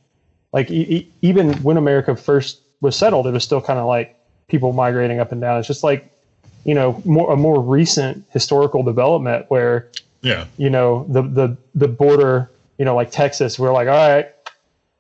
Like 0.52 0.70
e- 0.70 1.06
even 1.22 1.54
when 1.62 1.78
America 1.78 2.16
first 2.16 2.58
was 2.82 2.96
settled, 2.96 3.26
it 3.26 3.32
was 3.32 3.44
still 3.44 3.62
kind 3.62 3.78
of 3.78 3.86
like 3.86 4.10
people 4.48 4.72
migrating 4.72 5.20
up 5.20 5.32
and 5.32 5.40
down. 5.40 5.58
It's 5.58 5.68
just 5.68 5.84
like 5.84 6.04
you 6.64 6.74
know 6.74 7.00
more 7.04 7.32
a 7.32 7.36
more 7.36 7.60
recent 7.60 8.24
historical 8.30 8.82
development 8.82 9.46
where 9.48 9.88
Yeah. 10.22 10.46
you 10.56 10.70
know 10.70 11.04
the 11.08 11.22
the 11.22 11.56
the 11.74 11.88
border 11.88 12.50
you 12.78 12.84
know 12.84 12.94
like 12.94 13.10
Texas 13.10 13.58
we're 13.58 13.72
like 13.72 13.88
all 13.88 13.94
right 14.14 14.28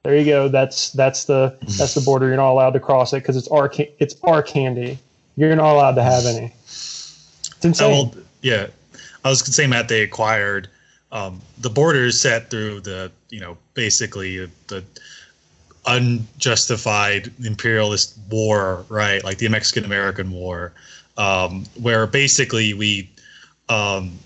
there 0.04 0.16
you 0.16 0.24
go. 0.24 0.48
That's 0.48 0.90
that's 0.90 1.26
the 1.26 1.56
that's 1.78 1.94
the 1.94 2.00
border. 2.00 2.26
You're 2.26 2.36
not 2.36 2.50
allowed 2.50 2.70
to 2.72 2.80
cross 2.80 3.12
it 3.12 3.18
because 3.20 3.36
it's 3.36 3.46
our 3.48 3.72
it's 4.00 4.16
our 4.24 4.42
candy. 4.42 4.98
You're 5.36 5.54
not 5.54 5.72
allowed 5.72 5.94
to 5.94 6.02
have 6.02 6.26
any. 6.26 6.52
It's 6.64 7.58
insane. 7.62 7.90
well, 7.92 8.14
yeah. 8.40 8.66
I 9.24 9.28
was 9.28 9.42
gonna 9.42 9.52
say, 9.52 9.68
Matt, 9.68 9.88
they 9.88 10.02
acquired 10.02 10.68
um, 11.12 11.40
the 11.60 11.70
borders 11.70 12.20
set 12.20 12.50
through 12.50 12.80
the, 12.80 13.12
you 13.30 13.38
know, 13.38 13.56
basically 13.74 14.50
the 14.66 14.82
unjustified 15.86 17.30
imperialist 17.44 18.18
war, 18.30 18.84
right? 18.88 19.22
Like 19.22 19.38
the 19.38 19.48
Mexican 19.48 19.84
American 19.84 20.32
War, 20.32 20.72
um, 21.22 21.64
where 21.80 22.06
basically 22.08 22.74
we 22.74 23.08
um, 23.68 24.18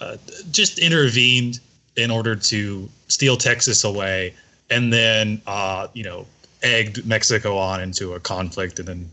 uh, 0.00 0.16
just 0.50 0.80
intervened 0.80 1.60
in 1.96 2.10
order 2.10 2.34
to 2.34 2.88
steal 3.06 3.36
Texas 3.36 3.84
away 3.84 4.34
and 4.68 4.92
then, 4.92 5.40
uh, 5.46 5.86
you 5.92 6.02
know, 6.02 6.26
egged 6.64 7.06
Mexico 7.06 7.56
on 7.56 7.80
into 7.80 8.14
a 8.14 8.20
conflict 8.20 8.80
and 8.80 8.88
then, 8.88 9.10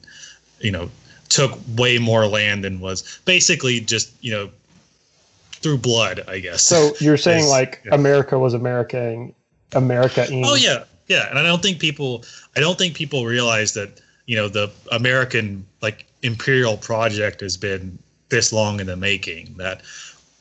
you 0.60 0.72
know, 0.72 0.90
took 1.30 1.60
way 1.78 2.00
more 2.00 2.26
land 2.26 2.64
than 2.64 2.80
was 2.80 3.20
basically 3.26 3.80
just, 3.80 4.12
you 4.22 4.32
know, 4.32 4.50
through 5.52 5.78
blood, 5.78 6.24
I 6.28 6.40
guess. 6.40 6.64
so 6.64 6.92
you're 7.00 7.18
saying 7.18 7.46
like 7.48 7.82
yeah. 7.86 7.94
America 7.94 8.38
was 8.38 8.56
America 8.56 9.30
America 9.74 10.28
Oh 10.32 10.56
yeah, 10.56 10.84
yeah, 11.08 11.30
and 11.30 11.38
I 11.40 11.44
don't 11.44 11.62
think 11.62 11.80
people, 11.80 12.24
I 12.56 12.60
don't 12.60 12.78
think 12.78 12.96
people 12.96 13.26
realize 13.26 13.74
that 13.74 14.00
you 14.26 14.36
know 14.36 14.48
the 14.48 14.72
American 14.92 15.66
like 15.82 16.06
imperial 16.26 16.78
project 16.78 17.42
has 17.42 17.58
been 17.58 17.98
this 18.30 18.52
long 18.52 18.80
in 18.80 18.88
the 18.88 18.96
making. 18.96 19.54
That 19.58 19.82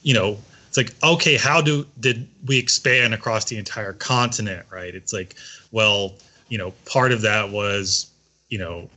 you 0.03 0.15
know 0.15 0.39
it's 0.69 0.77
like 0.77 0.95
okay, 1.03 1.37
how 1.37 1.61
do 1.61 1.87
did 2.01 2.27
we 2.47 2.59
expand 2.59 3.15
across 3.15 3.45
the 3.45 3.59
entire 3.59 3.93
continent? 3.93 4.67
Right? 4.71 4.95
It's 4.95 5.13
like 5.13 5.37
well, 5.71 6.15
you 6.49 6.59
know, 6.59 6.73
part 6.87 7.13
of 7.13 7.23
that 7.23 7.51
was 7.51 8.11
you 8.49 8.59
know 8.59 8.89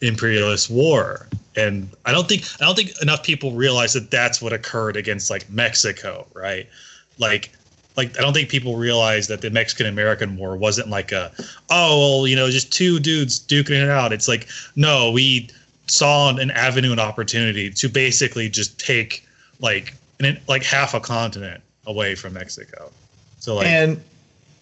imperialist 0.00 0.70
war 0.70 1.28
and 1.56 1.90
I 2.06 2.12
don't 2.12 2.28
think 2.28 2.44
I 2.60 2.64
don't 2.64 2.76
think 2.76 2.92
enough 3.02 3.22
people 3.22 3.52
realize 3.52 3.92
that 3.94 4.10
that's 4.10 4.40
what 4.40 4.52
occurred 4.52 4.96
against 4.96 5.30
like 5.30 5.48
Mexico, 5.50 6.26
right? 6.32 6.68
Like 7.18 7.50
like 7.96 8.16
I 8.18 8.22
don't 8.22 8.32
think 8.32 8.48
people 8.48 8.76
realize 8.76 9.26
that 9.28 9.40
the 9.40 9.50
Mexican 9.50 9.86
American 9.86 10.36
War 10.36 10.56
wasn't 10.56 10.88
like 10.88 11.12
a 11.12 11.32
oh 11.70 11.98
well 11.98 12.26
you 12.26 12.36
know 12.36 12.50
just 12.50 12.72
two 12.72 13.00
dudes 13.00 13.40
duking 13.40 13.82
it 13.82 13.90
out. 13.90 14.12
It's 14.12 14.28
like 14.28 14.48
no, 14.76 15.10
we 15.10 15.50
saw 15.90 16.36
an 16.36 16.50
avenue 16.50 16.90
and 16.92 17.00
opportunity 17.00 17.70
to 17.70 17.88
basically 17.88 18.48
just 18.48 18.78
take 18.78 19.26
like 19.60 19.94
an, 20.20 20.38
like 20.48 20.62
half 20.62 20.94
a 20.94 21.00
continent 21.00 21.62
away 21.86 22.14
from 22.14 22.34
Mexico. 22.34 22.90
So 23.38 23.56
like 23.56 23.66
and 23.66 24.02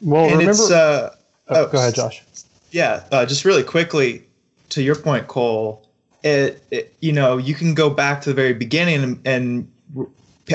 Well, 0.01 0.25
and 0.25 0.33
remember. 0.33 0.51
it's 0.53 0.71
uh, 0.71 1.15
oh, 1.49 1.65
oh, 1.65 1.69
go 1.69 1.79
ahead, 1.79 1.95
Josh. 1.95 2.23
Yeah, 2.71 3.03
uh, 3.11 3.27
just 3.27 3.45
really 3.45 3.63
quickly 3.63 4.23
to 4.71 4.83
your 4.83 4.95
point, 4.95 5.27
Cole. 5.29 5.85
It, 6.23 6.63
it 6.71 6.95
you 7.01 7.13
know 7.13 7.37
you 7.37 7.55
can 7.55 7.75
go 7.75 7.91
back 7.91 8.21
to 8.23 8.31
the 8.31 8.35
very 8.35 8.55
beginning, 8.55 9.03
and, 9.03 9.21
and 9.27 9.73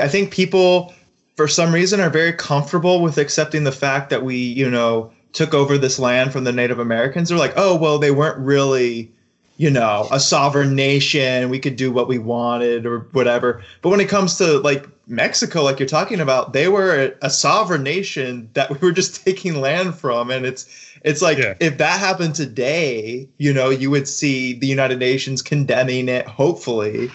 I 0.00 0.08
think 0.08 0.30
people 0.30 0.92
for 1.36 1.48
some 1.48 1.72
reason 1.72 2.00
are 2.00 2.10
very 2.10 2.32
comfortable 2.32 3.02
with 3.02 3.18
accepting 3.18 3.64
the 3.64 3.72
fact 3.72 4.10
that 4.10 4.24
we 4.24 4.36
you 4.36 4.70
know 4.70 5.12
took 5.32 5.52
over 5.52 5.76
this 5.76 5.98
land 5.98 6.32
from 6.32 6.44
the 6.44 6.52
Native 6.52 6.78
Americans. 6.78 7.28
They're 7.28 7.38
like, 7.38 7.54
oh 7.56 7.76
well, 7.76 7.98
they 7.98 8.10
weren't 8.10 8.38
really 8.38 9.10
you 9.56 9.70
know 9.70 10.08
a 10.10 10.18
sovereign 10.20 10.74
nation. 10.74 11.48
We 11.50 11.58
could 11.58 11.76
do 11.76 11.92
what 11.92 12.08
we 12.08 12.18
wanted 12.18 12.86
or 12.86 13.00
whatever. 13.12 13.62
But 13.82 13.90
when 13.90 14.00
it 14.00 14.08
comes 14.08 14.36
to 14.38 14.58
like 14.58 14.86
Mexico, 15.06 15.62
like 15.62 15.78
you're 15.78 15.88
talking 15.88 16.20
about, 16.20 16.52
they 16.54 16.68
were 16.68 17.14
a, 17.20 17.30
sovereign 17.30 17.82
nation 17.82 18.48
that 18.54 18.70
we 18.80 18.86
were 18.86 18.92
just 18.92 19.24
taking 19.24 19.60
land 19.60 19.94
from, 19.94 20.30
and 20.30 20.46
it's 20.46 20.66
it's 21.04 21.20
like 21.22 21.38
Yeah. 21.38 21.54
if 21.60 21.78
that 21.78 22.00
happened 22.00 22.34
today, 22.34 23.28
you 23.38 23.52
know, 23.52 23.68
you 23.70 23.90
would 23.90 24.08
see 24.08 24.54
the 24.54 24.66
United 24.66 24.98
Nations 24.98 25.42
condemning 25.42 26.08
it, 26.08 26.26
hopefully, 26.26 27.10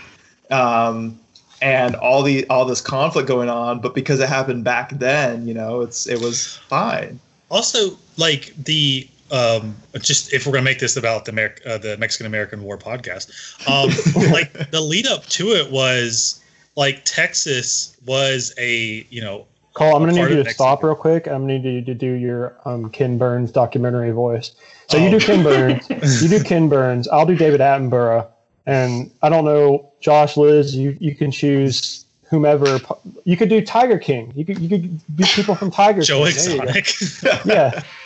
um, 0.52 1.20
and 1.62 1.96
all 1.96 2.22
the 2.24 2.48
all 2.50 2.66
this 2.66 2.82
conflict 2.82 3.28
going 3.28 3.50
on. 3.50 3.80
But 3.80 3.96
because 3.96 4.20
it 4.20 4.30
happened 4.30 4.64
back 4.64 4.92
then, 4.92 5.48
you 5.48 5.54
know, 5.54 5.82
it's 5.82 6.08
it 6.08 6.22
was 6.22 6.58
fine. 6.70 7.20
also 7.50 7.98
like 8.18 8.54
the 8.64 9.08
um 9.32 9.76
just 10.02 10.34
if 10.34 10.46
we're 10.46 10.54
gonna 10.54 10.64
make 10.64 10.80
this 10.80 10.98
about 10.98 11.26
the 11.26 11.32
Mer- 11.32 11.56
uh, 11.66 11.78
the 11.78 11.98
Mexican 11.98 12.26
American 12.26 12.64
War 12.64 12.78
podcast, 12.78 13.30
um 13.70 13.90
like 14.32 14.72
the 14.72 14.82
lead 14.82 15.08
up 15.08 15.26
to 15.28 15.50
it 15.50 15.72
was 15.72 16.42
like 16.76 17.02
Texas 17.06 17.96
was 18.06 18.54
a 18.58 19.06
you 19.10 19.22
know 19.22 19.46
Cole, 19.74 19.96
I'm 19.96 20.02
gonna 20.02 20.14
need 20.14 20.36
you 20.36 20.44
to 20.44 20.50
stop 20.50 20.84
real 20.84 20.96
quick. 20.96 21.28
I'm 21.28 21.44
gonna 21.44 21.60
need 21.60 21.64
you 21.64 21.82
to 21.84 21.94
do 21.94 22.12
your 22.14 22.56
um, 22.66 22.90
Ken 22.90 23.18
Burns 23.18 23.52
documentary 23.52 24.12
voice. 24.12 24.52
So 24.90 24.98
you 24.98 25.08
Oh. 25.08 25.12
do 25.12 25.20
Ken 25.20 25.44
Burns, 25.44 25.88
you 26.24 26.28
do 26.28 26.44
Ken 26.44 26.68
Burns. 26.68 27.08
I'll 27.08 27.26
do 27.26 27.36
David 27.36 27.62
Attenborough, 27.62 28.28
and 28.66 29.12
I 29.22 29.30
don't 29.30 29.46
know, 29.46 29.92
Josh, 30.02 30.36
Liz. 30.38 30.76
You 30.76 30.98
you 31.00 31.16
can 31.16 31.32
choose 31.32 32.06
whomever. 32.30 32.80
You 33.24 33.38
could 33.38 33.50
do 33.50 33.62
Tiger 33.62 33.98
King. 34.00 34.34
You 34.36 34.44
could 34.44 34.60
you 34.60 34.68
could 34.70 35.16
be 35.16 35.24
people 35.26 35.56
from 35.56 35.70
Tiger 35.72 36.02
Joe 36.02 36.26
King. 36.26 36.62
Exotic. 36.76 37.46
Yeah, 37.46 37.82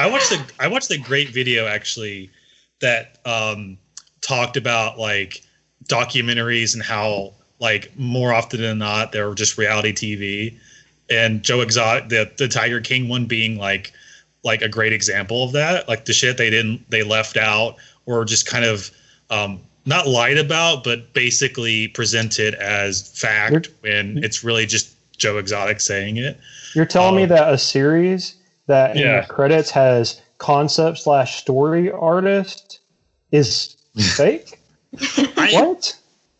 I 0.00 0.06
watched 0.06 0.30
the 0.30 0.42
I 0.58 0.66
watched 0.66 0.88
the 0.88 0.96
great 0.96 1.28
video 1.28 1.66
actually 1.66 2.30
that 2.80 3.18
um 3.26 3.76
talked 4.22 4.56
about 4.56 4.98
like 4.98 5.42
documentaries 5.88 6.72
and 6.74 6.82
how 6.82 7.34
like 7.58 7.90
more 7.98 8.32
often 8.32 8.62
than 8.62 8.78
not 8.78 9.12
they're 9.12 9.34
just 9.34 9.58
reality 9.58 9.92
TV 9.92 10.54
and 11.10 11.42
Joe 11.42 11.60
Exotic 11.60 12.08
the 12.08 12.30
the 12.38 12.48
Tiger 12.48 12.80
King 12.80 13.10
one 13.10 13.26
being 13.26 13.58
like 13.58 13.92
like 14.42 14.62
a 14.62 14.68
great 14.70 14.94
example 14.94 15.44
of 15.44 15.52
that. 15.52 15.86
Like 15.86 16.06
the 16.06 16.14
shit 16.14 16.38
they 16.38 16.48
didn't 16.48 16.88
they 16.90 17.02
left 17.02 17.36
out 17.36 17.76
or 18.06 18.24
just 18.24 18.46
kind 18.46 18.64
of 18.64 18.90
um 19.28 19.60
not 19.84 20.06
lied 20.06 20.38
about 20.38 20.82
but 20.82 21.12
basically 21.12 21.88
presented 21.88 22.54
as 22.54 23.10
fact 23.20 23.68
when 23.80 24.24
it's 24.24 24.42
really 24.42 24.64
just 24.64 24.96
Joe 25.18 25.36
Exotic 25.36 25.78
saying 25.78 26.16
it. 26.16 26.38
You're 26.74 26.86
telling 26.86 27.16
me 27.16 27.24
Um, 27.24 27.28
that 27.30 27.52
a 27.52 27.58
series 27.58 28.36
that 28.70 28.96
in 28.96 29.02
yeah. 29.02 29.20
the 29.20 29.26
credits 29.26 29.70
has 29.70 30.20
concept 30.38 30.98
slash 30.98 31.36
story 31.36 31.90
artist 31.92 32.80
is 33.30 33.76
fake. 34.16 34.58
I, 35.36 35.50
what? 35.52 35.96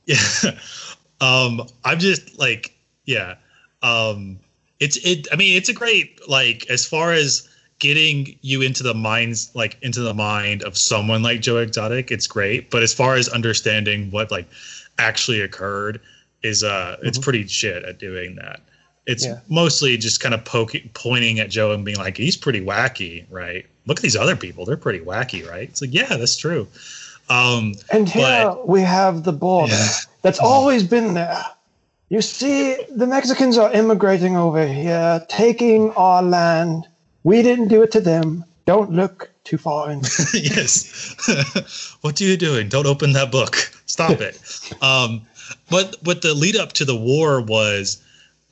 yeah 0.06 0.16
um 1.20 1.62
i'm 1.84 1.98
just 2.00 2.36
like 2.38 2.72
yeah 3.04 3.34
um 3.82 4.38
it's 4.80 4.96
it 5.06 5.28
i 5.32 5.36
mean 5.36 5.56
it's 5.56 5.68
a 5.68 5.72
great 5.72 6.18
like 6.28 6.66
as 6.70 6.84
far 6.86 7.12
as 7.12 7.46
getting 7.78 8.36
you 8.42 8.60
into 8.62 8.82
the 8.82 8.94
minds 8.94 9.50
like 9.54 9.76
into 9.82 10.00
the 10.00 10.14
mind 10.14 10.62
of 10.64 10.76
someone 10.76 11.22
like 11.22 11.40
joe 11.42 11.58
exotic 11.58 12.10
it's 12.10 12.26
great 12.26 12.70
but 12.70 12.82
as 12.82 12.92
far 12.92 13.14
as 13.14 13.28
understanding 13.28 14.10
what 14.10 14.30
like 14.32 14.48
actually 14.98 15.40
occurred 15.40 16.00
is 16.42 16.64
uh 16.64 16.96
it's 17.02 17.18
Mhm. 17.18 17.22
pretty 17.22 17.46
shit 17.46 17.84
at 17.84 17.98
doing 17.98 18.34
that 18.36 18.60
it's 19.06 19.24
Yeah. 19.24 19.40
mostly 19.48 19.96
just 19.96 20.20
kind 20.20 20.34
of 20.34 20.44
poking 20.44 20.90
pointing 20.94 21.40
at 21.40 21.50
joe 21.50 21.72
and 21.72 21.84
being 21.84 21.98
like 21.98 22.16
he's 22.16 22.36
pretty 22.36 22.60
wacky 22.60 23.24
right 23.30 23.66
look 23.86 23.98
at 23.98 24.02
these 24.02 24.16
other 24.16 24.36
people 24.36 24.64
they're 24.64 24.76
pretty 24.76 25.00
wacky 25.00 25.48
right 25.48 25.68
it's 25.68 25.80
like 25.80 25.92
yeah 25.94 26.16
that's 26.16 26.36
true 26.36 26.66
um 27.28 27.74
And 27.90 28.08
here 28.08 28.54
we 28.64 28.80
have 28.82 29.22
the 29.24 29.32
border 29.32 29.72
Yeah. 29.72 29.88
that's 30.22 30.38
always 30.40 30.82
been 30.82 31.14
there. 31.14 31.44
You 32.08 32.20
see, 32.22 32.76
the 32.90 33.06
Mexicans 33.06 33.56
are 33.56 33.70
immigrating 33.72 34.36
over 34.36 34.66
here, 34.66 35.24
taking 35.28 35.92
our 35.92 36.24
land. 36.24 36.88
We 37.22 37.40
didn't 37.40 37.68
do 37.68 37.84
it 37.84 37.92
to 37.92 38.00
them. 38.00 38.44
Don't 38.66 38.90
look 38.90 39.30
too 39.44 39.58
far 39.58 39.92
in. 39.92 40.00
yes. 40.34 41.14
what 42.00 42.20
are 42.20 42.24
you 42.24 42.36
doing? 42.36 42.68
Don't 42.68 42.86
open 42.88 43.12
that 43.12 43.30
book. 43.30 43.54
Stop 43.86 44.20
it. 44.20 44.36
um, 44.82 45.24
but 45.70 45.94
what 46.02 46.22
the 46.22 46.34
lead 46.34 46.56
up 46.56 46.72
to 46.74 46.84
the 46.84 46.96
war 46.96 47.40
was 47.40 48.02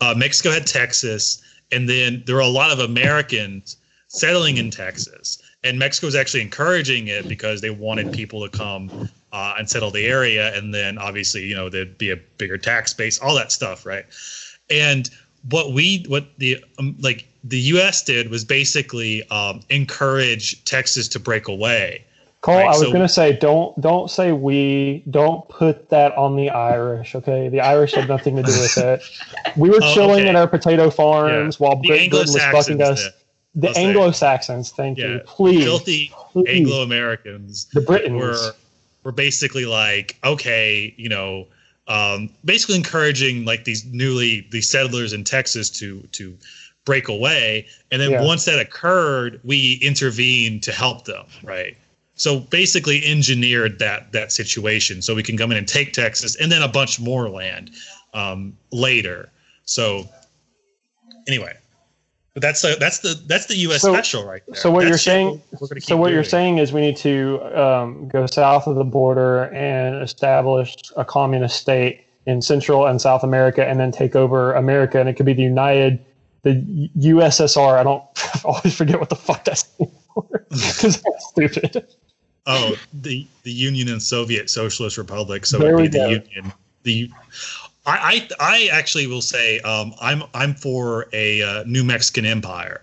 uh, 0.01 0.15
Mexico 0.17 0.51
had 0.51 0.67
Texas, 0.67 1.43
and 1.73 1.89
then 1.89 2.23
there 2.27 2.37
were 2.37 2.41
a 2.41 2.47
lot 2.47 2.71
of 2.71 2.79
Americans 2.79 3.77
settling 4.09 4.57
in 4.57 4.71
Texas. 4.71 5.43
And 5.65 5.79
Mexico 5.79 6.07
was 6.07 6.15
actually 6.15 6.43
encouraging 6.43 7.09
it 7.09 7.29
because 7.29 7.61
they 7.61 7.71
wanted 7.71 8.13
people 8.13 8.49
to 8.49 8.57
come 8.57 9.09
uh, 9.33 9.55
and 9.59 9.69
settle 9.69 9.91
the 9.91 10.07
area. 10.07 10.57
And 10.57 10.73
then 10.73 10.99
obviously, 10.99 11.45
you 11.45 11.55
know, 11.55 11.69
there'd 11.69 11.99
be 11.99 12.11
a 12.11 12.17
bigger 12.17 12.57
tax 12.57 12.95
base, 12.95 13.19
all 13.19 13.35
that 13.35 13.53
stuff, 13.53 13.85
right? 13.85 14.07
And 14.71 15.11
what 15.51 15.73
we, 15.73 16.05
what 16.09 16.39
the, 16.39 16.65
um, 16.79 16.97
like 17.01 17.29
the 17.45 17.59
U.S. 17.59 18.03
did 18.03 18.31
was 18.31 18.45
basically 18.45 19.29
um, 19.31 19.61
encourage 19.69 20.65
Texas 20.65 21.09
to 21.09 21.19
break 21.19 21.49
away. 21.49 22.05
Cole, 22.41 22.55
Right, 22.57 22.67
I 22.67 22.69
was 22.69 22.81
so- 22.83 22.93
gonna 22.93 23.09
say, 23.09 23.33
don't 23.37 23.79
don't 23.81 24.09
say 24.11 24.31
we. 24.33 25.03
Don't 25.11 25.49
put 25.49 25.89
that 25.91 26.17
on 26.17 26.37
the 26.37 26.51
Irish. 26.51 27.15
Okay, 27.17 27.49
the 27.49 27.61
Irish 27.61 27.95
had 27.95 28.09
nothing 28.09 28.37
to 28.37 28.43
do 28.43 28.53
with 28.53 28.77
it. 28.79 29.03
We 29.57 29.71
were 29.71 29.81
Oh, 29.83 29.95
chilling 29.95 30.21
okay. 30.21 30.29
at 30.29 30.37
our 30.37 30.47
potato 30.47 30.89
farms 30.89 31.59
while 31.59 31.77
The 31.81 31.89
Great 31.89 32.11
Britain 32.11 32.33
was 32.33 32.43
fucking 32.43 32.81
us. 32.83 33.03
did. 33.03 33.13
The 33.57 33.77
Anglo 33.77 34.13
Saxons, 34.13 34.71
thank 34.71 34.99
Yeah. 34.99 35.07
you. 35.15 35.21
Please, 35.27 35.65
filthy. 35.65 36.13
Anglo 36.47 36.83
Americans 36.83 37.67
the 37.75 37.81
Britons. 37.81 38.21
were 38.21 38.55
were 39.03 39.13
basically 39.13 39.65
like, 39.67 40.17
okay, 40.23 40.95
you 40.97 41.09
know, 41.09 41.47
um, 41.89 42.29
basically 42.45 42.77
encouraging 42.77 43.45
like 43.47 43.65
these 43.65 43.85
newly 43.87 44.47
these 44.53 44.69
settlers 44.71 45.13
in 45.13 45.25
Texas 45.25 45.71
to 45.71 46.01
to 46.13 46.37
break 46.85 47.09
away, 47.09 47.67
and 47.91 48.01
then 48.01 48.13
Yeah. 48.13 48.23
once 48.23 48.45
that 48.45 48.61
occurred, 48.61 49.41
we 49.43 49.75
intervened 49.83 50.63
to 50.63 50.73
help 50.73 51.05
them, 51.05 51.25
right? 51.43 51.77
So 52.19 52.41
basically 52.41 53.05
engineered 53.07 53.79
that 53.79 54.13
that 54.13 54.33
situation 54.33 55.03
so 55.03 55.15
we 55.15 55.23
can 55.23 55.39
come 55.39 55.51
in 55.51 55.57
and 55.57 55.67
take 55.67 55.93
Texas 55.93 56.37
and 56.37 56.53
then 56.53 56.63
a 56.63 56.69
bunch 56.69 57.01
more 57.01 57.31
land 57.31 57.71
um, 58.13 58.57
later. 58.73 59.31
So 59.65 60.09
anyway, 61.29 61.57
but 62.35 62.43
that's 62.43 62.63
a, 62.65 62.75
that's 62.77 62.99
the 62.99 63.21
that's 63.27 63.47
the 63.47 63.57
U.S. 63.57 63.83
So- 63.83 63.93
special 63.93 64.25
right 64.25 64.43
there. 64.47 64.57
so 64.57 64.71
what 64.71 64.81
That's 64.81 64.91
you're 64.91 64.99
saying- 64.99 65.43
So 65.81 65.97
what 65.97 66.13
you're 66.13 66.25
saying 66.25 66.59
is 66.59 66.73
we 66.73 66.81
need 66.81 66.97
to 66.99 67.41
um, 67.61 68.09
go 68.09 68.27
south 68.27 68.67
of 68.67 68.75
the 68.77 68.85
border 68.85 69.45
and 69.45 70.03
establish 70.03 70.75
a 70.97 71.05
communist 71.05 71.59
state 71.61 72.05
in 72.27 72.43
Central 72.43 72.87
and 72.87 73.01
South 73.01 73.25
America, 73.25 73.67
and 73.67 73.81
then 73.81 73.91
take 73.91 74.15
over 74.15 74.53
America, 74.53 75.01
and 75.01 75.09
it 75.09 75.15
could 75.15 75.25
be 75.25 75.33
the 75.33 75.43
United, 75.43 76.05
the 76.43 76.91
USSR. 76.99 77.79
I 77.79 77.83
don't 77.83 78.05
I 78.17 78.41
always 78.45 78.75
forget 78.77 79.01
what 79.01 79.09
the 79.09 79.17
fuck 79.17 79.45
that's 79.45 79.63
for 80.15 80.45
because 80.51 81.01
that's 81.01 81.29
stupid. 81.31 81.87
Oh, 82.49 82.77
the 83.03 83.27
the 83.43 83.53
Union 83.53 83.89
and 83.89 84.03
Soviet 84.03 84.49
Socialist 84.49 84.97
Republic. 84.97 85.45
So 85.47 85.59
There 85.59 85.79
it'd 85.79 85.81
we 85.81 85.89
be 85.89 85.99
the. 85.99 86.11
Union. 86.11 86.53
The 86.83 87.11
I, 87.87 88.29
I 88.41 88.69
I 88.69 88.69
actually 88.73 89.07
will 89.07 89.23
say 89.23 89.61
um, 89.61 89.95
I'm 90.01 90.23
I'm 90.35 90.55
for 90.55 91.07
a 91.13 91.43
uh, 91.43 91.65
New 91.67 91.85
Mexican 91.85 92.25
Empire. 92.25 92.81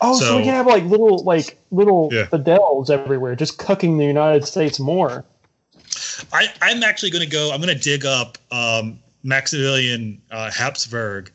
Oh, 0.00 0.18
so, 0.18 0.36
we 0.36 0.44
can 0.44 0.54
have 0.54 0.66
like 0.66 0.84
little 0.84 1.24
like 1.24 1.58
little 1.70 2.10
Yeah. 2.12 2.26
Fidels 2.26 2.90
everywhere, 2.90 3.34
just 3.34 3.58
cooking 3.58 3.98
the 3.98 4.04
United 4.04 4.46
States 4.46 4.78
more. 4.78 5.24
I 6.32 6.48
I'm 6.62 6.82
actually 6.82 7.10
going 7.10 7.24
to 7.24 7.30
go. 7.30 7.50
I'm 7.52 7.60
going 7.60 7.76
to 7.76 7.82
dig 7.82 8.04
up 8.04 8.38
um, 8.50 8.98
Maximilian 9.22 10.20
uh, 10.30 10.50
Habsburg, 10.50 11.32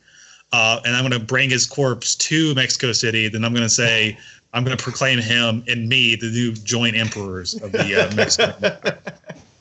uh, 0.52 0.82
and 0.86 0.96
I'm 0.96 1.02
going 1.02 1.20
to 1.20 1.26
bring 1.26 1.50
his 1.50 1.66
corpse 1.66 2.16
to 2.16 2.54
Mexico 2.56 2.92
City. 2.92 3.28
Then 3.28 3.44
I'm 3.44 3.54
going 3.54 3.64
to 3.64 3.70
say 3.70 4.18
I'm 4.54 4.64
going 4.64 4.78
to 4.78 4.84
proclaim 4.84 5.20
him 5.20 5.64
and 5.68 5.90
me 5.90 6.16
the 6.16 6.30
new 6.30 6.54
joint 6.54 6.96
emperors 6.96 7.56
of 7.62 7.72
the 7.72 8.08
uh, 8.10 8.16
Mexican. 8.16 8.54
Empire. 8.64 9.00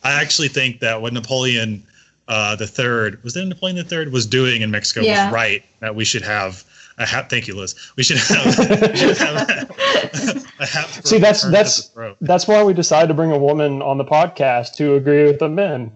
I 0.04 0.20
actually 0.20 0.48
think 0.48 0.80
that 0.80 1.00
what 1.00 1.12
Napoleon 1.12 1.82
uh, 2.28 2.56
the 2.56 2.66
third 2.66 3.22
was 3.24 3.36
it 3.36 3.44
Napoleon 3.46 3.76
the 3.76 3.84
third 3.84 4.12
was 4.12 4.26
doing 4.26 4.62
in 4.62 4.70
Mexico 4.70 5.00
Yeah. 5.00 5.26
was 5.26 5.34
right. 5.34 5.64
That 5.80 5.94
we 5.94 6.04
should 6.04 6.22
have 6.22 6.64
a 6.98 7.06
hat. 7.06 7.30
Thank 7.30 7.48
you, 7.48 7.56
Liz. 7.56 7.74
We 7.96 8.02
should 8.02 8.18
have, 8.18 8.58
we 8.58 8.96
should 8.96 9.16
have 9.18 10.50
a 10.60 10.66
hat. 10.66 11.06
See, 11.06 11.18
that's- 11.18 11.42
turn 11.42 11.52
that's- 11.52 11.88
the. 11.88 12.16
That's 12.20 12.46
why 12.46 12.62
we 12.62 12.74
decided 12.74 13.08
to 13.08 13.14
bring 13.14 13.32
a 13.32 13.38
woman 13.38 13.80
on 13.82 13.96
the 13.98 14.04
podcast 14.04 14.74
to 14.76 14.94
agree 14.96 15.24
with 15.24 15.38
the 15.38 15.48
men. 15.48 15.92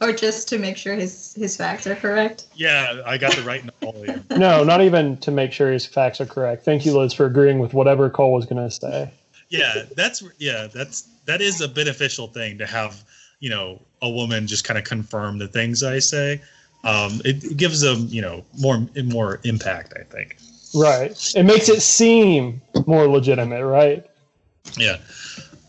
Or 0.00 0.12
just 0.12 0.48
to 0.48 0.58
make 0.58 0.76
sure 0.76 0.94
his 0.94 1.34
his 1.34 1.56
facts 1.56 1.86
are 1.86 1.94
correct. 1.96 2.46
Yeah, 2.54 3.02
I 3.06 3.18
got 3.18 3.34
the 3.36 3.42
right 3.42 3.64
Napoleon. 3.64 4.24
No, 4.36 4.62
not 4.64 4.80
even 4.82 5.16
to 5.18 5.30
make 5.30 5.52
sure 5.52 5.72
his 5.72 5.84
facts 5.86 6.20
are 6.20 6.26
correct. 6.26 6.64
Thank 6.64 6.84
you, 6.86 6.96
Liz, 6.96 7.12
for 7.12 7.26
agreeing 7.26 7.58
with 7.58 7.74
whatever 7.74 8.08
Cole 8.10 8.32
was 8.32 8.46
going 8.46 8.62
to 8.68 8.70
say. 8.70 9.10
yeah 9.48 9.84
that's 9.96 10.22
yeah 10.38 10.66
that's 10.72 11.08
that 11.24 11.40
is 11.40 11.60
a 11.60 11.68
beneficial 11.68 12.26
thing 12.28 12.58
to 12.58 12.66
have 12.66 13.02
you 13.40 13.48
know 13.50 13.80
a 14.02 14.08
woman 14.08 14.46
just 14.46 14.64
kind 14.64 14.76
of 14.78 14.84
confirm 14.84 15.38
the 15.38 15.48
things 15.48 15.82
i 15.82 15.98
say 15.98 16.40
um 16.84 17.20
it, 17.24 17.42
it 17.44 17.56
gives 17.56 17.80
them 17.80 18.06
you 18.10 18.20
know 18.20 18.44
more 18.60 18.86
more 19.04 19.40
impact 19.44 19.94
i 19.98 20.02
think 20.04 20.36
Right. 20.74 21.16
It 21.34 21.44
makes 21.44 21.70
it 21.70 21.80
seem 21.80 22.60
more 22.86 23.06
legitimate, 23.08 23.64
right? 23.64 24.04
yeah 24.76 24.98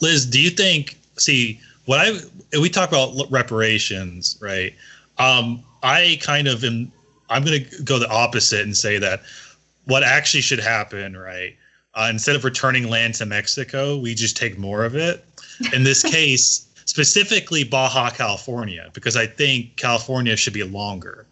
liz 0.01 0.25
do 0.25 0.41
you 0.41 0.49
think 0.49 0.97
see 1.17 1.59
what 1.89 1.99
i 1.99 2.59
we 2.59 2.69
talk 2.69 2.89
about 2.89 3.25
reparations 3.31 4.37
right? 4.39 4.75
Um 5.17 5.63
i 5.81 6.19
kind 6.21 6.47
of 6.47 6.63
am 6.63 6.91
i'm 7.31 7.43
going 7.43 7.65
to 7.65 7.83
go 7.83 7.97
the 7.97 8.09
opposite 8.09 8.61
and 8.61 8.77
say 8.77 8.99
that 8.99 9.23
what 9.85 10.03
actually 10.03 10.41
should 10.41 10.59
happen 10.59 11.17
right 11.17 11.55
uh, 11.95 12.07
instead 12.11 12.35
of 12.35 12.43
returning 12.43 12.87
land 12.89 13.15
to 13.15 13.25
mexico 13.25 13.97
we 13.97 14.13
just 14.13 14.37
take 14.37 14.57
more 14.57 14.85
of 14.85 14.95
it. 14.95 15.25
In 15.73 15.83
this 15.83 16.03
case 16.15 16.67
specifically 16.85 17.63
baja 17.63 18.11
california 18.11 18.91
because 18.93 19.17
i 19.17 19.25
think 19.25 19.75
california 19.75 20.37
should 20.37 20.53
be 20.53 20.63
longer. 20.63 21.25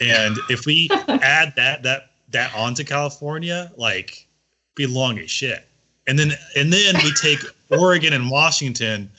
And 0.00 0.38
if 0.48 0.64
we 0.64 0.88
add 1.08 1.54
that 1.56 1.82
that 1.82 2.12
that 2.30 2.54
onto 2.54 2.82
california 2.82 3.70
like 3.76 4.26
be 4.74 4.86
long 4.86 5.18
as 5.18 5.30
shit. 5.30 5.68
And 6.06 6.18
then 6.18 6.32
and 6.56 6.72
then 6.72 6.94
we 7.04 7.12
take 7.12 7.40
oregon 7.68 8.14
and 8.14 8.30
washington 8.30 9.10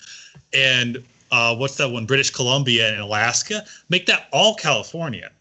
and 0.53 1.03
uh, 1.31 1.55
what's 1.55 1.75
that 1.77 1.89
one 1.89 2.05
british 2.05 2.29
columbia 2.29 2.91
and 2.91 3.01
alaska 3.01 3.65
make 3.89 4.05
that 4.05 4.27
all 4.31 4.55
california 4.55 5.31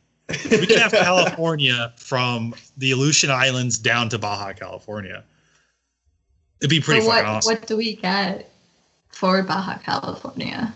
we 0.51 0.67
can 0.67 0.79
have 0.79 0.93
california 1.09 1.93
from 1.97 2.55
the 2.79 2.91
aleutian 2.93 3.31
islands 3.31 3.79
down 3.79 4.09
to 4.09 4.19
baja 4.19 4.53
california 4.53 5.23
it'd 6.61 6.71
be 6.71 6.81
pretty 6.81 7.01
But 7.01 7.07
what 7.09 7.25
awesome 7.25 7.55
what 7.55 7.67
do 7.67 7.77
we 7.77 7.97
get 7.97 8.49
for 9.11 9.43
Baja 9.43 9.79
California? 9.79 10.75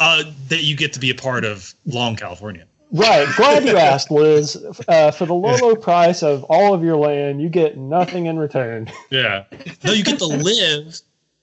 uh, 0.00 0.24
that 0.48 0.62
you 0.64 0.76
get 0.76 0.92
to 0.92 1.00
be 1.00 1.10
a 1.10 1.14
part 1.14 1.44
of 1.44 1.72
long 1.86 2.16
california 2.16 2.64
Right. 2.90 3.28
Glad 3.36 3.66
you 3.66 3.76
asked, 3.76 4.10
Liz. 4.10 4.56
Uh, 4.88 5.10
for 5.10 5.26
the 5.26 5.34
low, 5.34 5.54
low 5.56 5.76
price 5.76 6.22
of 6.22 6.42
all 6.44 6.72
of 6.72 6.82
your 6.82 6.96
land, 6.96 7.42
you 7.42 7.50
get 7.50 7.76
nothing 7.76 8.24
in 8.24 8.38
return. 8.38 8.90
yeah 9.10 9.44
no 9.84 9.92
you 9.92 10.02
get 10.02 10.18
to 10.18 10.24
live 10.26 10.98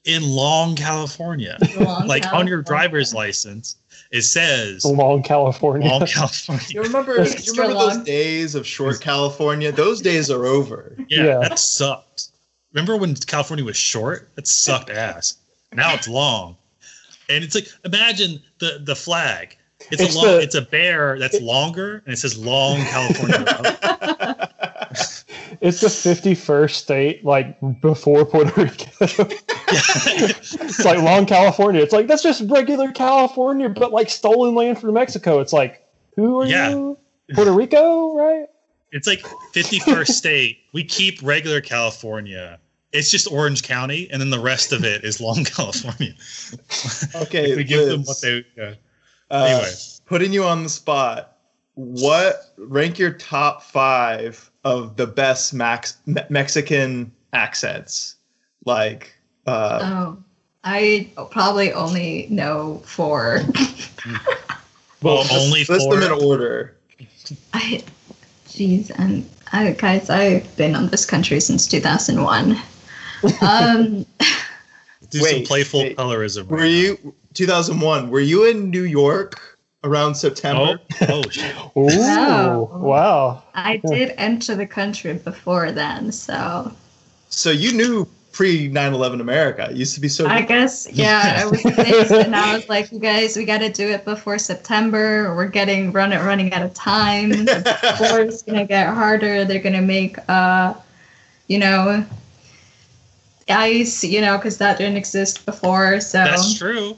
in 0.06 0.24
long 0.24 0.76
california 0.76 1.58
Long 1.78 2.08
like 2.08 2.26
on 2.34 2.48
your 2.48 2.62
driver's 2.62 3.14
license 3.14 3.76
it 4.12 4.22
says 4.22 4.86
Long 4.86 5.24
California. 5.24 5.90
long 5.90 6.06
california 6.06 6.64
You 6.70 6.82
remember? 6.84 7.16
You 7.18 7.22
Extra 7.24 7.54
remember 7.64 7.74
those 7.94 8.04
days 8.04 8.56
of 8.56 8.66
short 8.66 9.02
California? 9.02 9.72
Those 9.72 10.00
days 10.02 10.30
are 10.30 10.46
over. 10.46 10.96
Yeah, 11.10 11.26
Yeah. 11.26 11.38
that 11.40 11.58
sucked. 11.60 12.30
Remember 12.74 12.98
when 12.98 13.16
California 13.16 13.66
was 13.66 13.76
short? 13.78 14.30
That 14.36 14.48
sucked 14.48 14.90
ass. 14.92 15.38
Now 15.74 15.94
it's 15.96 16.08
long, 16.08 16.56
and 17.30 17.44
it's 17.44 17.56
like 17.56 17.68
imagine 17.84 18.42
the 18.60 18.80
the 18.84 18.96
flag. 18.96 19.58
It's, 19.92 20.02
It's 20.02 20.16
a 20.16 20.18
long. 20.18 20.26
the- 20.28 20.40
it's 20.42 20.56
a 20.56 20.62
bear 20.62 21.18
that's 21.20 21.42
longer, 21.42 22.04
and 22.06 22.14
it 22.14 22.18
says 22.18 22.38
"Long 22.38 22.78
California." 22.86 24.50
It's 25.62 25.80
the 25.80 25.88
51st 25.88 26.72
state, 26.72 27.24
like 27.24 27.58
before 27.82 28.26
Puerto 28.26 28.52
Rico. 28.62 28.86
it's 29.70 30.84
like 30.84 30.98
Long 31.00 31.26
California. 31.26 31.82
It's 31.82 31.94
like, 31.94 32.08
that's 32.08 32.24
just 32.24 32.42
regular 32.50 32.92
California, 32.92 33.70
but 33.70 33.92
like 33.92 34.10
stolen 34.10 34.56
land 34.56 34.80
from 34.80 34.94
Mexico. 34.96 35.40
It's 35.40 35.54
like, 35.54 35.86
who 36.16 36.42
are 36.42 36.46
Yeah. 36.48 36.70
you? 36.72 36.98
Puerto 37.34 37.52
Rico, 37.52 38.16
right? 38.16 38.48
It's 38.92 39.08
like 39.08 39.24
fifty 39.54 39.80
first 39.80 40.14
state. 40.18 40.60
We 40.74 40.84
keep 40.84 41.20
regular 41.22 41.62
California. 41.62 42.60
It's 42.92 43.12
just 43.12 43.32
Orange 43.32 43.64
County, 43.64 44.10
and 44.12 44.22
then 44.22 44.30
the 44.30 44.40
rest 44.40 44.72
of 44.72 44.84
it 44.84 45.04
is 45.04 45.20
Long 45.22 45.44
California. 45.44 46.14
Okay, 47.16 47.56
we 47.56 47.64
give 47.64 47.88
them 47.88 48.04
what 48.04 48.22
they. 48.22 48.46
Yeah. 48.58 48.74
uh, 49.32 49.44
anyway. 49.46 49.72
putting 50.06 50.34
you 50.34 50.44
on 50.44 50.64
the 50.64 50.70
spot. 50.70 51.38
What 51.74 52.54
rank 52.58 52.98
your 53.00 53.12
top 53.12 53.64
five 53.64 54.50
of 54.66 54.98
the 54.98 55.08
best 55.08 55.54
Max, 55.54 55.96
Me- 56.06 56.22
Mexican 56.30 57.12
accents? 57.32 58.16
Like, 58.66 59.16
uh, 59.48 59.80
Oh, 59.82 60.18
I 60.64 61.10
probably 61.32 61.72
only 61.72 62.28
know 62.30 62.82
four. 62.86 63.42
Well, 65.02 65.24
only 65.32 65.66
list 65.66 65.86
four. 65.86 65.96
them 66.00 66.12
in 66.12 66.24
order. 66.24 66.76
I, 67.54 67.84
jeez, 68.48 68.90
and 68.98 69.30
I, 69.54 69.72
guys, 69.74 70.10
I've 70.10 70.56
been 70.58 70.74
on 70.76 70.88
this 70.88 71.06
country 71.06 71.40
since 71.40 71.68
2001. 71.68 72.58
Um, 73.42 74.04
Do 75.12 75.20
some 75.20 75.22
Wait, 75.22 75.48
playful 75.48 75.82
wait. 75.82 75.98
colorism. 75.98 76.48
Were 76.48 76.66
you 76.66 77.14
2001? 77.36 78.10
Were 78.10 78.20
you 78.20 78.46
in 78.50 78.72
New 78.72 78.84
York 78.84 79.55
around 79.86 80.12
Oh, 80.12 80.14
September? 80.14 80.80
oh 81.08 81.22
shit. 81.30 81.56
Ooh, 81.78 81.86
No. 81.88 82.70
wow. 82.74 83.44
I 83.54 83.78
did 83.78 84.14
enter 84.18 84.56
the 84.56 84.66
country 84.68 85.14
before 85.14 85.72
then, 85.72 86.12
so 86.12 86.72
So 87.30 87.52
you 87.52 87.72
knew 87.74 88.08
pre 88.32 88.70
9/11 88.70 89.22
America. 89.22 89.68
It 89.72 89.78
used 89.78 89.96
to 89.96 90.02
be 90.02 90.10
so. 90.10 90.28
I 90.28 90.42
guess 90.42 90.88
yeah, 90.92 91.40
I 91.42 91.46
was 91.46 91.62
pissed, 91.62 92.12
and 92.12 92.36
I 92.36 92.56
was 92.56 92.68
like, 92.68 92.92
"You 92.92 93.00
guys, 93.00 93.38
we 93.38 93.46
got 93.46 93.60
to 93.60 93.70
do 93.72 93.88
it 93.88 94.04
before 94.04 94.38
September. 94.38 95.34
We're 95.36 95.48
getting 95.48 95.94
run 95.94 96.10
running 96.12 96.52
out 96.54 96.62
of 96.64 96.74
time. 96.74 97.30
The 97.46 97.98
war 98.02 98.20
is 98.22 98.42
gonna 98.42 98.66
get 98.66 98.94
harder. 98.94 99.46
They're 99.46 99.62
gonna 99.64 99.82
make 99.82 100.18
uh, 100.30 100.74
you 101.48 101.60
know, 101.60 102.06
ice. 103.50 104.04
You 104.04 104.22
know, 104.22 104.38
because 104.38 104.58
that 104.58 104.78
didn't 104.78 104.98
exist 104.98 105.46
before. 105.46 106.02
So 106.02 106.18
That's 106.24 106.58
true. 106.58 106.98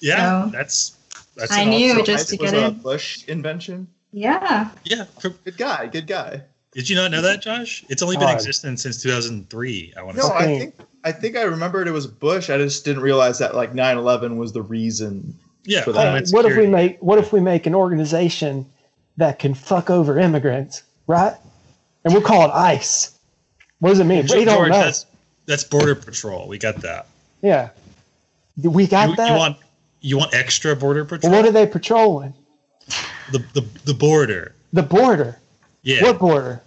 Yeah, 0.00 0.44
So- 0.44 0.50
that's 0.50 0.93
that's. 1.36 1.52
I 1.52 1.64
knew 1.64 1.92
awesome- 1.92 2.04
just 2.06 2.28
to 2.30 2.36
was 2.36 2.50
get 2.50 2.62
a 2.62 2.66
in. 2.68 2.74
Bush 2.74 3.24
invention. 3.28 3.88
yeah, 4.12 4.70
Yeah. 4.84 5.04
Good 5.20 5.56
guy. 5.56 5.86
Good 5.86 6.06
guy. 6.06 6.42
Did 6.72 6.88
you 6.88 6.96
not 6.96 7.10
know 7.12 7.22
that, 7.22 7.40
Josh? 7.40 7.84
It's 7.88 8.02
only 8.02 8.16
been 8.16 8.24
in 8.24 8.28
God. 8.30 8.36
existence 8.36 8.82
since 8.82 9.00
2003. 9.02 9.94
I 9.96 10.02
want 10.02 10.16
to 10.16 10.22
No, 10.22 10.28
say. 10.30 10.34
I 10.34 10.58
think 10.58 10.74
I 11.04 11.12
think 11.12 11.36
I 11.36 11.42
remembered 11.42 11.86
it 11.86 11.92
was 11.92 12.06
Bush. 12.06 12.50
I 12.50 12.56
just 12.58 12.84
didn't 12.84 13.02
realize 13.02 13.38
that 13.38 13.54
like 13.54 13.72
9/11 13.74 14.36
was 14.36 14.52
the 14.52 14.62
reason. 14.62 15.34
Yeah. 15.66 15.82
for 15.82 15.92
that. 15.92 16.04
Homeland 16.04 16.28
what 16.32 16.44
if 16.44 16.56
we 16.58 16.66
make 16.66 16.98
what 17.00 17.18
if 17.18 17.32
we 17.32 17.40
make 17.40 17.66
an 17.66 17.74
organization 17.74 18.66
that 19.16 19.38
can 19.38 19.54
fuck 19.54 19.88
over 19.88 20.18
immigrants, 20.18 20.82
right? 21.06 21.34
And 22.04 22.12
we'll 22.12 22.22
call 22.22 22.44
it 22.44 22.50
ICE. 22.52 23.12
What 23.78 23.90
does 23.90 24.00
it 24.00 24.04
mean? 24.04 24.26
We 24.30 24.44
don't 24.44 24.68
know. 24.68 24.74
That's 24.74 25.06
that's 25.46 25.64
border 25.64 25.94
patrol. 25.94 26.48
We 26.48 26.58
got 26.58 26.76
that. 26.82 27.06
Yeah. 27.40 27.70
We 28.62 28.86
got 28.86 29.10
You, 29.10 29.16
that. 29.16 29.30
you 29.30 29.36
want 29.36 29.56
you 30.04 30.18
want 30.18 30.34
extra 30.34 30.76
border 30.76 31.04
patrol? 31.04 31.32
well, 31.32 31.42
what 31.42 31.48
are 31.48 31.52
they 31.52 31.66
patrolling? 31.66 32.34
the, 33.32 33.38
the 33.54 33.64
the 33.84 33.94
border. 33.94 34.54
The 34.72 34.82
border. 34.82 35.38
Yeah. 35.82 36.02
What 36.02 36.18
border? 36.18 36.62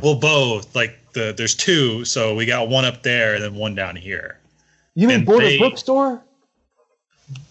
Well, 0.00 0.16
both. 0.16 0.74
Like 0.74 0.98
the 1.14 1.32
there's 1.36 1.54
two, 1.54 2.04
so 2.04 2.34
we 2.34 2.44
got 2.46 2.68
one 2.68 2.84
up 2.84 3.02
there 3.02 3.34
and 3.34 3.42
then 3.42 3.54
one 3.54 3.74
down 3.74 3.96
here. 3.96 4.38
You 4.94 5.08
mean 5.08 5.18
And 5.18 5.26
border 5.26 5.46
they- 5.46 5.58
bookstore? 5.58 6.22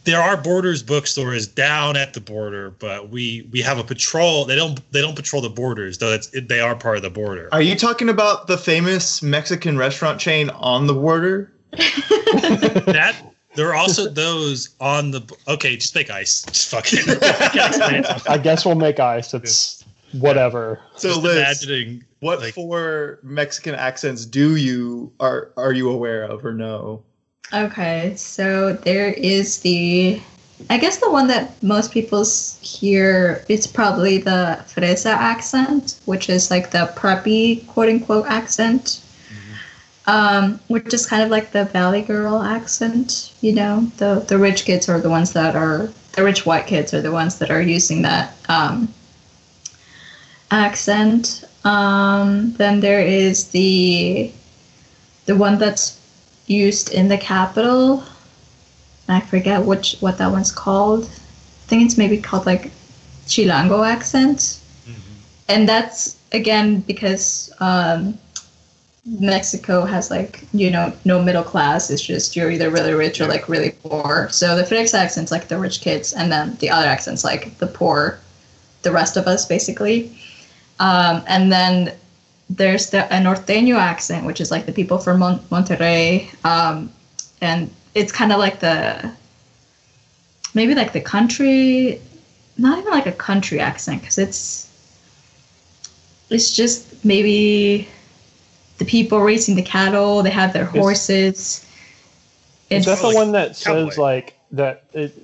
There 0.06 0.22
are 0.22 0.38
borders 0.38 0.84
bookstores 0.84 1.48
down 1.48 1.98
at 1.98 2.14
the 2.14 2.22
border, 2.22 2.70
but 2.80 3.10
we 3.10 3.50
we 3.52 3.62
have 3.62 3.78
a 3.80 3.84
patrol. 3.84 4.46
They 4.46 4.56
don't 4.56 4.80
they 4.94 5.02
don't 5.02 5.16
patrol 5.16 5.42
the 5.42 5.50
borders, 5.50 5.98
though. 5.98 6.14
It's 6.14 6.28
it, 6.34 6.48
they 6.48 6.62
are 6.62 6.76
part 6.76 6.96
of 6.98 7.02
the 7.04 7.10
border. 7.10 7.50
Are 7.52 7.62
you 7.62 7.76
talking 7.76 8.08
about 8.08 8.48
the 8.48 8.58
famous 8.58 9.22
Mexican 9.22 9.78
restaurant 9.78 10.20
chain 10.22 10.50
on 10.52 10.88
the 10.88 10.94
border? 10.94 11.52
that 11.72 13.16
there 13.56 13.70
are 13.70 13.76
also 13.76 14.10
those 14.10 14.70
on 14.80 15.12
the. 15.12 15.22
Okay, 15.48 15.78
just 15.78 15.96
make 15.96 16.10
ice. 16.10 16.44
Just 16.44 16.70
fucking. 16.70 17.00
I 17.00 17.04
it. 18.06 18.30
I 18.30 18.38
guess 18.38 18.66
we'll 18.66 18.76
make 18.76 19.00
ICE. 19.00 19.34
It's 19.34 19.84
whatever. 20.14 20.80
So 20.96 21.10
just 21.10 21.22
Liz, 21.22 21.38
imagining 21.38 22.04
what 22.20 22.40
like- 22.42 22.54
four 22.54 23.20
Mexican 23.24 23.76
accents 23.76 24.26
do 24.26 24.56
you 24.56 25.12
are 25.20 25.52
are 25.58 25.74
you 25.74 25.90
aware 25.90 26.24
of 26.24 26.46
or 26.46 26.54
no? 26.54 27.04
Okay, 27.54 28.16
so 28.16 28.74
there 28.74 29.10
is 29.14 29.60
the, 29.60 30.20
I 30.72 30.80
guess 30.80 30.98
the 30.98 31.12
one 31.12 31.28
that 31.28 31.62
most 31.62 31.92
people 31.92 32.26
hear 32.62 33.46
is 33.48 33.68
probably 33.68 34.18
the 34.18 34.66
fresa 34.68 35.12
accent, 35.12 36.00
which 36.06 36.28
is 36.28 36.50
like 36.50 36.72
the 36.72 36.92
preppy 36.96 37.66
quote 37.68 37.90
unquote 37.90 38.26
accent. 38.26 39.02
Um, 40.08 40.60
which 40.68 40.94
is 40.94 41.06
kind 41.06 41.24
of 41.24 41.30
like 41.30 41.52
the 41.52 41.66
Valley 41.66 42.02
Girl 42.02 42.42
accent. 42.42 43.34
You 43.42 43.54
know, 43.54 43.92
the 43.98 44.26
the 44.28 44.38
rich 44.38 44.66
kids 44.66 44.90
are 44.90 45.00
the 45.00 45.10
ones 45.10 45.34
that 45.34 45.56
are 45.56 45.90
the 46.14 46.24
rich 46.24 46.46
white 46.46 46.68
kids 46.68 46.94
are 46.94 47.02
the 47.02 47.12
ones 47.12 47.40
that 47.40 47.52
are 47.52 47.62
using 47.62 48.02
that 48.04 48.36
um, 48.50 48.94
accent. 50.52 51.44
Um, 51.64 52.54
then 52.54 52.80
there 52.80 53.02
is 53.02 53.50
the 53.50 54.32
the 55.26 55.36
one 55.36 55.58
that's 55.58 56.00
used 56.48 56.94
in 56.94 57.08
the 57.08 57.18
capital. 57.18 58.04
I 59.08 59.20
forget 59.20 59.66
which 59.66 59.98
what 60.00 60.18
that 60.20 60.32
one's 60.32 60.52
called. 60.52 61.06
I 61.06 61.68
think 61.68 61.84
it's 61.86 61.98
maybe 61.98 62.18
called 62.20 62.46
like 62.46 62.72
Chilango 63.28 63.88
accent, 63.88 64.60
and 65.48 65.68
that's 65.68 66.18
again 66.32 66.82
because 66.82 67.52
um, 67.60 68.18
Mexico 69.06 69.86
has 69.86 70.10
like 70.10 70.44
you 70.52 70.72
know 70.72 70.92
no 71.06 71.22
middle 71.22 71.44
class. 71.44 71.92
It's 71.92 72.02
just 72.02 72.36
you're 72.36 72.50
either 72.50 72.72
really 72.72 72.94
rich 72.94 73.22
or 73.22 73.28
like 73.28 73.48
really 73.48 73.72
poor. 73.84 74.30
So 74.32 74.56
the 74.56 74.66
Phoenix 74.66 74.94
accent's 74.94 75.32
like 75.32 75.48
the 75.48 75.60
rich 75.60 75.82
kids, 75.82 76.14
and 76.14 76.32
then 76.32 76.56
the 76.60 76.72
other 76.72 76.88
accent's 76.88 77.24
like 77.24 77.58
the 77.60 77.68
poor, 77.68 78.20
the 78.82 78.92
rest 78.92 79.16
of 79.16 79.28
us 79.28 79.46
basically. 79.46 80.18
Um, 80.80 81.24
and 81.28 81.52
then 81.52 81.94
there's 82.50 82.90
the 82.90 83.06
a 83.16 83.20
norteño 83.20 83.76
accent, 83.76 84.26
which 84.26 84.42
is 84.42 84.50
like 84.50 84.66
the 84.66 84.74
people 84.74 84.98
from 84.98 85.20
Mon- 85.20 85.40
Monterrey, 85.52 86.28
um, 86.44 86.92
and 87.42 87.70
it's 87.94 88.12
kind 88.12 88.32
of 88.32 88.40
like 88.40 88.60
the 88.60 89.12
maybe 90.56 90.74
like 90.74 90.94
the 90.94 91.02
country, 91.02 92.02
not 92.58 92.80
even 92.80 92.92
like 92.92 93.06
a 93.06 93.12
country 93.12 93.60
accent 93.60 94.02
because 94.02 94.18
it's 94.18 94.68
it's 96.32 96.56
just 96.56 97.06
maybe 97.06 97.88
the 98.78 98.86
people 98.86 99.22
raising 99.22 99.56
the 99.56 99.62
cattle. 99.62 100.24
They 100.24 100.30
have 100.30 100.54
their 100.54 100.66
horses. 100.66 101.66
Is 102.70 102.86
that 102.86 103.00
the 103.00 103.08
like 103.08 103.16
one 103.16 103.32
that 103.34 103.56
says 103.56 103.90
cowboy. 103.90 104.02
like 104.02 104.34
that? 104.52 104.84
It, 104.94 105.16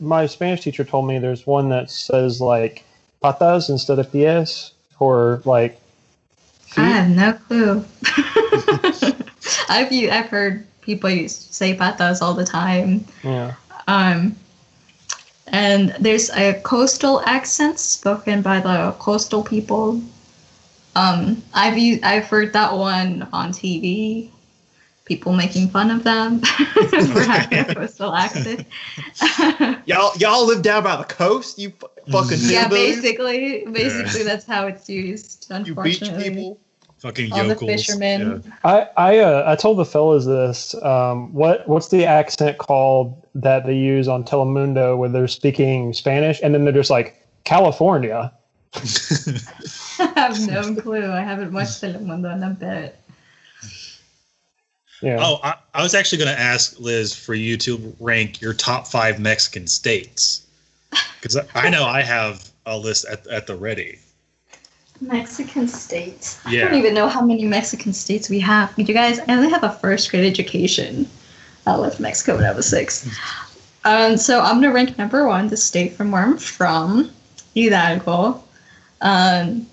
my 0.00 0.26
Spanish 0.26 0.62
teacher 0.62 0.84
told 0.84 1.06
me 1.06 1.18
there's 1.18 1.46
one 1.46 1.68
that 1.70 1.90
says 1.90 2.40
like 2.40 2.84
patas 3.22 3.68
instead 3.68 3.98
of 3.98 4.12
pies 4.12 4.72
or 5.00 5.42
like 5.44 5.80
feet. 6.60 6.82
I 6.82 6.88
have 6.88 7.10
no 7.10 7.32
clue. 7.32 7.84
I've 9.68 9.92
u- 9.92 10.10
I've 10.10 10.28
heard 10.28 10.66
people 10.80 11.10
use, 11.10 11.34
say 11.34 11.76
patas 11.76 12.22
all 12.22 12.34
the 12.34 12.44
time. 12.44 13.04
yeah. 13.22 13.54
Um, 13.86 14.36
and 15.48 15.94
there's 16.00 16.30
a 16.30 16.54
coastal 16.62 17.20
accent 17.26 17.78
spoken 17.78 18.40
by 18.40 18.60
the 18.60 18.94
coastal 18.98 19.42
people. 19.42 20.00
Um, 20.96 21.42
I've 21.54 21.76
u- 21.76 22.00
I've 22.02 22.24
heard 22.24 22.52
that 22.52 22.74
one 22.76 23.28
on 23.32 23.50
TV. 23.52 24.30
People 25.04 25.34
making 25.34 25.68
fun 25.68 25.90
of 25.90 26.02
them 26.02 26.40
for 26.40 27.20
having 27.20 27.58
a 27.58 27.74
coastal 27.74 28.14
accent. 28.14 28.66
Y'all, 29.86 30.16
y'all 30.16 30.46
live 30.46 30.62
down 30.62 30.82
by 30.82 30.96
the 30.96 31.04
coast. 31.04 31.58
You 31.58 31.70
fu- 31.72 31.88
fucking 32.10 32.38
yeah, 32.40 32.68
hillbillies? 32.68 33.02
basically, 33.02 33.66
basically 33.70 34.22
that's 34.22 34.46
how 34.46 34.66
it's 34.66 34.88
used. 34.88 35.46
You 35.50 35.56
beach 35.74 36.00
Unfortunately, 36.00 36.30
people. 36.30 36.60
Fucking 36.98 37.32
all 37.32 37.46
the 37.46 37.56
fishermen. 37.56 38.42
Yeah. 38.46 38.52
I 38.64 38.88
I 38.96 39.18
uh, 39.18 39.44
I 39.46 39.56
told 39.56 39.76
the 39.76 39.84
fellas 39.84 40.24
this. 40.24 40.74
Um, 40.82 41.34
what 41.34 41.68
what's 41.68 41.88
the 41.88 42.06
accent 42.06 42.56
called 42.56 43.26
that 43.34 43.66
they 43.66 43.76
use 43.76 44.08
on 44.08 44.24
Telemundo 44.24 44.96
where 44.96 45.10
they're 45.10 45.28
speaking 45.28 45.92
Spanish 45.92 46.40
and 46.42 46.54
then 46.54 46.64
they're 46.64 46.72
just 46.72 46.88
like 46.88 47.22
California? 47.44 48.32
I 49.98 50.12
have 50.16 50.46
no 50.46 50.74
clue. 50.74 51.10
I 51.10 51.20
haven't 51.20 51.52
watched 51.52 51.82
Telemundo 51.82 52.34
in 52.34 52.42
a 52.42 52.50
bit. 52.50 52.98
Yeah. 55.00 55.18
Oh, 55.20 55.38
I, 55.42 55.54
I 55.74 55.82
was 55.82 55.94
actually 55.94 56.18
going 56.18 56.34
to 56.34 56.40
ask 56.40 56.80
Liz 56.80 57.14
for 57.14 57.34
you 57.34 57.56
to 57.58 57.94
rank 58.00 58.40
your 58.40 58.54
top 58.54 58.86
five 58.86 59.20
Mexican 59.20 59.66
states 59.66 60.46
because 61.20 61.36
I, 61.36 61.46
I 61.54 61.70
know 61.70 61.84
I 61.84 62.02
have 62.02 62.50
a 62.66 62.78
list 62.78 63.04
at, 63.06 63.26
at 63.26 63.46
the 63.46 63.56
ready. 63.56 63.98
Mexican 65.00 65.68
states. 65.68 66.40
Yeah. 66.48 66.62
I 66.62 66.68
don't 66.68 66.78
even 66.78 66.94
know 66.94 67.08
how 67.08 67.20
many 67.20 67.44
Mexican 67.44 67.92
states 67.92 68.30
we 68.30 68.40
have. 68.40 68.72
You 68.76 68.84
guys, 68.84 69.20
I 69.20 69.34
only 69.34 69.50
have 69.50 69.64
a 69.64 69.72
first 69.72 70.10
grade 70.10 70.24
education. 70.24 71.08
I 71.66 71.76
left 71.76 72.00
Mexico 72.00 72.36
when 72.36 72.44
I 72.44 72.52
was 72.52 72.66
six. 72.66 73.08
Um, 73.84 74.16
so 74.16 74.40
I'm 74.40 74.60
gonna 74.60 74.72
rank 74.72 74.96
number 74.96 75.26
one 75.26 75.48
the 75.48 75.56
state 75.56 75.94
from 75.94 76.10
where 76.10 76.22
I'm 76.22 76.38
from, 76.38 77.10
Hidalgo. 77.54 78.42
Um, 79.04 79.66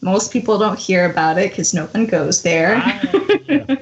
most 0.00 0.32
people 0.32 0.58
don't 0.58 0.78
hear 0.78 1.08
about 1.10 1.38
it 1.38 1.50
because 1.50 1.74
no 1.74 1.86
one 1.86 2.06
goes 2.06 2.42
there. 2.42 2.76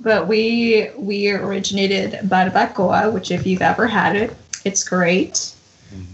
but 0.00 0.26
we 0.28 0.90
we 0.98 1.30
originated 1.30 2.12
barbacoa, 2.28 3.12
which 3.12 3.30
if 3.30 3.46
you've 3.46 3.62
ever 3.62 3.86
had 3.86 4.16
it, 4.16 4.34
it's 4.64 4.86
great. 4.86 5.52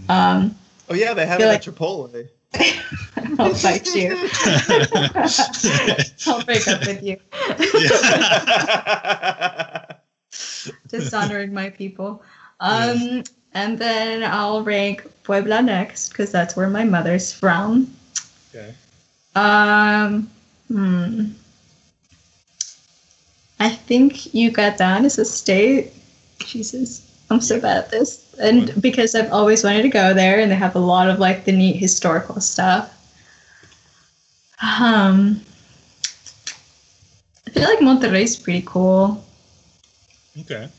Um, 0.07 0.55
Oh 0.89 0.93
yeah, 0.93 1.13
they 1.13 1.25
have 1.25 1.39
Feel 1.39 1.49
it 1.49 1.53
like- 1.53 1.67
at 1.67 1.73
Chipotle. 1.73 2.27
I'll 3.39 3.53
fight 3.55 3.87
you. 3.95 4.11
I'll 6.27 6.43
break 6.43 6.67
up 6.67 6.85
with 6.85 7.01
you. 7.01 7.17
dishonoring 10.89 11.53
my 11.53 11.69
people. 11.69 12.21
Um, 12.59 13.23
and 13.53 13.77
then 13.77 14.23
I'll 14.23 14.63
rank 14.63 15.07
Puebla 15.23 15.61
next 15.61 16.09
because 16.09 16.31
that's 16.31 16.55
where 16.55 16.69
my 16.69 16.83
mother's 16.83 17.33
from. 17.33 17.93
Okay. 18.53 18.73
Um, 19.35 20.29
hmm. 20.67 21.25
I 23.59 23.69
think 23.69 24.33
Yucatan 24.33 25.05
is 25.05 25.19
a 25.19 25.25
state. 25.25 25.93
Jesus, 26.39 27.07
I'm 27.29 27.41
so 27.41 27.59
bad 27.59 27.77
at 27.77 27.91
this. 27.91 28.33
And 28.39 28.81
because 28.81 29.13
I've 29.13 29.31
always 29.31 29.63
wanted 29.63 29.83
to 29.83 29.89
go 29.89 30.13
there, 30.13 30.39
and 30.39 30.49
they 30.49 30.55
have 30.55 30.75
a 30.75 30.79
lot 30.79 31.09
of 31.09 31.19
like 31.19 31.45
the 31.45 31.51
neat 31.51 31.75
historical 31.75 32.41
stuff. 32.41 32.97
Um, 34.63 35.41
I 37.47 37.51
feel 37.51 37.63
like 37.63 37.79
Monterrey's 37.79 38.35
pretty 38.35 38.63
cool. 38.65 39.23
Okay. 40.39 40.69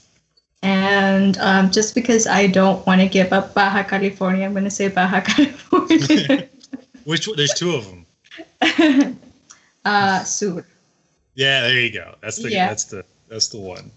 And 0.63 1.37
um, 1.39 1.71
just 1.71 1.95
because 1.95 2.27
I 2.27 2.47
don't 2.47 2.87
want 2.87 3.01
to 3.01 3.09
give 3.09 3.33
up 3.33 3.53
Baja 3.55 3.83
California, 3.83 4.45
I'm 4.45 4.53
going 4.53 4.65
to 4.65 4.71
say 4.71 4.89
Baja 4.89 5.21
California. 5.27 6.49
Which 7.05 7.27
one- 7.27 7.37
there's 7.37 7.55
two 7.55 7.75
of 7.75 7.85
them. 7.85 8.07
uh, 9.85 10.23
Sur. 10.25 10.65
Yeah, 11.35 11.63
there 11.63 11.81
you 11.81 11.91
go. 11.93 12.15
That's 12.21 12.37
the 12.41 12.51
Yeah. 12.51 12.69
that's 12.69 12.85
the 12.85 13.05
that's 13.29 13.49
the 13.49 13.59
one. 13.59 13.91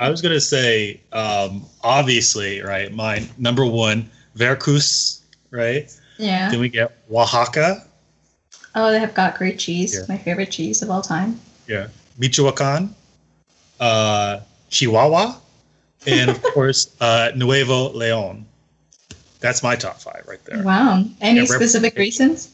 I 0.00 0.08
was 0.10 0.20
gonna 0.22 0.40
say, 0.40 1.00
um, 1.12 1.64
obviously, 1.82 2.62
right? 2.62 2.92
My 2.92 3.26
number 3.36 3.64
one, 3.66 4.08
Veracruz, 4.34 5.22
right? 5.50 5.92
Yeah. 6.18 6.50
Then 6.50 6.60
we 6.60 6.68
get 6.68 6.96
Oaxaca, 7.10 7.84
Oh, 8.74 8.90
they 8.92 8.98
have 9.00 9.14
got 9.14 9.36
great 9.36 9.58
cheese. 9.58 9.94
Yeah. 9.94 10.04
My 10.08 10.18
favorite 10.18 10.50
cheese 10.50 10.82
of 10.82 10.90
all 10.90 11.02
time. 11.02 11.38
yeah, 11.66 11.88
Michoacan, 12.18 12.94
uh, 13.80 14.40
Chihuahua, 14.70 15.34
and 16.06 16.30
of 16.30 16.42
course, 16.54 16.94
uh, 17.00 17.30
Nuevo 17.34 17.90
Leon. 17.92 18.46
That's 19.40 19.62
my 19.62 19.76
top 19.76 20.00
five 20.00 20.24
right 20.26 20.44
there. 20.46 20.62
Wow. 20.62 21.04
Any 21.20 21.40
Yeah, 21.40 21.46
specific 21.46 21.96
reasons? 21.96 22.50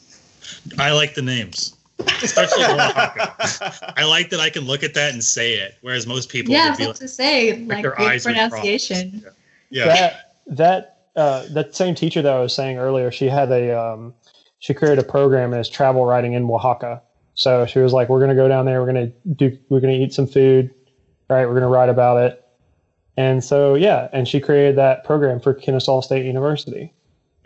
I 0.79 0.93
like 0.93 1.15
the 1.15 1.23
names, 1.23 1.75
especially 2.23 2.65
Oaxaca. 2.65 3.95
I 3.97 4.05
like 4.05 4.29
that 4.31 4.41
I 4.41 4.51
can 4.51 4.65
look 4.65 4.83
at 4.83 4.93
that 4.95 5.13
and 5.15 5.25
say 5.25 5.55
it, 5.55 5.77
whereas 5.81 6.07
most 6.07 6.29
people 6.29 6.53
Yeah, 6.53 6.67
I 6.67 6.69
would 6.71 6.79
be 6.79 6.87
like, 6.87 6.97
to 6.97 7.09
say, 7.09 7.57
like, 7.65 7.83
their 7.83 7.93
great 7.93 8.09
eyes 8.09 8.27
would 8.27 8.35
cross. 8.35 8.51
pronunciation. 8.51 9.25
yeah, 9.71 9.87
That 9.87 10.21
that 10.47 10.99
uh, 11.17 11.47
that 11.51 11.75
same 11.75 11.95
teacher 11.95 12.21
that 12.21 12.33
I 12.33 12.41
was 12.41 12.53
saying 12.55 12.77
earlier, 12.77 13.11
she 13.11 13.27
had 13.29 13.51
a 13.51 13.79
um, 13.81 14.13
she 14.59 14.75
created 14.75 14.99
a 14.99 15.05
program 15.09 15.55
as 15.55 15.69
travel 15.71 16.05
writing 16.05 16.35
in 16.35 16.45
Oaxaca. 16.45 17.01
So 17.35 17.65
she 17.67 17.79
was 17.79 17.93
like, 17.93 18.09
"We're 18.11 18.21
gonna 18.21 18.35
go 18.35 18.47
down 18.49 18.67
there. 18.67 18.81
We're 18.81 18.87
gonna 18.87 19.13
do. 19.37 19.57
We're 19.71 19.81
gonna 19.81 19.95
eat 19.95 20.13
some 20.13 20.27
food, 20.27 20.71
right? 21.29 21.47
We're 21.47 21.55
gonna 21.55 21.69
write 21.69 21.89
about 21.89 22.19
it." 22.19 22.45
And 23.17 23.43
so 23.45 23.75
yeah, 23.75 24.09
and 24.13 24.27
she 24.27 24.41
created 24.41 24.77
that 24.77 25.05
program 25.05 25.41
for 25.41 25.55
Kennesaw 25.55 26.01
State 26.01 26.27
University. 26.27 26.93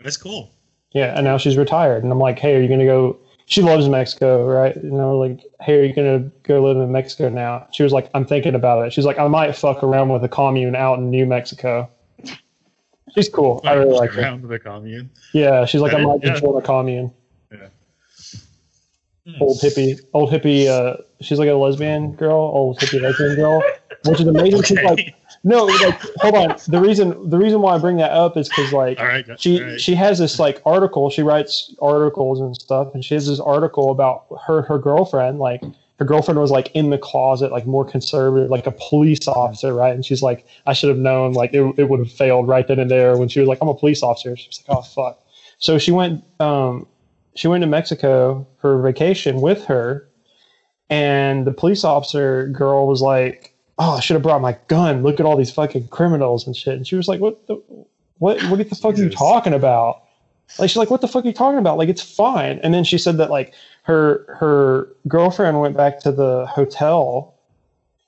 that's 0.01 0.17
cool. 0.17 0.51
Yeah, 0.93 1.13
and 1.15 1.23
now 1.23 1.37
she's 1.37 1.57
retired. 1.57 2.03
And 2.03 2.11
I'm 2.11 2.19
like, 2.19 2.39
hey, 2.39 2.55
are 2.55 2.61
you 2.61 2.67
gonna 2.67 2.85
go? 2.85 3.19
She 3.45 3.61
loves 3.61 3.87
Mexico, 3.87 4.47
right? 4.47 4.75
You 4.75 4.91
know, 4.91 5.17
like, 5.17 5.41
hey, 5.61 5.79
are 5.79 5.83
you 5.83 5.93
gonna 5.93 6.31
go 6.43 6.63
live 6.63 6.77
in 6.77 6.91
Mexico 6.91 7.29
now? 7.29 7.67
She 7.71 7.83
was 7.83 7.91
like, 7.91 8.09
I'm 8.13 8.25
thinking 8.25 8.55
about 8.55 8.87
it. 8.87 8.93
She's 8.93 9.05
like, 9.05 9.19
I 9.19 9.27
might 9.27 9.55
fuck 9.55 9.83
around 9.83 10.09
with 10.09 10.23
a 10.23 10.29
commune 10.29 10.75
out 10.75 10.97
in 10.97 11.11
New 11.11 11.25
Mexico. 11.25 11.89
She's 13.15 13.29
cool. 13.29 13.61
I 13.63 13.73
really 13.73 13.91
like 13.91 14.11
her. 14.11 14.21
around 14.21 14.47
the 14.47 14.59
commune. 14.59 15.09
Yeah, 15.33 15.65
she's 15.65 15.81
like, 15.81 15.93
I 15.93 16.01
might 16.01 16.23
yeah. 16.23 16.29
just 16.29 16.43
join 16.43 16.57
a 16.57 16.65
commune. 16.65 17.11
Hmm. 19.25 19.41
Old 19.41 19.57
hippie, 19.57 19.99
old 20.13 20.31
hippie. 20.31 20.67
Uh, 20.67 20.97
she's 21.21 21.39
like 21.39 21.49
a 21.49 21.53
lesbian 21.53 22.13
girl, 22.13 22.35
old 22.35 22.79
hippie 22.79 23.01
lesbian 23.01 23.35
girl, 23.35 23.63
which 24.05 24.19
is 24.19 24.27
amazing. 24.27 24.63
She's 24.63 24.81
like, 24.81 25.15
no, 25.43 25.65
like, 25.65 26.01
hold 26.17 26.35
on. 26.35 26.55
The 26.67 26.79
reason, 26.79 27.29
the 27.29 27.37
reason 27.37 27.61
why 27.61 27.75
I 27.75 27.77
bring 27.77 27.97
that 27.97 28.11
up 28.11 28.37
is 28.37 28.49
because 28.49 28.71
like 28.73 28.99
right. 28.99 29.25
got- 29.25 29.39
she 29.39 29.61
right. 29.61 29.81
she 29.81 29.95
has 29.95 30.19
this 30.19 30.39
like 30.39 30.61
article 30.65 31.09
she 31.09 31.21
writes 31.21 31.73
articles 31.81 32.39
and 32.39 32.55
stuff 32.55 32.93
and 32.93 33.03
she 33.03 33.13
has 33.13 33.27
this 33.27 33.39
article 33.39 33.91
about 33.91 34.25
her 34.45 34.61
her 34.63 34.77
girlfriend 34.77 35.39
like 35.39 35.61
her 35.99 36.05
girlfriend 36.05 36.39
was 36.39 36.49
like 36.49 36.71
in 36.73 36.89
the 36.89 36.97
closet, 36.97 37.51
like 37.51 37.67
more 37.67 37.83
conservative, 37.83 38.49
like 38.49 38.65
a 38.65 38.71
police 38.71 39.27
officer, 39.27 39.73
right? 39.73 39.93
And 39.93 40.05
she's 40.05 40.21
like, 40.21 40.45
I 40.65 40.71
should 40.71 40.87
have 40.87 40.97
known, 40.97 41.33
like 41.33 41.53
it, 41.53 41.61
it 41.77 41.89
would 41.89 41.99
have 41.99 42.11
failed 42.11 42.47
right 42.47 42.65
then 42.65 42.79
and 42.79 42.89
there 42.89 43.17
when 43.17 43.27
she 43.27 43.41
was 43.41 43.49
like, 43.49 43.57
I'm 43.61 43.67
a 43.67 43.75
police 43.75 44.01
officer. 44.01 44.37
She's 44.37 44.63
like, 44.65 44.77
oh 44.77 44.81
fuck. 44.81 45.21
So 45.57 45.77
she 45.77 45.91
went, 45.91 46.23
um, 46.39 46.87
she 47.35 47.49
went 47.49 47.63
to 47.63 47.67
Mexico 47.67 48.47
for 48.61 48.81
vacation 48.81 49.41
with 49.41 49.65
her, 49.65 50.07
and 50.89 51.45
the 51.45 51.51
police 51.51 51.83
officer 51.83 52.47
girl 52.47 52.87
was 52.87 53.01
like, 53.01 53.53
oh, 53.77 53.97
I 53.97 53.99
should 53.99 54.15
have 54.15 54.23
brought 54.23 54.41
my 54.41 54.57
gun. 54.67 55.03
Look 55.03 55.19
at 55.19 55.25
all 55.25 55.37
these 55.37 55.51
fucking 55.51 55.87
criminals 55.87 56.45
and 56.45 56.55
shit. 56.55 56.75
And 56.75 56.85
she 56.85 56.95
was 56.95 57.07
like, 57.07 57.19
what, 57.19 57.47
the, 57.47 57.55
what, 58.17 58.41
what 58.43 58.57
the 58.57 58.75
fuck 58.75 58.95
are 58.95 59.03
you 59.03 59.09
talking 59.09 59.53
about? 59.53 60.03
Like 60.57 60.69
she's 60.69 60.77
like, 60.77 60.89
what 60.89 61.01
the 61.01 61.07
fuck 61.07 61.23
are 61.25 61.27
you 61.27 61.33
talking 61.33 61.59
about? 61.59 61.77
Like 61.77 61.89
it's 61.89 62.01
fine. 62.01 62.59
And 62.63 62.73
then 62.73 62.83
she 62.83 62.97
said 62.97 63.17
that 63.17 63.29
like 63.29 63.53
her 63.83 64.25
her 64.39 64.89
girlfriend 65.07 65.61
went 65.61 65.77
back 65.77 65.99
to 66.01 66.11
the 66.11 66.47
hotel. 66.47 67.35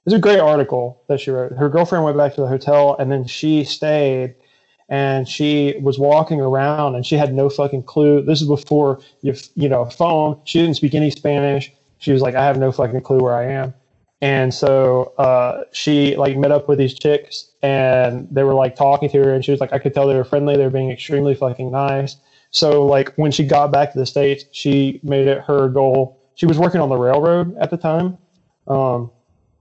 It's 0.06 0.16
a 0.16 0.20
great 0.20 0.40
article 0.40 1.04
that 1.08 1.20
she 1.20 1.30
wrote. 1.30 1.52
Her 1.52 1.70
girlfriend 1.70 2.04
went 2.04 2.18
back 2.18 2.34
to 2.36 2.42
the 2.42 2.48
hotel 2.48 2.96
and 2.98 3.12
then 3.12 3.26
she 3.26 3.64
stayed 3.64 4.34
and 4.90 5.30
she 5.30 5.76
was 5.82 6.00
walking 6.00 6.42
around 6.42 6.96
and 6.96 7.06
she 7.06 7.16
had 7.16 7.34
no 7.34 7.48
fucking 7.48 7.84
clue. 7.84 8.24
This 8.24 8.42
is 8.42 8.48
before 8.48 9.00
you 9.22 9.36
you 9.56 9.70
know 9.70 9.86
phone. 9.86 10.40
She 10.46 10.60
didn't 10.60 10.78
speak 10.78 10.96
any 10.96 11.12
Spanish. 11.12 11.72
She 12.02 12.12
was 12.12 12.22
like, 12.22 12.34
I 12.34 12.44
have 12.44 12.58
no 12.58 12.72
fucking 12.72 13.02
clue 13.02 13.20
where 13.20 13.36
I 13.36 13.46
am. 13.46 13.74
And 14.22 14.54
so 14.54 15.14
uh, 15.18 15.64
she 15.72 16.16
like 16.16 16.36
met 16.36 16.52
up 16.52 16.68
with 16.68 16.80
these 16.80 16.94
chicks 16.94 17.52
and 17.62 18.28
they 18.30 18.44
were 18.44 18.56
like 18.56 18.76
talking 18.76 19.10
to 19.10 19.18
her 19.24 19.34
and 19.34 19.46
she 19.46 19.52
was 19.52 19.60
like, 19.60 19.72
I 19.72 19.80
could 19.80 19.94
tell 19.94 20.08
they 20.08 20.16
were 20.16 20.24
friendly. 20.24 20.58
They 20.58 20.64
were 20.64 20.72
being 20.72 20.92
extremely 20.92 21.36
fucking 21.36 21.72
nice. 21.72 22.18
So 22.50 22.86
like 22.86 23.14
when 23.16 23.32
she 23.32 23.44
got 23.46 23.72
back 23.72 23.94
to 23.94 24.00
the 24.00 24.06
States, 24.06 24.46
she 24.52 25.00
made 25.04 25.28
it 25.28 25.42
her 25.42 25.70
goal. 25.70 26.20
She 26.36 26.48
was 26.48 26.58
working 26.58 26.82
on 26.82 26.90
the 26.90 26.98
railroad 26.98 27.56
at 27.58 27.70
the 27.70 27.78
time. 27.78 28.18
Um, 28.68 29.12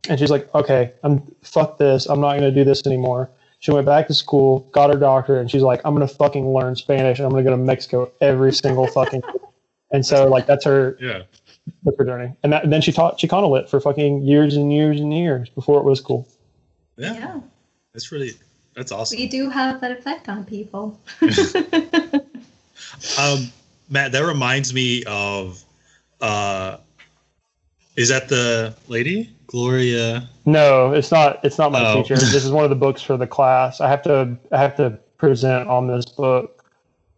and 0.09 0.19
she's 0.19 0.31
like, 0.31 0.53
okay, 0.55 0.95
I'm 1.03 1.23
fuck 1.43 1.79
this. 1.79 2.07
I'm 2.07 2.21
not 2.21 2.31
going 2.39 2.43
to 2.43 2.51
do 2.53 2.65
this 2.65 2.87
anymore. 2.87 3.31
She 3.59 3.71
went 3.71 3.85
back 3.85 4.07
to 4.07 4.15
school, 4.15 4.61
got 4.73 4.91
her 4.91 4.99
doctorate, 4.99 5.43
and 5.43 5.51
she's 5.51 5.63
like, 5.63 5.83
I'm 5.85 5.95
going 5.95 6.07
to 6.07 6.15
fucking 6.15 6.55
learn 6.55 6.75
Spanish 6.75 7.19
and 7.19 7.27
I'm 7.27 7.33
going 7.33 7.45
to 7.45 7.51
go 7.51 7.55
to 7.55 7.63
Mexico 7.63 8.11
every 8.23 8.53
single 8.55 8.87
fucking. 8.87 9.23
and 9.93 10.05
so 10.05 10.27
like 10.27 10.47
that's 10.47 10.65
her 10.65 10.97
Yeah. 11.01 11.23
That's 11.83 11.97
her 11.99 12.05
journey. 12.05 12.33
And, 12.43 12.53
that, 12.53 12.65
and 12.65 12.73
then 12.73 12.81
she 12.81 12.93
taught 12.93 13.19
Chicano 13.19 13.51
lit 13.51 13.69
for 13.69 13.81
fucking 13.81 14.23
years 14.23 14.57
and 14.57 14.73
years 14.73 15.01
and 15.01 15.13
years 15.15 15.49
before 15.51 15.79
it 15.81 15.85
was 15.85 16.01
cool. 16.01 16.27
Yeah. 16.97 17.15
Yeah, 17.15 17.41
That's 17.95 18.13
really 18.13 18.33
that's 18.75 18.93
awesome. 18.93 19.19
we 19.19 19.27
do 19.27 19.49
have 19.51 19.81
that 19.81 19.91
effect 19.93 20.29
on 20.29 20.45
people. 20.45 20.99
Um, 23.19 23.51
Matt, 23.89 24.13
that 24.13 24.21
reminds 24.25 24.75
me 24.75 25.05
of. 25.07 25.63
Uh, 26.21 26.77
is 27.97 28.09
that 28.09 28.29
the 28.29 28.75
lady 28.89 29.31
Gloria? 29.47 30.29
No, 30.47 30.93
it's 30.93 31.11
not. 31.11 31.41
It's 31.45 31.57
not 31.59 31.73
my 31.73 31.85
Oh. 31.93 32.03
teacher. 32.03 32.15
This 32.17 32.35
is 32.45 32.51
one 32.51 32.65
of 32.65 32.71
the 32.71 32.77
books 32.77 33.01
for 33.03 33.17
the 33.17 33.27
class. 33.27 33.81
I 33.81 33.89
have 33.89 34.03
to. 34.03 34.37
I 34.53 34.59
have 34.59 34.77
to 34.77 34.99
present 35.19 35.69
on 35.69 35.87
this 35.87 36.07
book. 36.07 36.65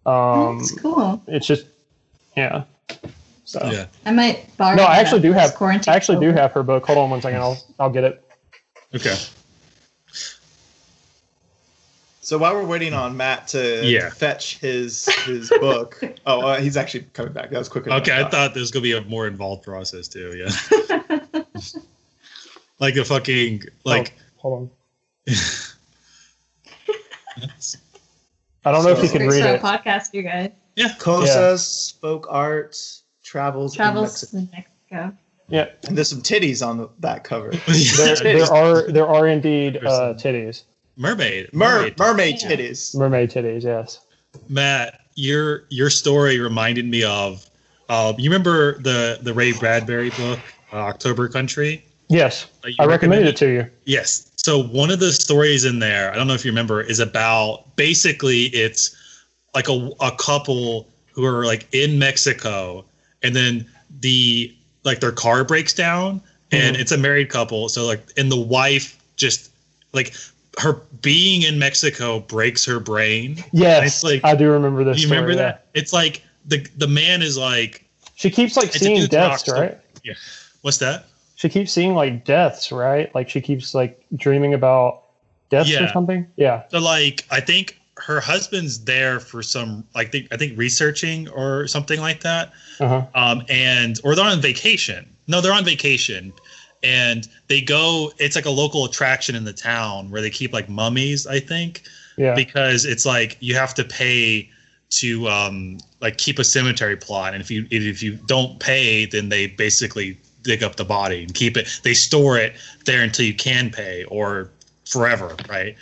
Um, 0.06 0.58
That's 0.58 0.78
cool. 0.80 1.22
it's 1.28 1.46
just, 1.46 1.66
yeah. 2.36 2.64
So 3.52 3.60
Yeah. 3.70 3.84
I 4.06 4.12
might 4.12 4.56
borrow. 4.56 4.76
no, 4.76 4.84
I 4.84 4.96
actually 4.96 5.20
do 5.20 5.32
have. 5.32 5.54
quarantine 5.54 5.92
I 5.92 5.96
actually 5.96 6.18
do 6.24 6.32
have 6.32 6.52
her 6.52 6.62
book. 6.62 6.86
Hold 6.86 6.96
on 6.96 7.10
one 7.10 7.20
second. 7.20 7.38
I'll 7.40 7.62
I'll 7.78 7.90
get 7.90 8.02
it. 8.04 8.24
Okay. 8.94 9.14
So 12.22 12.38
while 12.38 12.54
we're 12.54 12.64
waiting 12.64 12.94
on 12.94 13.14
Matt 13.14 13.48
to 13.48 13.84
Yeah. 13.84 14.08
fetch 14.08 14.56
his 14.60 15.04
his 15.26 15.50
book, 15.60 16.00
oh, 16.26 16.40
uh, 16.40 16.60
he's 16.60 16.78
actually 16.78 17.02
coming 17.12 17.34
back. 17.34 17.50
That 17.50 17.58
was 17.58 17.68
quicker. 17.68 17.90
Okay, 17.90 18.18
I 18.18 18.26
thought 18.26 18.54
there 18.54 18.62
was 18.62 18.70
gonna 18.70 18.84
be 18.84 18.92
a 18.92 19.02
more 19.02 19.26
involved 19.26 19.64
process 19.64 20.08
too. 20.08 20.32
Yeah. 20.34 21.20
like 22.78 22.96
a 22.96 23.04
fucking 23.04 23.64
like. 23.84 24.14
Hold 24.38 24.70
on. 25.28 25.34
I 28.64 28.70
don't 28.72 28.82
know 28.84 28.90
if 28.92 29.02
you 29.02 29.08
So- 29.08 29.18
can 29.18 29.26
read 29.28 29.40
start 29.42 29.56
it. 29.56 29.62
podcast, 29.62 30.14
you 30.14 30.22
guys. 30.22 30.52
Yeah, 30.76 30.94
Cosas, 30.98 31.96
folk 32.00 32.26
art, 32.30 32.78
travels, 33.32 33.72
in 33.72 33.76
Travels 33.78 34.32
Mexico. 34.34 34.36
in 34.38 34.48
Mexico. 34.52 35.18
Yeah, 35.48 35.68
and 35.88 35.96
there's 35.96 36.08
some 36.10 36.22
titties 36.22 36.66
on 36.66 36.76
the, 36.78 36.88
that 37.00 37.24
cover. 37.24 37.50
there, 37.96 38.16
there 38.16 38.52
are 38.52 38.90
there 38.90 39.06
are 39.06 39.26
indeed 39.26 39.78
uh, 39.78 40.14
titties, 40.14 40.62
mermaid. 40.96 41.52
Mer- 41.52 41.78
mermaid. 41.78 41.98
mermaid 41.98 42.42
Yeah. 42.42 42.48
titties. 42.50 42.94
mermaid 42.94 43.30
titties. 43.30 43.62
Yes. 43.64 44.00
Matt, 44.48 45.00
your 45.14 45.64
your 45.70 45.90
story 45.90 46.38
reminded 46.38 46.86
me 46.86 47.02
of. 47.04 47.48
Uh, 47.88 48.12
you 48.18 48.30
remember 48.30 48.78
the 48.82 49.18
the 49.22 49.34
Ray 49.34 49.52
Bradbury 49.52 50.10
book, 50.10 50.38
uh, 50.72 50.76
October 50.76 51.28
Country? 51.28 51.84
Yes, 52.08 52.46
that 52.62 52.74
I 52.78 52.84
recommended 52.84 52.90
recommended? 52.90 53.28
it 53.28 53.36
to 53.38 53.46
you. 53.48 53.70
Yes. 53.86 54.30
So 54.36 54.62
one 54.62 54.90
of 54.90 55.00
the 55.00 55.12
stories 55.12 55.64
in 55.64 55.78
there, 55.78 56.12
I 56.12 56.16
don't 56.16 56.26
know 56.26 56.34
if 56.34 56.44
you 56.44 56.50
remember, 56.50 56.82
is 56.82 57.00
about 57.00 57.76
basically 57.76 58.44
it's 58.46 58.94
like 59.54 59.68
a, 59.68 59.90
a 60.00 60.12
couple 60.18 60.88
who 61.12 61.24
are 61.24 61.44
like 61.44 61.66
in 61.72 61.98
Mexico 61.98 62.84
and 63.22 63.34
then 63.34 63.66
the 64.00 64.54
like 64.84 65.00
their 65.00 65.12
car 65.12 65.44
breaks 65.44 65.72
down 65.72 66.20
and 66.50 66.76
Mhm. 66.76 66.80
it's 66.80 66.92
a 66.92 66.98
married 66.98 67.28
couple. 67.28 67.68
So 67.68 67.84
like 67.86 68.02
and 68.16 68.30
the 68.30 68.40
wife 68.40 68.98
just 69.16 69.50
like 69.92 70.14
her 70.58 70.74
being 71.00 71.42
in 71.42 71.58
Mexico 71.58 72.20
breaks 72.20 72.64
her 72.66 72.78
brain. 72.80 73.42
Yes, 73.52 73.86
It's 73.86 74.04
like- 74.04 74.20
I 74.24 74.34
do 74.34 74.50
remember 74.50 74.84
this. 74.84 74.98
you 75.00 75.08
remember 75.08 75.32
story, 75.32 75.44
yeah. 75.44 75.52
that? 75.52 75.66
It's 75.74 75.92
like 75.92 76.22
the 76.46 76.66
the 76.76 76.88
man 76.88 77.22
is 77.22 77.38
like 77.38 77.84
She 78.16 78.30
keeps 78.30 78.56
like 78.56 78.72
seeing 78.72 79.06
deaths, 79.06 79.48
right? 79.48 79.78
what's 80.62 80.78
that? 80.78 81.06
She 81.36 81.48
keeps 81.48 81.72
seeing 81.72 81.94
like 81.94 82.24
deaths, 82.24 82.70
right? 82.70 83.12
Like 83.14 83.28
she 83.28 83.40
keeps 83.40 83.74
like 83.74 84.04
dreaming 84.16 84.54
about 84.54 85.02
deaths 85.50 85.74
or 85.74 85.88
something. 85.88 86.26
Yeah. 86.36 86.62
So 86.70 86.78
like 86.80 87.24
I 87.30 87.40
think 87.40 87.78
her 87.98 88.20
husband's 88.20 88.84
there 88.84 89.20
for 89.20 89.42
some 89.42 89.84
like 89.94 90.10
think 90.12 90.28
I 90.32 90.36
think 90.36 90.56
researching 90.58 91.28
or 91.28 91.66
something 91.66 92.00
like 92.00 92.20
that. 92.22 92.52
Uh 92.80 92.88
huh. 92.88 93.06
Um 93.14 93.42
and 93.48 94.00
or 94.04 94.14
they're 94.14 94.24
on 94.24 94.40
vacation. 94.40 95.08
No, 95.28 95.40
they're 95.40 95.52
on 95.52 95.64
vacation. 95.64 96.32
And 96.82 97.28
they 97.48 97.60
go 97.60 98.12
it's 98.18 98.34
like 98.34 98.46
a 98.46 98.50
local 98.50 98.84
attraction 98.84 99.34
in 99.34 99.44
the 99.44 99.52
town 99.52 100.10
where 100.10 100.20
they 100.22 100.30
keep 100.30 100.52
like 100.52 100.68
mummies, 100.68 101.26
I 101.26 101.38
think, 101.38 101.82
Yeah. 102.16 102.34
because 102.34 102.84
it's 102.84 103.04
like 103.06 103.36
you 103.40 103.54
have 103.56 103.74
to 103.74 103.84
pay 103.84 104.48
to 104.90 105.28
um 105.28 105.78
like 106.00 106.18
keep 106.18 106.38
a 106.38 106.44
cemetery 106.44 106.96
plot 106.96 107.32
and 107.34 107.42
if 107.42 107.50
you 107.50 107.66
if 107.70 108.02
you 108.02 108.18
don't 108.26 108.58
pay 108.60 109.06
then 109.06 109.28
they 109.30 109.46
basically 109.46 110.18
dig 110.42 110.62
up 110.62 110.76
the 110.76 110.84
body 110.84 111.22
and 111.22 111.32
keep 111.34 111.56
it 111.56 111.80
they 111.82 111.94
store 111.94 112.36
it 112.36 112.52
there 112.84 113.02
until 113.02 113.24
you 113.24 113.32
can 113.32 113.70
pay 113.70 114.04
or 114.04 114.50
forever 114.84 115.34
right 115.48 115.76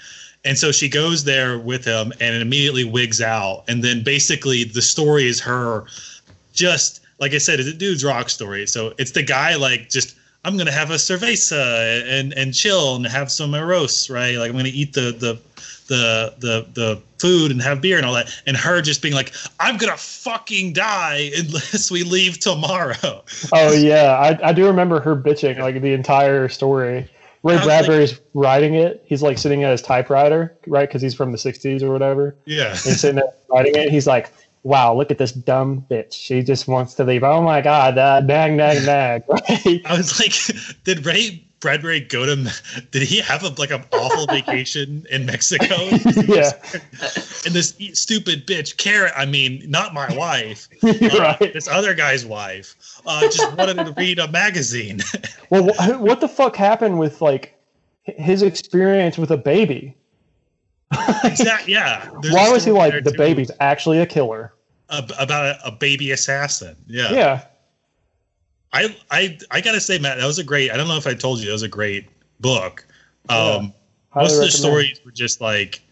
and 0.45 0.59
so 0.59 0.73
she 0.73 0.89
goes 0.89 1.25
there 1.25 1.59
with 1.59 1.85
him 1.85 2.13
and 2.21 2.43
immediately 2.43 2.85
wigs 2.85 3.21
out. 3.21 3.65
And 3.69 3.85
then 3.85 4.03
basically 4.03 4.65
the 4.65 4.83
story 4.83 5.27
is 5.27 5.41
her 5.41 5.85
just 6.53 7.01
like 7.19 7.33
i 7.33 7.39
said 7.39 7.61
it's 7.61 7.69
a 7.69 7.75
dude's 7.75 8.05
rock 8.05 8.31
story. 8.31 8.67
So 8.67 8.95
it's 8.99 9.13
the 9.13 9.23
guy 9.23 9.57
like 9.57 9.91
just 9.91 10.17
i'm 10.45 10.57
gonna 10.57 10.73
have 10.73 10.91
a 10.91 10.95
cerveza 10.95 12.03
and 12.09 12.33
and 12.35 12.55
chill 12.55 12.97
and 12.97 13.07
have 13.07 13.31
some 13.31 13.53
arroz 13.53 14.11
right? 14.11 14.37
Like 14.37 14.51
i'm 14.51 14.57
gonna 14.57 14.71
eat 14.73 14.95
the 14.95 15.13
the 15.13 15.39
the 15.89 16.35
the 16.39 16.67
the 16.73 17.03
food 17.19 17.51
and 17.51 17.61
have 17.61 17.83
beer 17.83 17.99
and 17.99 18.07
all 18.07 18.15
that. 18.15 18.35
And 18.47 18.57
her 18.57 18.81
just 18.81 19.03
being 19.03 19.15
like 19.15 19.35
i'm 19.59 19.77
gonna 19.77 19.97
fucking 19.99 20.73
die 20.73 21.31
unless 21.37 21.91
we 21.91 22.03
leave 22.03 22.41
tomorrow. 22.41 23.23
Oh 23.53 23.73
yeah, 23.73 24.13
I, 24.13 24.49
I 24.49 24.53
do 24.55 24.67
remember 24.67 25.01
her 25.01 25.15
bitching 25.15 25.59
like 25.59 25.83
the 25.83 25.93
entire 25.93 26.49
story. 26.49 27.09
Ray 27.43 27.55
I 27.55 27.57
was 27.57 27.67
like- 27.67 27.87
Bradbury's 27.87 28.21
writing 28.35 28.75
it. 28.75 29.03
He's 29.07 29.23
like 29.23 29.39
sitting 29.39 29.65
at 29.65 29.71
his 29.71 29.83
typewriter, 29.83 30.57
right? 30.67 30.89
Because 30.89 31.01
he's 31.03 31.15
from 31.15 31.33
the 31.33 31.39
'60s 31.39 31.83
or 31.83 31.91
whatever. 31.93 32.37
yeah 32.45 32.71
he's 32.71 33.01
sitting 33.01 33.17
there 33.17 33.33
writing 33.49 33.75
it. 33.75 33.91
He's 33.91 34.07
like, 34.07 34.31
"Wow, 34.63 34.95
look 34.95 35.11
at 35.11 35.19
this 35.19 35.33
dumb 35.33 35.85
bitch. 35.91 36.13
She 36.13 36.43
just 36.43 36.69
wants 36.69 36.95
to 36.95 37.05
leave. 37.05 37.25
Oh 37.25 37.43
my 37.43 37.61
god, 37.61 37.97
uh, 37.99 38.21
nag, 38.21 38.53
nag, 38.53 38.85
nag." 38.85 39.23
Right? 39.29 39.83
I 39.87 39.97
was 39.97 40.21
like, 40.21 40.35
did 40.85 41.07
Ray 41.07 41.45
Bradbury 41.61 42.01
go 42.01 42.25
to? 42.27 42.53
Did 42.91 43.03
he 43.03 43.21
have 43.21 43.43
a 43.45 43.49
like 43.51 43.71
an 43.71 43.85
awful 43.93 44.27
vacation 44.35 45.07
in 45.11 45.27
Mexico? 45.27 45.77
yeah, 46.27 46.53
And 47.45 47.55
this 47.55 47.75
stupid 47.93 48.47
bitch, 48.47 48.77
Karen. 48.79 49.13
I 49.17 49.27
mean, 49.27 49.63
not 49.69 49.93
my 49.95 50.15
wife. 50.17 50.69
Uh, 50.83 50.93
right. 51.19 51.53
This 51.53 51.69
other 51.69 51.95
guy's 51.95 52.25
wife. 52.25 52.75
Uh, 53.07 53.23
just 53.31 53.57
wanted 53.57 53.75
to 53.85 53.95
read 53.97 54.19
a 54.19 54.29
magazine. 54.29 55.01
Well, 55.51 55.73
wh- 55.75 56.01
what 56.01 56.21
the 56.21 56.29
fuck 56.29 56.57
happened 56.57 56.99
with 56.99 57.21
like 57.21 57.55
his 58.05 58.43
experience 58.43 59.19
with 59.19 59.31
a 59.31 59.37
baby? 59.37 59.97
exactly. 61.25 61.73
Yeah. 61.75 62.09
There's 62.23 62.35
Why 62.35 62.49
was 62.51 62.65
he 62.65 62.73
like 62.73 63.05
the 63.05 63.13
too, 63.13 63.19
baby's 63.19 63.51
actually 63.61 63.99
a 64.01 64.07
killer? 64.07 64.55
ab- 64.91 65.13
about 65.19 65.45
a, 65.45 65.67
a 65.69 65.71
baby 65.71 66.11
assassin? 66.11 66.75
Yeah. 66.87 67.13
Yeah, 67.13 67.45
I 68.73 68.97
I 69.11 69.39
I 69.51 69.61
gotta 69.61 69.81
say, 69.81 69.99
Matt, 69.99 70.19
that 70.19 70.27
was 70.27 70.39
a 70.39 70.45
great. 70.45 70.71
I 70.71 70.77
don't 70.77 70.89
know 70.89 70.97
if 70.97 71.07
I 71.07 71.15
told 71.15 71.41
you 71.41 71.47
that 71.47 71.53
was 71.53 71.63
a 71.63 71.69
great 71.69 72.07
book. 72.41 72.87
Um, 73.29 73.73
Highly 74.11 74.25
most 74.25 74.33
of 74.33 74.39
the 74.39 74.47
recommend. 74.47 74.53
stories 74.53 75.01
were 75.05 75.13
just 75.13 75.41
like 75.41 75.83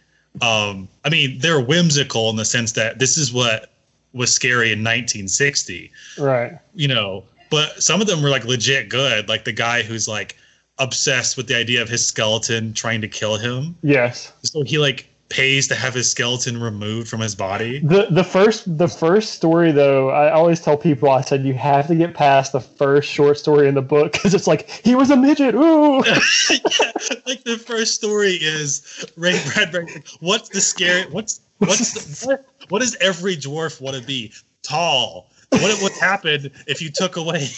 um 0.43 0.89
i 1.05 1.09
mean 1.09 1.39
they're 1.39 1.61
whimsical 1.61 2.31
in 2.31 2.37
the 2.37 2.45
sense 2.45 2.73
that 2.73 2.99
this 2.99 3.17
is 3.17 3.33
what 3.33 3.73
was 4.13 4.33
scary 4.33 4.73
in 4.73 4.81
1960 4.81 5.91
right? 6.19 6.59
you 6.75 6.87
know 6.87 7.25
but 7.51 7.83
some 7.83 8.01
of 8.01 8.07
them 8.07 8.23
were 8.23 8.31
like 8.31 8.45
legit 8.45 8.89
good. 8.89 9.29
Like 9.29 9.45
the 9.45 9.53
guy 9.53 9.83
who's 9.83 10.09
like 10.09 10.37
obsessed 10.79 11.37
with 11.37 11.47
the 11.49 11.57
idea 11.57 11.83
of 11.83 11.89
his 11.89 12.05
skeleton 12.07 12.73
trying 12.73 13.01
to 13.01 13.09
kill 13.09 13.37
him. 13.37 13.77
Yes. 13.83 14.33
So 14.43 14.63
he 14.63 14.79
like 14.79 15.08
pays 15.29 15.69
to 15.69 15.75
have 15.75 15.95
his 15.95 16.11
skeleton 16.11 16.61
removed 16.61 17.09
from 17.09 17.21
his 17.21 17.35
body. 17.35 17.81
The 17.81 18.07
the 18.11 18.25
first 18.25 18.79
the 18.79 18.89
first 18.89 19.35
story 19.35 19.73
though, 19.73 20.11
I 20.11 20.33
always 20.33 20.61
tell 20.61 20.77
people 20.77 21.11
I 21.11 21.21
said 21.21 21.45
you 21.45 21.55
have 21.55 21.87
to 21.89 21.95
get 21.95 22.15
past 22.15 22.53
the 22.53 22.61
first 22.61 23.09
short 23.11 23.39
story 23.39 23.69
in 23.69 23.75
the 23.75 23.83
book 23.83 24.13
because 24.15 24.35
it's 24.35 24.47
like 24.47 24.69
he 24.69 24.95
was 24.95 25.11
a 25.11 25.17
midget. 25.17 25.55
Ooh. 25.55 25.99
yeah, 26.07 26.91
like 27.27 27.45
the 27.45 27.61
first 27.65 27.95
story 27.95 28.33
is 28.33 29.07
Ray 29.17 29.41
Bradbury. 29.53 30.03
What's 30.21 30.49
the 30.49 30.61
scary? 30.61 31.11
What's 31.11 31.41
what's 31.59 31.93
the, 31.93 32.27
what, 32.27 32.47
what 32.69 32.79
does 32.81 32.97
every 32.97 33.37
dwarf 33.37 33.81
want 33.81 33.97
to 33.97 34.03
be? 34.03 34.33
Tall. 34.63 35.29
What 35.51 35.83
would 35.83 35.93
happen 35.93 36.51
if 36.67 36.83
you 36.83 36.91
took 36.91 37.17
away? 37.17 37.49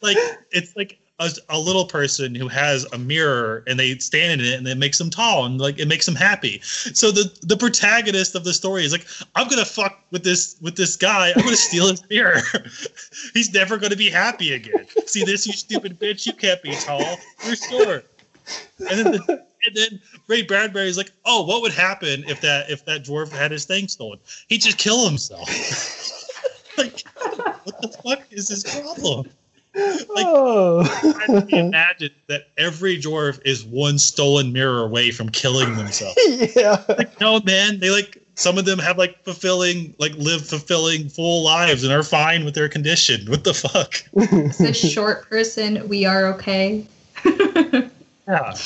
Like 0.00 0.16
it's 0.52 0.76
like 0.76 0.98
a, 1.18 1.30
a 1.50 1.58
little 1.58 1.84
person 1.84 2.34
who 2.34 2.48
has 2.48 2.84
a 2.92 2.98
mirror 2.98 3.62
and 3.66 3.78
they 3.78 3.96
stand 3.98 4.40
in 4.40 4.46
it 4.46 4.58
and 4.58 4.66
it 4.66 4.78
makes 4.78 4.98
them 4.98 5.10
tall 5.10 5.44
and 5.44 5.60
like 5.60 5.78
it 5.78 5.86
makes 5.86 6.06
them 6.06 6.14
happy. 6.14 6.60
So 6.62 7.10
the 7.10 7.32
the 7.42 7.56
protagonist 7.56 8.34
of 8.34 8.44
the 8.44 8.52
story 8.52 8.84
is 8.84 8.92
like, 8.92 9.06
I'm 9.34 9.48
gonna 9.48 9.64
fuck 9.64 10.02
with 10.10 10.24
this 10.24 10.56
with 10.60 10.76
this 10.76 10.96
guy. 10.96 11.32
I'm 11.34 11.44
gonna 11.44 11.56
steal 11.56 11.88
his 11.88 12.02
mirror. 12.08 12.40
He's 13.34 13.52
never 13.52 13.78
gonna 13.78 13.96
be 13.96 14.10
happy 14.10 14.52
again. 14.52 14.86
See 15.06 15.24
this, 15.24 15.46
you 15.46 15.52
stupid 15.52 15.98
bitch. 15.98 16.26
You 16.26 16.32
can't 16.32 16.62
be 16.62 16.74
tall. 16.74 17.18
You're 17.44 17.56
short. 17.56 18.06
And 18.78 18.98
then 18.98 19.12
the, 19.12 19.46
and 19.64 19.76
then 19.76 20.00
Ray 20.26 20.42
Bradbury's 20.42 20.96
like, 20.96 21.12
oh, 21.24 21.44
what 21.44 21.62
would 21.62 21.72
happen 21.72 22.24
if 22.26 22.40
that 22.40 22.70
if 22.70 22.84
that 22.86 23.04
dwarf 23.04 23.30
had 23.30 23.50
his 23.50 23.64
thing 23.64 23.86
stolen? 23.88 24.18
He'd 24.48 24.62
just 24.62 24.78
kill 24.78 25.06
himself. 25.06 25.48
like, 26.78 27.04
what 27.64 27.80
the 27.80 27.88
fuck 28.02 28.22
is 28.30 28.48
his 28.48 28.64
problem? 28.64 29.30
Like, 29.74 30.26
oh. 30.28 30.84
trying 31.26 31.46
to 31.48 31.56
imagine 31.56 32.10
that 32.26 32.48
every 32.58 33.00
dwarf 33.00 33.40
is 33.44 33.64
one 33.64 33.98
stolen 33.98 34.52
mirror 34.52 34.82
away 34.84 35.10
from 35.10 35.30
killing 35.30 35.76
themselves. 35.76 36.16
yeah. 36.56 36.82
Like, 36.88 37.18
no, 37.20 37.40
man, 37.40 37.80
they 37.80 37.90
like 37.90 38.18
some 38.34 38.58
of 38.58 38.64
them 38.64 38.78
have 38.78 38.98
like 38.98 39.22
fulfilling, 39.24 39.94
like 39.98 40.12
live 40.16 40.46
fulfilling 40.46 41.08
full 41.08 41.42
lives 41.42 41.84
and 41.84 41.92
are 41.92 42.02
fine 42.02 42.44
with 42.44 42.54
their 42.54 42.68
condition. 42.68 43.30
What 43.30 43.44
the 43.44 43.54
fuck? 43.54 44.02
It's 44.14 44.60
a 44.60 44.72
short 44.74 45.28
person. 45.28 45.88
We 45.88 46.04
are 46.04 46.26
okay. 46.34 46.86
Yeah. 48.28 48.56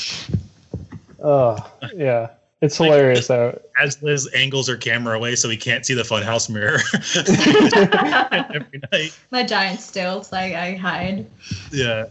Oh, 1.23 1.71
yeah. 1.95 2.29
It's 2.61 2.77
hilarious 2.77 3.27
though. 3.27 3.59
As 3.79 4.01
Liz 4.01 4.27
angles 4.33 4.67
her 4.67 4.77
camera 4.77 5.15
away 5.15 5.35
so 5.35 5.47
he 5.47 5.57
can't 5.57 5.85
see 5.85 5.93
the 5.93 6.03
funhouse 6.03 6.49
mirror 6.49 6.79
every 8.55 8.81
night. 8.91 9.17
My 9.29 9.43
giant 9.43 9.79
stilts, 9.79 10.31
like 10.31 10.53
I 10.53 10.75
hide. 10.75 11.27
Yeah. 11.71 12.05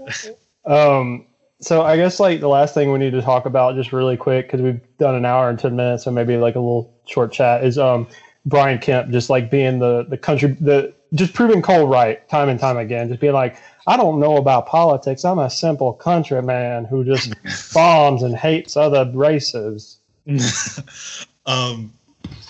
Um, 0.65 1.27
so 1.61 1.83
I 1.83 1.97
guess 1.97 2.21
like 2.21 2.41
the 2.41 2.49
last 2.49 2.75
thing 2.75 2.93
we 2.93 2.99
need 2.99 3.13
to 3.13 3.23
talk 3.23 3.47
about 3.47 3.75
just 3.75 3.93
really 3.93 4.17
quick 4.17 4.47
because 4.47 4.63
we've 4.63 4.81
done 4.99 5.15
an 5.15 5.25
hour 5.25 5.49
and 5.49 5.59
ten 5.59 5.75
minutes, 5.75 6.05
so 6.05 6.11
maybe 6.11 6.37
like 6.37 6.55
a 6.55 6.61
little 6.61 6.95
short 7.07 7.33
chat 7.33 7.65
is 7.65 7.79
um 7.79 8.07
Brian 8.45 8.79
Kemp 8.79 9.11
just 9.11 9.31
like 9.31 9.51
being 9.51 9.79
the 9.79 10.05
the 10.09 10.19
country 10.19 10.57
the 10.61 10.95
just 11.15 11.35
proving 11.35 11.63
Cole 11.63 11.89
right 11.89 12.27
time 12.29 12.49
and 12.49 12.61
time 12.61 12.77
again, 12.77 13.09
just 13.09 13.21
being 13.21 13.33
like 13.33 13.57
I 13.87 13.97
don't 13.97 14.21
know 14.21 14.37
about 14.37 14.67
politics. 14.67 15.25
I'm 15.25 15.39
a 15.39 15.49
simple 15.49 15.93
countryman 15.93 16.85
who 16.85 17.05
just 17.05 17.33
bombs 17.75 18.23
and 18.23 18.37
hates 18.37 18.77
other 18.77 19.11
races. 19.13 19.99
um, 21.47 21.93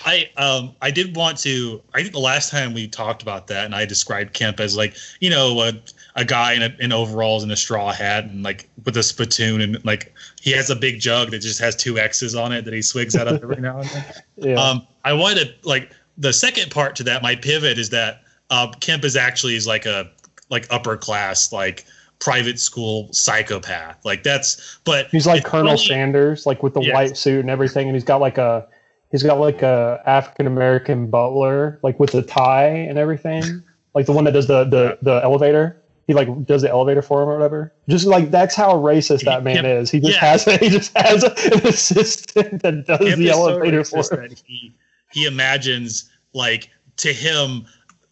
I 0.05 0.31
um 0.37 0.75
I 0.81 0.91
did 0.91 1.17
want 1.17 1.39
to. 1.39 1.83
I 1.93 2.01
think 2.01 2.13
the 2.13 2.21
last 2.21 2.51
time 2.51 2.73
we 2.73 2.89
talked 2.89 3.23
about 3.23 3.49
that, 3.49 3.65
and 3.65 3.75
I 3.75 3.85
described 3.85 4.33
Kemp 4.33 4.61
as 4.61 4.77
like 4.77 4.97
you 5.21 5.31
know 5.31 5.61
a, 5.61 5.73
a 6.15 6.25
guy 6.25 6.55
in, 6.55 6.63
a, 6.63 6.75
in 6.79 6.93
overalls 6.93 7.43
and 7.43 7.53
a 7.53 7.57
straw 7.57 7.93
hat 7.93 8.25
and 8.25 8.43
like 8.43 8.69
with 8.85 8.97
a 8.97 9.03
spittoon 9.03 9.61
and 9.61 9.85
like 9.85 10.15
he 10.41 10.53
has 10.53 10.71
a 10.71 10.77
big 10.77 11.01
jug 11.01 11.33
that 11.33 11.41
just 11.41 11.61
has 11.61 11.75
two 11.75 11.99
X's 11.99 12.35
on 12.35 12.53
it 12.53 12.65
that 12.65 12.73
he 12.73 12.83
swigs 12.83 13.17
out 13.17 13.27
of 13.27 13.43
every 13.43 13.57
now 13.57 13.81
and 13.81 13.89
then. 13.89 14.05
Yeah. 14.37 14.57
Um, 14.57 14.87
I 15.05 15.15
wanted 15.15 15.55
like 15.65 15.91
the 16.19 16.33
second 16.33 16.71
part 16.71 16.95
to 16.97 17.03
that. 17.05 17.23
My 17.23 17.35
pivot 17.35 17.79
is 17.79 17.91
that 17.91 18.23
uh, 18.51 18.71
Kemp 18.81 19.05
is 19.05 19.17
actually 19.17 19.57
is 19.57 19.67
like 19.67 19.87
a 19.87 20.11
like 20.51 20.67
upper 20.71 20.97
class 20.97 21.53
like 21.53 21.85
private 22.19 22.59
school 22.59 23.09
psychopath. 23.13 24.05
Like 24.05 24.23
that's 24.23 24.79
but 24.85 25.07
He's 25.09 25.27
like 25.27 25.45
Colonel 25.45 25.77
Sanders, 25.77 26.47
like 26.47 26.63
with 26.63 26.75
the 26.75 26.81
Yes. 26.81 26.95
white 26.95 27.17
suit 27.17 27.41
and 27.41 27.51
everything, 27.51 27.89
and 27.89 27.95
he's 27.97 28.05
got 28.05 28.21
like 28.21 28.39
a 28.39 28.67
he's 29.11 29.23
got 29.23 29.39
like 29.39 29.63
a 29.63 30.03
African 30.07 30.47
American 30.47 31.09
butler, 31.11 31.79
like 31.83 31.99
with 32.01 32.15
a 32.15 32.23
tie 32.23 32.67
and 32.69 32.99
everything, 32.99 33.63
like 33.95 34.07
the 34.07 34.13
one 34.13 34.25
that 34.25 34.33
does 34.33 34.47
the 34.47 34.65
the 34.65 34.99
the 35.03 35.21
elevator. 35.23 35.83
He 36.07 36.15
like 36.15 36.29
does 36.47 36.63
the 36.63 36.71
elevator 36.71 37.03
for 37.03 37.21
him 37.23 37.29
or 37.29 37.35
whatever. 37.35 37.75
Just 37.89 38.07
like 38.07 38.31
that's 38.31 38.55
how 38.55 38.75
racist 38.75 39.25
that 39.25 39.43
man 39.43 39.65
Yeah. 39.65 39.79
is. 39.81 39.91
He 39.91 39.99
just 39.99 40.15
Yeah. 40.23 40.25
has 40.31 40.45
he 40.61 40.69
just 40.69 40.97
has 40.97 41.25
an 41.25 41.33
assistant 41.67 42.63
that 42.63 42.87
does 42.87 42.99
the 43.01 43.07
is 43.27 43.35
so 43.35 43.49
elevator 43.49 43.83
for 43.85 44.05
him. 44.23 44.31
he 44.45 44.75
he 45.13 45.27
imagines 45.27 46.09
like 46.33 46.71
to 46.99 47.13
him 47.13 47.67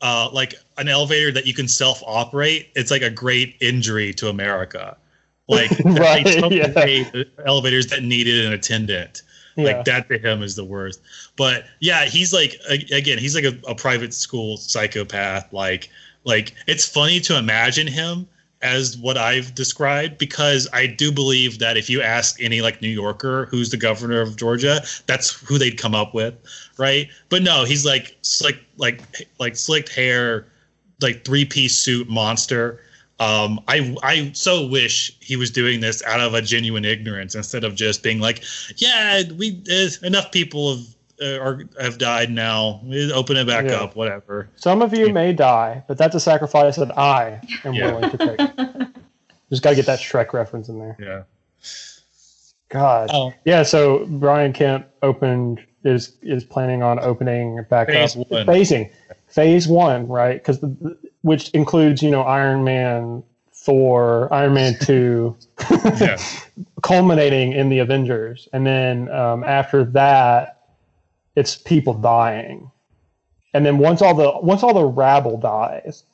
uh, 0.05 0.29
like 0.33 0.55
an 0.77 0.87
elevator 0.87 1.33
that 1.33 1.47
you 1.47 1.55
can 1.55 1.67
self 1.67 2.03
operate. 2.07 2.69
It's 2.77 2.91
like 2.91 3.03
a 3.03 3.11
great 3.11 3.57
injury 3.61 4.13
to 4.15 4.29
America. 4.29 4.97
Like 5.49 5.71
Right, 5.85 6.27
yeah. 6.53 7.23
elevators 7.47 7.87
that 7.89 8.03
needed 8.03 8.45
an 8.45 8.53
attendant. 8.53 9.23
Yeah. 9.57 9.65
Like 9.65 9.85
that 9.87 10.09
to 10.11 10.19
him 10.19 10.43
is 10.43 10.57
the 10.57 10.65
worst. 10.65 11.01
But 11.37 11.65
yeah, 11.81 12.05
he's 12.05 12.35
like 12.35 12.61
again, 12.69 13.19
he's 13.19 13.35
like 13.35 13.45
a, 13.45 13.59
a 13.67 13.75
private 13.75 14.13
school 14.13 14.59
psychopath. 14.59 15.51
Like 15.53 15.89
like 16.25 16.53
it's 16.67 16.87
funny 16.87 17.19
to 17.21 17.39
imagine 17.39 17.87
him 17.87 18.29
as 18.65 18.97
what 18.97 19.19
I've 19.19 19.55
described 19.55 20.17
because 20.19 20.67
I 20.73 20.87
do 20.87 21.13
believe 21.13 21.59
that 21.59 21.77
if 21.77 21.91
you 21.91 22.01
ask 22.01 22.43
any 22.43 22.63
like 22.63 22.81
New 22.81 22.89
Yorker 22.89 23.47
who's 23.47 23.71
the 23.71 23.77
governor 23.77 24.21
of 24.21 24.37
Georgia, 24.37 24.83
that's 25.07 25.31
who 25.31 25.59
they'd 25.59 25.79
come 25.79 25.95
up 25.95 26.15
with, 26.15 26.35
right? 26.79 27.09
But 27.29 27.43
no, 27.43 27.65
he's 27.65 27.85
like 27.85 28.17
slick 28.23 28.59
like 28.79 29.29
like 29.39 29.57
slicked 29.57 29.91
hair, 29.91 30.47
like 31.01 31.25
three 31.25 31.45
piece 31.45 31.79
suit 31.79 32.09
monster. 32.09 32.81
Um, 33.21 33.61
I 33.69 33.95
I 34.03 34.33
so 34.33 34.67
wish 34.67 35.15
he 35.21 35.37
was 35.37 35.51
doing 35.51 35.81
this 35.81 36.03
out 36.03 36.21
of 36.21 36.35
a 36.35 36.43
genuine 36.43 36.87
ignorance 36.87 37.35
instead 37.35 37.65
of 37.65 37.75
just 37.77 38.03
being 38.03 38.19
like, 38.19 38.43
yeah, 38.79 39.23
we 39.39 39.63
uh, 39.71 39.89
enough 40.05 40.33
people 40.33 40.77
have 40.77 40.94
are 41.23 41.61
have 41.81 41.99
died 41.99 42.31
now. 42.31 42.81
Open 43.15 43.37
it 43.37 43.47
back 43.47 43.67
Yeah. 43.67 43.83
up, 43.83 43.97
whatever. 43.97 44.49
Some 44.57 44.83
of 44.83 44.93
you 44.95 45.13
may 45.13 45.33
die, 45.33 45.83
but 45.89 45.97
that's 45.99 46.15
a 46.15 46.21
sacrifice 46.21 46.77
that 46.77 46.97
I 46.99 47.41
am 47.65 47.75
Yeah. 47.75 47.93
willing 47.93 48.11
to 48.11 48.17
take. 48.19 48.39
Just 49.51 49.63
gotta 49.63 49.77
get 49.77 49.87
that 49.87 49.99
Shrek 50.01 50.33
reference 50.33 50.69
in 50.69 50.79
there. 50.79 50.97
Yeah. 50.99 51.23
God. 52.71 53.11
Oh, 53.13 53.33
Yeah, 53.45 53.63
so 53.63 54.07
Brian 54.09 54.53
Kemp 54.53 54.87
opened 55.03 55.61
is 55.85 56.13
is 56.23 56.43
planning 56.45 56.83
on 56.83 56.99
opening 56.99 57.63
back 57.69 57.89
Phase 57.89 58.17
up 58.17 58.27
one. 58.31 58.47
phasing 58.47 58.91
phase 59.29 59.69
one, 59.69 60.09
right? 60.09 60.43
Because 60.43 60.59
which 61.23 61.51
includes 61.51 62.03
you 62.03 62.11
know 62.11 62.23
Iron 62.23 62.65
Man, 62.65 63.23
Thor, 63.53 64.33
Iron 64.33 64.55
Man 64.55 64.75
two, 64.81 65.37
culminating 66.83 67.53
in 67.53 67.69
the 67.69 67.79
Avengers, 67.81 68.49
and 68.53 68.67
then 68.67 69.11
um, 69.11 69.45
after 69.45 69.85
that, 69.85 70.54
it's 71.37 71.57
people 71.57 71.95
dying, 71.95 72.71
and 73.53 73.65
then 73.65 73.79
once 73.79 74.03
all 74.03 74.15
the 74.15 74.33
once 74.41 74.63
all 74.63 74.75
the 74.75 74.85
rabble 74.85 75.39
dies, 75.39 76.05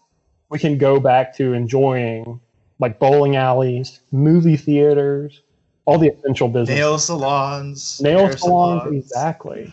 we 0.48 0.58
can 0.58 0.78
go 0.78 1.00
back 1.00 1.36
to 1.36 1.52
enjoying 1.52 2.40
like 2.78 2.98
bowling 2.98 3.36
alleys, 3.36 4.00
movie 4.10 4.56
theaters, 4.56 5.42
all 5.84 5.98
the 5.98 6.08
essential 6.08 6.48
business. 6.48 6.76
Nail 6.76 6.98
salons, 6.98 8.00
nail 8.00 8.26
hair 8.26 8.36
salons, 8.36 8.96
exactly. 8.96 9.72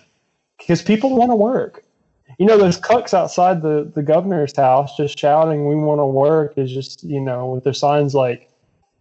Because 0.57 0.81
people 0.81 1.15
want 1.15 1.31
to 1.31 1.35
work. 1.35 1.83
You 2.37 2.45
know 2.45 2.57
those 2.57 2.79
cucks 2.79 3.13
outside 3.13 3.61
the, 3.61 3.91
the 3.95 4.03
governor's 4.03 4.55
house 4.55 4.95
just 4.95 5.17
shouting 5.17 5.67
we 5.67 5.75
want 5.75 5.99
to 5.99 6.05
work 6.05 6.57
is 6.57 6.71
just 6.71 7.03
you 7.03 7.19
know 7.19 7.47
with 7.47 7.63
their 7.63 7.73
signs 7.73 8.13
like 8.13 8.49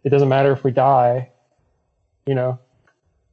it 0.05 0.11
doesn't 0.11 0.29
matter 0.29 0.53
if 0.53 0.65
we 0.65 0.71
die 0.71 1.29
you 2.25 2.35
know 2.35 2.59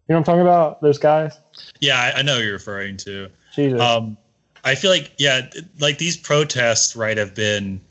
you 0.08 0.14
know 0.14 0.16
what 0.16 0.20
i'm 0.20 0.24
talking 0.24 0.41
about 0.41 0.82
those 0.82 0.97
guys 0.97 1.39
Yeah, 1.80 1.99
I, 1.99 2.20
I 2.20 2.22
know 2.22 2.39
you're 2.39 2.54
referring 2.54 2.97
to. 2.97 3.30
jesus 3.56 3.80
Um, 3.80 4.18
I 4.64 4.76
feel 4.76 4.91
like 4.91 5.12
yeah, 5.18 5.49
like 5.80 5.97
these 5.97 6.16
protests, 6.16 6.95
right, 6.95 7.18
have 7.18 7.36
been 7.36 7.82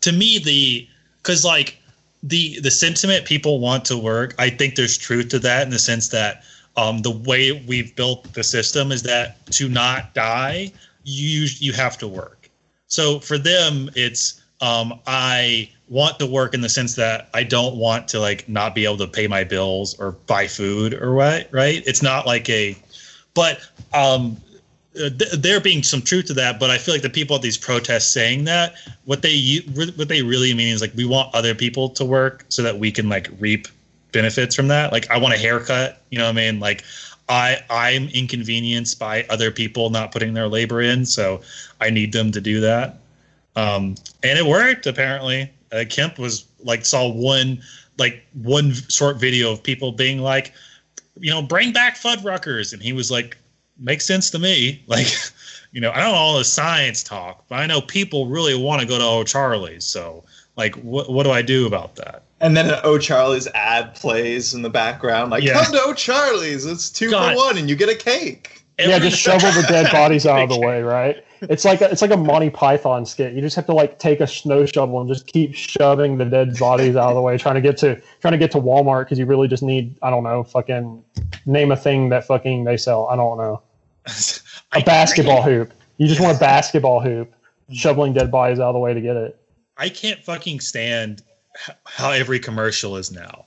to 0.00 0.12
me 0.12 0.38
the 0.38 0.88
because 1.18 1.44
like 1.44 1.78
the 2.22 2.58
the 2.60 2.70
sentiment 2.70 3.26
people 3.26 3.60
want 3.60 3.84
to 3.86 3.98
work. 3.98 4.34
I 4.38 4.50
think 4.50 4.76
there's 4.76 4.96
truth 4.96 5.28
to 5.30 5.38
that 5.40 5.62
in 5.64 5.70
the 5.70 5.78
sense 5.78 6.08
that 6.08 6.44
um, 6.76 7.00
the 7.02 7.10
way 7.10 7.52
we've 7.52 7.94
built 7.94 8.32
the 8.32 8.44
system 8.44 8.92
is 8.92 9.02
that 9.02 9.44
to 9.52 9.68
not 9.68 10.14
die, 10.14 10.72
you 11.04 11.48
you 11.58 11.72
have 11.72 11.98
to 11.98 12.08
work. 12.08 12.48
So 12.86 13.20
for 13.20 13.38
them, 13.38 13.90
it's 13.94 14.41
um, 14.62 15.00
I 15.06 15.68
want 15.88 16.18
to 16.20 16.26
work 16.26 16.54
in 16.54 16.62
the 16.62 16.68
sense 16.68 16.94
that 16.94 17.28
I 17.34 17.42
don't 17.42 17.76
want 17.76 18.08
to 18.08 18.20
like 18.20 18.48
not 18.48 18.74
be 18.74 18.84
able 18.84 18.96
to 18.98 19.08
pay 19.08 19.26
my 19.26 19.44
bills 19.44 19.98
or 19.98 20.12
buy 20.12 20.46
food 20.46 20.94
or 20.94 21.12
what, 21.14 21.48
right? 21.52 21.82
It's 21.84 22.00
not 22.00 22.26
like 22.26 22.48
a, 22.48 22.76
but 23.34 23.60
um, 23.92 24.36
uh, 24.96 25.10
th- 25.10 25.32
there 25.32 25.60
being 25.60 25.82
some 25.82 26.00
truth 26.00 26.26
to 26.26 26.34
that, 26.34 26.60
but 26.60 26.70
I 26.70 26.78
feel 26.78 26.94
like 26.94 27.02
the 27.02 27.10
people 27.10 27.34
at 27.36 27.42
these 27.42 27.58
protests 27.58 28.10
saying 28.10 28.44
that 28.44 28.74
what 29.04 29.22
they 29.22 29.60
what 29.74 30.08
they 30.08 30.22
really 30.22 30.54
mean 30.54 30.72
is 30.72 30.80
like 30.80 30.94
we 30.94 31.04
want 31.04 31.34
other 31.34 31.54
people 31.54 31.88
to 31.90 32.04
work 32.04 32.44
so 32.48 32.62
that 32.62 32.78
we 32.78 32.92
can 32.92 33.08
like 33.08 33.28
reap 33.40 33.68
benefits 34.12 34.54
from 34.54 34.68
that. 34.68 34.92
Like 34.92 35.10
I 35.10 35.18
want 35.18 35.34
a 35.34 35.38
haircut, 35.38 36.02
you 36.10 36.18
know 36.18 36.24
what 36.24 36.30
I 36.30 36.50
mean? 36.50 36.60
Like 36.60 36.84
I 37.28 37.58
I'm 37.68 38.08
inconvenienced 38.08 38.98
by 38.98 39.26
other 39.28 39.50
people 39.50 39.90
not 39.90 40.12
putting 40.12 40.34
their 40.34 40.46
labor 40.46 40.80
in, 40.80 41.04
so 41.04 41.40
I 41.80 41.90
need 41.90 42.12
them 42.12 42.30
to 42.30 42.40
do 42.40 42.60
that. 42.60 43.01
Um, 43.56 43.96
and 44.22 44.38
it 44.38 44.46
worked 44.46 44.86
apparently. 44.86 45.50
Uh, 45.70 45.84
Kemp 45.88 46.18
was 46.18 46.46
like 46.60 46.84
saw 46.84 47.08
one 47.08 47.62
like 47.98 48.26
one 48.34 48.72
short 48.88 49.18
video 49.18 49.52
of 49.52 49.62
people 49.62 49.92
being 49.92 50.18
like, 50.18 50.52
you 51.18 51.30
know, 51.30 51.42
bring 51.42 51.72
back 51.72 51.96
Fuddruckers, 51.96 52.72
and 52.72 52.82
he 52.82 52.92
was 52.92 53.10
like, 53.10 53.36
makes 53.78 54.06
sense 54.06 54.30
to 54.30 54.38
me. 54.38 54.82
Like, 54.88 55.08
you 55.72 55.80
know, 55.80 55.90
I 55.90 56.00
don't 56.00 56.12
know 56.12 56.18
all 56.18 56.36
the 56.36 56.44
science 56.44 57.02
talk, 57.02 57.44
but 57.48 57.58
I 57.58 57.66
know 57.66 57.80
people 57.80 58.26
really 58.26 58.54
want 58.54 58.82
to 58.82 58.86
go 58.86 58.98
to 58.98 59.04
O'Charlie's. 59.04 59.84
So, 59.84 60.24
like, 60.56 60.74
what 60.76 61.10
what 61.10 61.22
do 61.24 61.30
I 61.30 61.42
do 61.42 61.66
about 61.66 61.96
that? 61.96 62.24
And 62.40 62.56
then 62.56 62.68
an 62.68 62.80
O'Charlie's 62.84 63.46
ad 63.54 63.94
plays 63.94 64.52
in 64.52 64.62
the 64.62 64.70
background, 64.70 65.30
like 65.30 65.44
Yeah. 65.44 65.62
"Come 65.62 65.72
to 65.72 65.82
O'Charlie's, 65.84 66.66
it's 66.66 66.90
two 66.90 67.10
God. 67.10 67.32
for 67.32 67.38
one, 67.38 67.58
and 67.58 67.70
you 67.70 67.76
get 67.76 67.88
a 67.88 67.94
cake." 67.94 68.62
yeah, 68.78 68.98
just 68.98 69.18
shovel 69.18 69.50
the 69.52 69.62
dead 69.68 69.90
bodies 69.92 70.26
out 70.26 70.42
of 70.42 70.48
the 70.48 70.58
way, 70.66 70.82
right? 70.82 71.24
It's 71.50 71.64
like 71.64 71.80
a, 71.80 71.90
it's 71.90 72.02
like 72.02 72.10
a 72.10 72.16
Monty 72.16 72.50
Python 72.50 73.04
skit. 73.04 73.32
You 73.34 73.40
just 73.40 73.56
have 73.56 73.66
to 73.66 73.72
like 73.72 73.98
take 73.98 74.20
a 74.20 74.26
snow 74.26 74.64
shovel 74.66 75.00
and 75.00 75.08
just 75.08 75.26
keep 75.26 75.54
shoving 75.54 76.18
the 76.18 76.24
dead 76.24 76.56
bodies 76.58 76.96
out 76.96 77.08
of 77.08 77.14
the 77.14 77.20
way, 77.20 77.36
trying 77.36 77.56
to 77.56 77.60
get 77.60 77.76
to 77.78 78.00
trying 78.20 78.32
to 78.32 78.38
get 78.38 78.50
to 78.52 78.58
Walmart 78.58 79.04
because 79.04 79.18
you 79.18 79.26
really 79.26 79.48
just 79.48 79.62
need 79.62 79.96
I 80.02 80.10
don't 80.10 80.22
know, 80.24 80.44
fucking 80.44 81.02
name 81.46 81.72
a 81.72 81.76
thing 81.76 82.08
that 82.10 82.26
fucking 82.26 82.64
they 82.64 82.76
sell. 82.76 83.08
I 83.08 83.16
don't 83.16 83.38
know. 83.38 83.62
a 84.72 84.82
basketball 84.82 85.42
hoop. 85.42 85.72
You 85.98 86.06
just 86.06 86.20
want 86.20 86.36
a 86.36 86.40
basketball 86.40 87.00
hoop, 87.00 87.32
shoveling 87.72 88.12
dead 88.12 88.30
bodies 88.30 88.60
out 88.60 88.68
of 88.68 88.74
the 88.74 88.80
way 88.80 88.94
to 88.94 89.00
get 89.00 89.16
it. 89.16 89.38
I 89.76 89.88
can't 89.88 90.22
fucking 90.22 90.60
stand 90.60 91.22
how 91.84 92.10
every 92.10 92.38
commercial 92.38 92.96
is 92.96 93.10
now. 93.10 93.46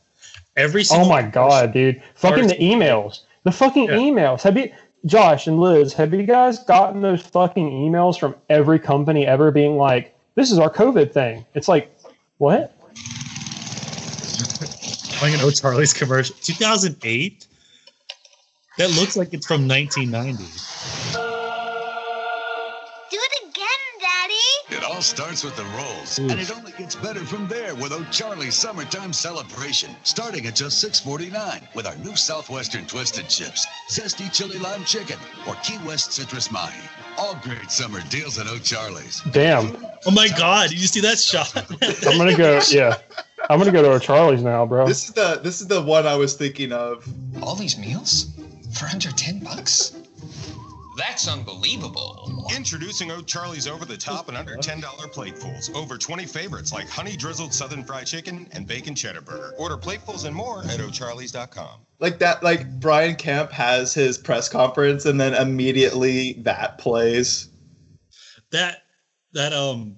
Every 0.57 0.83
Oh 0.91 1.07
my 1.07 1.21
god, 1.21 1.73
dude! 1.73 2.01
Fucking 2.15 2.47
the 2.47 2.55
emails, 2.55 3.21
the 3.43 3.51
fucking 3.51 3.85
Yeah. 3.85 3.95
emails. 3.95 4.41
Have 4.41 4.57
you, 4.57 4.71
Josh 5.06 5.47
and 5.47 5.60
Liz? 5.60 5.93
Have 5.93 6.14
you 6.14 6.24
guys 6.24 6.60
gotten 6.60 7.01
those 7.01 7.22
fucking 7.22 7.70
emails 7.70 8.20
from 8.20 8.36
every 8.49 8.80
company 8.80 9.28
ever 9.28 9.51
being 9.51 9.78
like, 9.78 10.16
"This 10.36 10.51
is 10.51 10.58
our 10.58 10.70
COVID 10.70 11.12
thing"? 11.12 11.45
It's 11.53 11.68
like, 11.68 11.95
what? 12.38 12.72
playing 15.18 15.36
an 15.36 15.41
O'Charlie's 15.41 15.93
commercial, 15.93 16.36
2008. 16.41 17.47
That 18.78 18.91
looks 18.91 19.16
like 19.16 19.34
it's 19.34 19.45
from 19.45 19.68
1990. 19.68 20.43
Starts 25.06 25.43
with 25.43 25.56
the 25.56 25.64
rolls, 25.78 26.18
Oof. 26.18 26.32
and 26.32 26.39
it 26.39 26.51
only 26.51 26.72
gets 26.72 26.95
better 26.95 27.24
from 27.24 27.47
there 27.47 27.76
with 27.76 27.91
O'Charlie's 27.91 28.56
Summertime 28.56 29.14
Celebration, 29.14 29.95
starting 30.01 30.47
at 30.47 30.56
just 30.56 30.84
$6.49 30.84 31.76
with 31.76 31.86
our 31.86 31.95
new 31.97 32.16
Southwestern 32.16 32.88
Twisted 32.88 33.30
Chips, 33.30 33.68
Zesty 33.88 34.34
Chili 34.34 34.58
Lime 34.58 34.84
Chicken, 34.84 35.20
or 35.47 35.53
Key 35.64 35.78
West 35.86 36.14
Citrus 36.14 36.51
Mahi. 36.51 36.74
All 37.20 37.36
great 37.43 37.70
summer 37.70 38.01
deals 38.10 38.39
at 38.39 38.47
O'Charlie's. 38.47 39.22
Damn! 39.32 39.78
Oh 40.08 40.12
my 40.12 40.28
god, 40.30 40.70
did 40.72 40.82
you 40.82 40.88
see 40.88 41.01
that 41.01 41.20
shot? 41.20 41.56
I'm 42.08 42.18
gonna 42.18 42.36
go. 42.36 42.60
Yeah, 42.72 42.97
I'm 43.47 43.60
gonna 43.60 43.72
go 43.72 43.84
to 43.84 43.91
O'Charlie's 43.91 44.41
now, 44.41 44.66
bro. 44.66 44.88
This 44.88 45.08
is 45.08 45.14
the 45.14 45.39
this 45.43 45.62
is 45.62 45.68
the 45.68 45.84
one 45.84 46.08
I 46.08 46.16
was 46.16 46.34
thinking 46.34 46.72
of. 46.72 47.08
All 47.43 47.53
these 47.53 47.78
meals 47.78 48.32
for 48.74 48.88
under 48.88 49.12
10 49.12 49.39
bucks? 49.39 49.95
That's 50.97 51.27
unbelievable. 51.27 52.47
Introducing 52.55 53.11
O'Charlie's 53.11 53.67
over 53.67 53.85
the 53.85 53.97
top 53.97 54.29
and 54.29 54.37
under 54.37 54.55
$10 54.55 54.81
platefuls. 55.13 55.73
Over 55.75 55.97
20 55.97 56.25
favorites 56.25 56.71
like 56.71 56.87
honey 56.89 57.17
drizzled 57.17 57.53
southern 57.53 57.83
fried 57.83 58.07
chicken 58.07 58.47
and 58.53 58.65
bacon 58.65 58.95
cheddar 58.95 59.21
burger. 59.21 59.53
Order 59.57 59.77
platefuls 59.77 60.25
and 60.25 60.35
more 60.35 60.63
at 60.63 60.79
o'charlies.com. 60.79 61.81
Like 61.99 62.19
that, 62.19 62.43
like 62.43 62.79
Brian 62.79 63.15
Kemp 63.15 63.51
has 63.51 63.93
his 63.93 64.17
press 64.17 64.47
conference, 64.47 65.05
and 65.05 65.19
then 65.19 65.33
immediately 65.33 66.33
that 66.43 66.77
plays. 66.77 67.49
that 68.51 68.83
that 69.33 69.53
um 69.53 69.97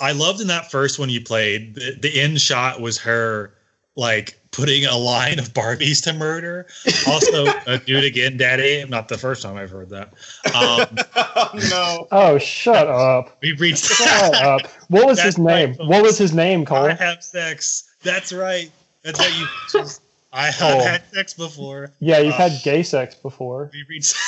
I 0.00 0.12
loved 0.12 0.40
in 0.40 0.48
that 0.48 0.70
first 0.70 0.98
one 0.98 1.10
you 1.10 1.22
played. 1.22 1.74
The, 1.74 1.96
the 2.00 2.20
end 2.20 2.40
shot 2.40 2.80
was 2.80 2.98
her 2.98 3.54
like 3.96 4.38
putting 4.52 4.84
a 4.86 4.96
line 4.96 5.38
of 5.38 5.52
Barbies 5.54 6.02
to 6.04 6.12
murder. 6.12 6.66
Also, 7.06 7.46
uh, 7.46 7.78
do 7.86 7.96
it 7.98 8.04
again, 8.04 8.36
Daddy. 8.36 8.84
Not 8.88 9.08
the 9.08 9.18
first 9.18 9.42
time 9.42 9.56
I've 9.56 9.70
heard 9.70 9.88
that. 9.90 10.12
Um, 10.54 11.60
no. 11.70 12.06
oh, 12.10 12.38
shut 12.38 12.86
up! 12.88 13.36
we've 13.42 13.60
reached. 13.60 13.84
Shut 13.84 14.34
up! 14.34 14.62
What 14.88 15.06
was 15.06 15.20
his 15.20 15.34
That's 15.36 15.38
right, 15.38 15.54
name? 15.66 15.74
folks. 15.74 15.88
What 15.88 16.02
was 16.02 16.18
his 16.18 16.32
name, 16.32 16.64
Cole? 16.64 16.86
I 16.86 16.94
have 16.94 17.22
sex. 17.22 17.90
That's 18.02 18.32
right. 18.32 18.70
That's 19.02 19.18
right. 19.18 19.32
You. 19.38 19.46
Just, 19.72 20.02
I 20.32 20.50
have 20.50 20.76
Oh. 20.76 20.84
had 20.84 21.02
sex 21.12 21.34
before. 21.34 21.90
Yeah, 22.00 22.18
you've 22.20 22.34
Uh, 22.34 22.48
had 22.48 22.62
gay 22.62 22.82
sex 22.82 23.14
before. 23.14 23.70
We 23.72 23.84
reached. 23.88 24.16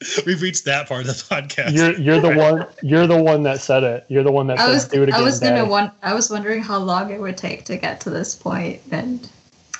we've 0.26 0.42
reached 0.42 0.64
that 0.66 0.88
part 0.88 1.02
of 1.02 1.06
the 1.06 1.12
podcast. 1.12 1.72
You're 1.76 1.92
you're 1.98 2.20
the 2.20 2.34
one. 2.36 2.66
You're 2.82 3.06
the 3.06 3.22
one 3.22 3.42
that 3.44 3.60
said 3.60 3.82
it. 3.84 4.04
You're 4.08 4.22
the 4.24 4.32
one 4.32 4.46
that 4.48 4.58
I 4.58 4.66
said 4.66 4.72
was 4.74 4.88
do 4.88 5.02
it 5.02 5.08
again. 5.08 5.20
I 5.20 5.22
was 5.22 5.38
gonna 5.40 5.56
Daddy." 5.56 5.68
want 5.70 5.92
I 6.02 6.14
was 6.14 6.30
wondering 6.30 6.62
how 6.62 6.78
long 6.78 7.10
it 7.10 7.20
would 7.20 7.36
take 7.36 7.64
to 7.66 7.76
get 7.76 8.00
to 8.02 8.10
this 8.10 8.34
point, 8.34 8.80
and 8.90 9.28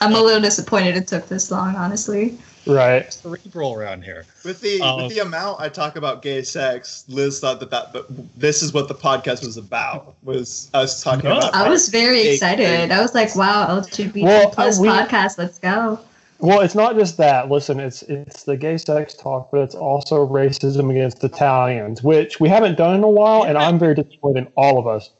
I'm 0.00 0.14
a 0.14 0.20
little 0.20 0.40
disappointed 0.40 0.96
it 0.96 1.06
took 1.08 1.28
this 1.28 1.50
long, 1.50 1.74
honestly. 1.76 2.38
Right. 2.68 3.12
cerebral 3.12 3.74
around 3.74 4.02
here. 4.02 4.26
With 4.44 4.60
the 4.60 4.80
Um, 4.80 5.02
with 5.04 5.14
the 5.14 5.20
amount 5.20 5.60
I 5.60 5.68
talk 5.68 5.94
about 5.94 6.20
gay 6.20 6.42
sex, 6.42 7.04
Liz 7.08 7.38
thought 7.38 7.60
that 7.60 7.70
that 7.70 7.92
but 7.92 8.06
this 8.36 8.60
is 8.60 8.72
what 8.72 8.88
the 8.88 8.94
podcast 8.94 9.44
was 9.44 9.56
about. 9.56 10.14
Was 10.24 10.68
us 10.74 11.00
talking 11.00 11.30
No. 11.30 11.36
about. 11.38 11.54
I 11.54 11.68
was 11.68 11.88
very 11.90 12.22
Gay 12.24 12.34
excited. 12.34 12.90
I 12.90 13.00
was 13.00 13.14
like, 13.14 13.36
"Wow, 13.36 13.68
LGBT 13.68 14.24
Well, 14.24 14.50
plus 14.50 14.78
uh, 14.78 14.82
we- 14.82 14.88
podcast, 14.88 15.38
let's 15.38 15.58
go!" 15.60 16.00
Well, 16.38 16.60
it's 16.60 16.74
not 16.74 16.96
just 16.96 17.16
that. 17.16 17.50
Listen, 17.50 17.80
it's 17.80 18.02
it's 18.02 18.44
the 18.44 18.56
gay 18.56 18.76
sex 18.78 19.14
talk, 19.14 19.50
but 19.50 19.60
it's 19.60 19.74
also 19.74 20.26
racism 20.26 20.90
against 20.90 21.24
Italians, 21.24 22.02
which 22.02 22.40
we 22.40 22.48
haven't 22.48 22.76
done 22.76 22.94
in 22.94 23.02
a 23.02 23.08
while, 23.08 23.44
and 23.44 23.56
I'm 23.56 23.78
very 23.78 23.94
disappointed 23.94 24.46
in 24.46 24.52
all 24.56 24.78
of 24.78 24.86
us. 24.86 25.10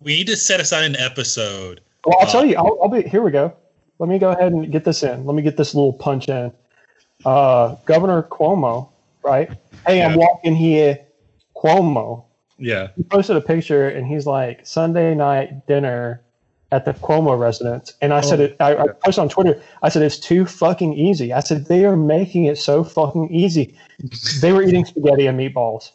We 0.00 0.16
need 0.16 0.26
to 0.26 0.36
set 0.36 0.60
aside 0.60 0.84
an 0.84 0.96
episode. 0.96 1.80
Well, 2.04 2.16
I'll 2.20 2.26
tell 2.26 2.44
you. 2.44 2.56
I'll, 2.56 2.78
I'll 2.82 2.88
be 2.88 3.02
here. 3.02 3.22
We 3.22 3.30
go. 3.30 3.54
Let 3.98 4.08
me 4.08 4.18
go 4.18 4.30
ahead 4.30 4.52
and 4.52 4.70
get 4.72 4.84
this 4.84 5.02
in. 5.04 5.24
Let 5.24 5.36
me 5.36 5.42
get 5.42 5.56
this 5.56 5.74
little 5.74 5.92
punch 5.92 6.28
in. 6.28 6.52
Uh, 7.24 7.76
Governor 7.84 8.24
Cuomo, 8.24 8.90
right? 9.22 9.50
Hey, 9.86 10.02
I'm 10.02 10.16
walking 10.16 10.56
here, 10.56 10.98
Cuomo. 11.56 12.24
Yeah. 12.58 12.88
He 12.96 13.04
posted 13.04 13.36
a 13.36 13.40
picture, 13.40 13.88
and 13.88 14.06
he's 14.06 14.26
like 14.26 14.66
Sunday 14.66 15.14
night 15.14 15.66
dinner 15.66 16.23
at 16.74 16.84
the 16.84 16.92
Cuomo 16.92 17.38
residence. 17.38 17.94
And 18.02 18.12
I 18.12 18.20
said 18.20 18.40
oh, 18.40 18.44
it. 18.44 18.56
I, 18.58 18.76
I 18.76 18.86
posted 19.04 19.22
on 19.22 19.28
Twitter. 19.28 19.62
I 19.82 19.88
said 19.88 20.02
it's 20.02 20.18
too 20.18 20.44
fucking 20.44 20.94
easy. 20.94 21.32
I 21.32 21.40
said 21.40 21.66
they 21.66 21.84
are 21.84 21.96
making 21.96 22.46
it 22.46 22.58
so 22.58 22.82
fucking 22.82 23.32
easy. 23.32 23.78
They 24.40 24.52
were 24.52 24.62
eating 24.62 24.84
spaghetti 24.84 25.26
and 25.26 25.38
meatballs. 25.38 25.92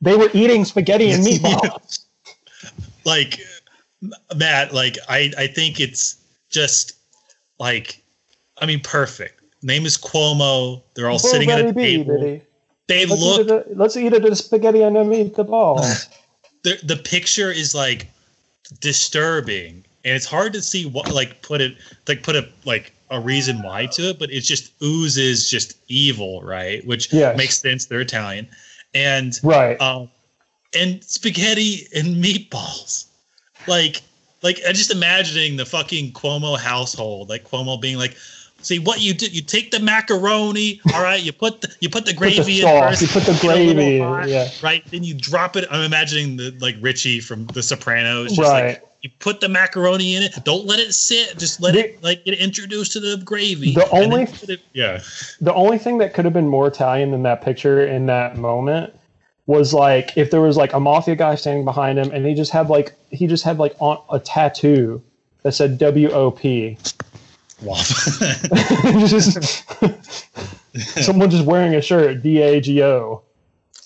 They 0.00 0.16
were 0.16 0.28
eating 0.34 0.64
spaghetti 0.64 1.12
and 1.12 1.24
meatballs. 1.26 2.00
like 3.04 3.38
Matt, 4.34 4.74
like 4.74 4.98
I, 5.08 5.30
I 5.38 5.46
think 5.46 5.78
it's 5.78 6.16
just 6.50 6.94
like 7.60 8.02
I 8.60 8.66
mean 8.66 8.80
perfect. 8.80 9.40
Name 9.62 9.86
is 9.86 9.96
Cuomo. 9.96 10.82
They're 10.94 11.08
all 11.08 11.20
sitting 11.20 11.50
at 11.50 11.64
a 11.64 11.72
bee, 11.72 11.98
table. 11.98 12.40
They 12.88 13.06
Let's 13.06 13.22
look 13.22 13.66
eat, 13.68 13.76
let's 13.76 13.96
eat 13.96 14.12
it 14.12 14.24
at 14.24 14.36
spaghetti 14.36 14.82
and 14.82 14.96
the 14.96 15.00
meatballs. 15.00 16.08
the 16.64 16.80
the 16.82 16.96
picture 16.96 17.52
is 17.52 17.76
like 17.76 18.08
disturbing 18.80 19.84
and 20.04 20.14
it's 20.14 20.26
hard 20.26 20.52
to 20.52 20.62
see 20.62 20.86
what 20.86 21.12
like 21.12 21.42
put 21.42 21.60
it 21.60 21.74
like 22.08 22.22
put 22.22 22.36
a 22.36 22.48
like 22.64 22.92
a 23.10 23.20
reason 23.20 23.60
why 23.62 23.86
to 23.86 24.10
it 24.10 24.18
but 24.18 24.30
it 24.30 24.40
just 24.42 24.72
oozes 24.82 25.48
just 25.50 25.76
evil 25.88 26.42
right 26.42 26.86
which 26.86 27.12
Yes. 27.12 27.36
makes 27.36 27.58
sense 27.60 27.86
they're 27.86 28.00
italian 28.00 28.46
and 28.94 29.38
right. 29.42 29.80
um 29.80 30.08
and 30.74 31.02
spaghetti 31.02 31.86
and 31.94 32.22
meatballs 32.22 33.06
like 33.66 34.02
like 34.42 34.60
i 34.68 34.72
just 34.72 34.92
imagining 34.92 35.56
the 35.56 35.66
fucking 35.66 36.12
cuomo 36.12 36.56
household 36.58 37.28
like 37.28 37.44
cuomo 37.44 37.80
being 37.80 37.98
like 37.98 38.16
see 38.62 38.78
what 38.78 39.00
you 39.00 39.14
do 39.14 39.26
you 39.26 39.40
take 39.42 39.70
the 39.70 39.80
macaroni 39.80 40.80
all 40.94 41.02
right 41.02 41.22
you 41.22 41.32
put 41.32 41.60
the 41.60 41.68
you 41.80 41.88
put 41.88 42.04
the 42.04 42.12
put 42.12 42.18
gravy 42.18 42.60
the 42.60 42.68
in 42.68 42.80
first 42.82 43.02
You 43.02 43.08
put 43.08 43.22
the 43.24 43.32
get 43.32 43.44
a 43.44 43.46
little 43.58 43.74
gravy. 43.74 43.98
hot, 43.98 44.28
Yeah. 44.28 44.48
right 44.62 44.82
then 44.90 45.02
you 45.04 45.14
drop 45.14 45.56
it 45.56 45.64
i'm 45.70 45.82
imagining 45.82 46.36
the 46.36 46.54
like 46.60 46.76
richie 46.80 47.20
from 47.20 47.46
the 47.48 47.62
sopranos 47.62 48.28
just 48.36 48.40
Right. 48.40 48.64
like 48.68 48.86
you 49.02 49.08
put 49.18 49.40
the 49.40 49.48
macaroni 49.48 50.14
in 50.16 50.22
it 50.22 50.34
don't 50.44 50.66
let 50.66 50.78
it 50.78 50.92
sit 50.92 51.38
just 51.38 51.60
let 51.62 51.72
The- 51.74 51.80
it 51.94 52.02
like 52.02 52.24
get 52.24 52.34
introduced 52.38 52.92
to 52.92 53.00
the 53.00 53.16
gravy 53.24 53.72
The 53.74 53.88
only- 53.90 54.24
it- 54.48 54.60
yeah 54.74 55.00
the 55.40 55.54
only 55.54 55.78
thing 55.78 55.98
that 55.98 56.12
could 56.14 56.24
have 56.26 56.34
been 56.34 56.48
more 56.48 56.66
Italian 56.66 57.10
than 57.12 57.22
that 57.22 57.40
picture 57.42 57.86
in 57.86 58.06
that 58.06 58.36
moment 58.36 58.92
was 59.46 59.72
like 59.74 60.12
if 60.16 60.30
there 60.30 60.40
was 60.42 60.56
like 60.56 60.72
a 60.74 60.78
mafia 60.80 61.16
guy 61.16 61.34
standing 61.34 61.64
behind 61.64 61.98
him 61.98 62.10
and 62.12 62.24
he 62.26 62.34
just 62.34 62.52
had 62.52 62.68
like 62.68 62.92
he 63.10 63.26
just 63.26 63.42
had 63.42 63.58
like 63.58 63.74
on 63.80 63.98
a 64.12 64.18
tattoo 64.20 65.02
that 65.42 65.52
said 65.52 65.78
W 65.78 66.10
O 66.10 66.30
P. 66.30 66.76
waffle 67.62 68.26
Just 69.06 69.64
someone 71.04 71.30
just 71.30 71.44
wearing 71.44 71.74
a 71.74 71.82
shirt 71.82 72.22
D 72.22 72.40
A 72.42 72.60
G 72.60 72.82
O. 72.82 73.22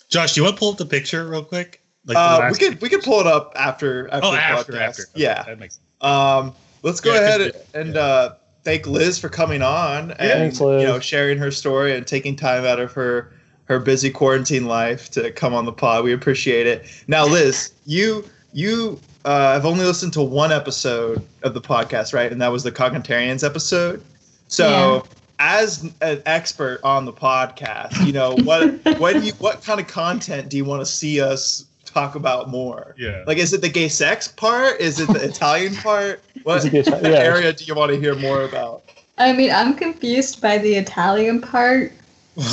Josh, 0.09 0.35
do 0.35 0.41
you 0.41 0.45
want 0.45 0.57
to 0.57 0.61
pull 0.61 0.71
up 0.73 0.79
the 0.79 0.87
picture 0.87 1.27
real 1.27 1.45
quick? 1.45 1.81
Like 2.07 2.17
Uh, 2.17 2.49
we 2.53 2.59
could 2.59 2.81
we 2.83 2.89
could 2.89 3.03
pull 3.03 3.21
it 3.21 3.27
up 3.27 3.53
after 3.57 4.09
after 4.13 4.27
Oh, 4.27 4.33
the 4.33 4.39
after, 4.43 4.73
podcast. 4.73 4.81
after. 4.81 5.03
Okay, 5.03 5.23
Yeah. 5.23 5.43
that 5.45 5.59
makes 5.59 5.75
sense. 5.77 5.85
Um, 6.03 6.53
let's 6.83 7.01
go 7.01 7.13
Yeah, 7.15 7.19
'cause 7.21 7.29
ahead 7.29 7.41
it- 7.41 7.67
and 7.75 7.97
uh, 7.97 8.35
thank 8.63 8.87
Liz 8.87 9.19
for 9.19 9.29
coming 9.29 9.63
on 9.63 10.11
and 10.13 10.53
Thanks, 10.55 10.61
you 10.61 10.67
know 10.85 10.99
sharing 11.01 11.39
her 11.39 11.51
story 11.51 11.97
and 11.97 12.07
taking 12.07 12.37
time 12.37 12.65
out 12.65 12.79
of 12.79 12.93
her 12.93 13.33
her 13.67 13.79
busy 13.79 14.11
quarantine 14.11 14.67
life 14.67 15.11
to 15.13 15.31
come 15.33 15.55
on 15.55 15.65
the 15.65 15.73
pod. 15.73 16.05
We 16.05 16.13
appreciate 16.13 16.67
it. 16.67 16.85
Now, 17.09 17.25
Liz, 17.27 17.73
you 17.87 18.29
you 18.53 19.01
uh, 19.25 19.53
have 19.55 19.67
only 19.67 19.85
listened 19.85 20.13
to 20.15 20.23
one 20.23 20.53
episode 20.53 21.27
of 21.43 21.55
the 21.55 21.61
podcast, 21.61 22.13
right? 22.15 22.31
And 22.31 22.41
that 22.41 22.53
was 22.53 22.63
the 22.63 22.73
Cognitarians 22.73 23.45
episode. 23.45 24.03
So. 24.49 25.05
As 25.41 25.93
an 26.01 26.23
expert 26.27 26.79
on 26.85 27.07
the 27.07 27.13
podcast, 27.13 28.07
you 28.07 28.13
know 28.13 28.37
what 28.45 28.73
what 29.01 29.15
do 29.15 29.21
you 29.21 29.33
what 29.35 29.65
kind 29.65 29.81
of 29.81 29.89
content 29.89 30.49
do 30.49 30.57
you 30.57 30.65
want 30.65 30.81
to 30.81 30.87
see 30.87 31.21
us 31.21 31.67
talk 31.85 32.15
about 32.17 32.51
more? 32.51 32.95
Yeah. 32.99 33.25
Like, 33.27 33.39
is 33.39 33.53
it 33.53 33.61
the 33.61 33.69
gay 33.69 33.89
sex 33.89 34.29
part? 34.29 34.81
Is 34.81 35.01
it 35.01 35.09
the 35.09 35.25
Italian 35.31 35.75
part? 35.77 36.21
What 36.43 36.65
it 36.65 36.71
gay 36.71 36.85
yeah. 36.87 37.19
area 37.19 37.53
do 37.53 37.65
you 37.65 37.75
want 37.75 37.93
to 37.93 37.99
hear 37.99 38.15
more 38.15 38.43
about? 38.43 38.83
I 39.17 39.33
mean, 39.33 39.51
I'm 39.51 39.75
confused 39.75 40.43
by 40.43 40.59
the 40.59 40.75
Italian 40.75 41.41
part. 41.41 41.93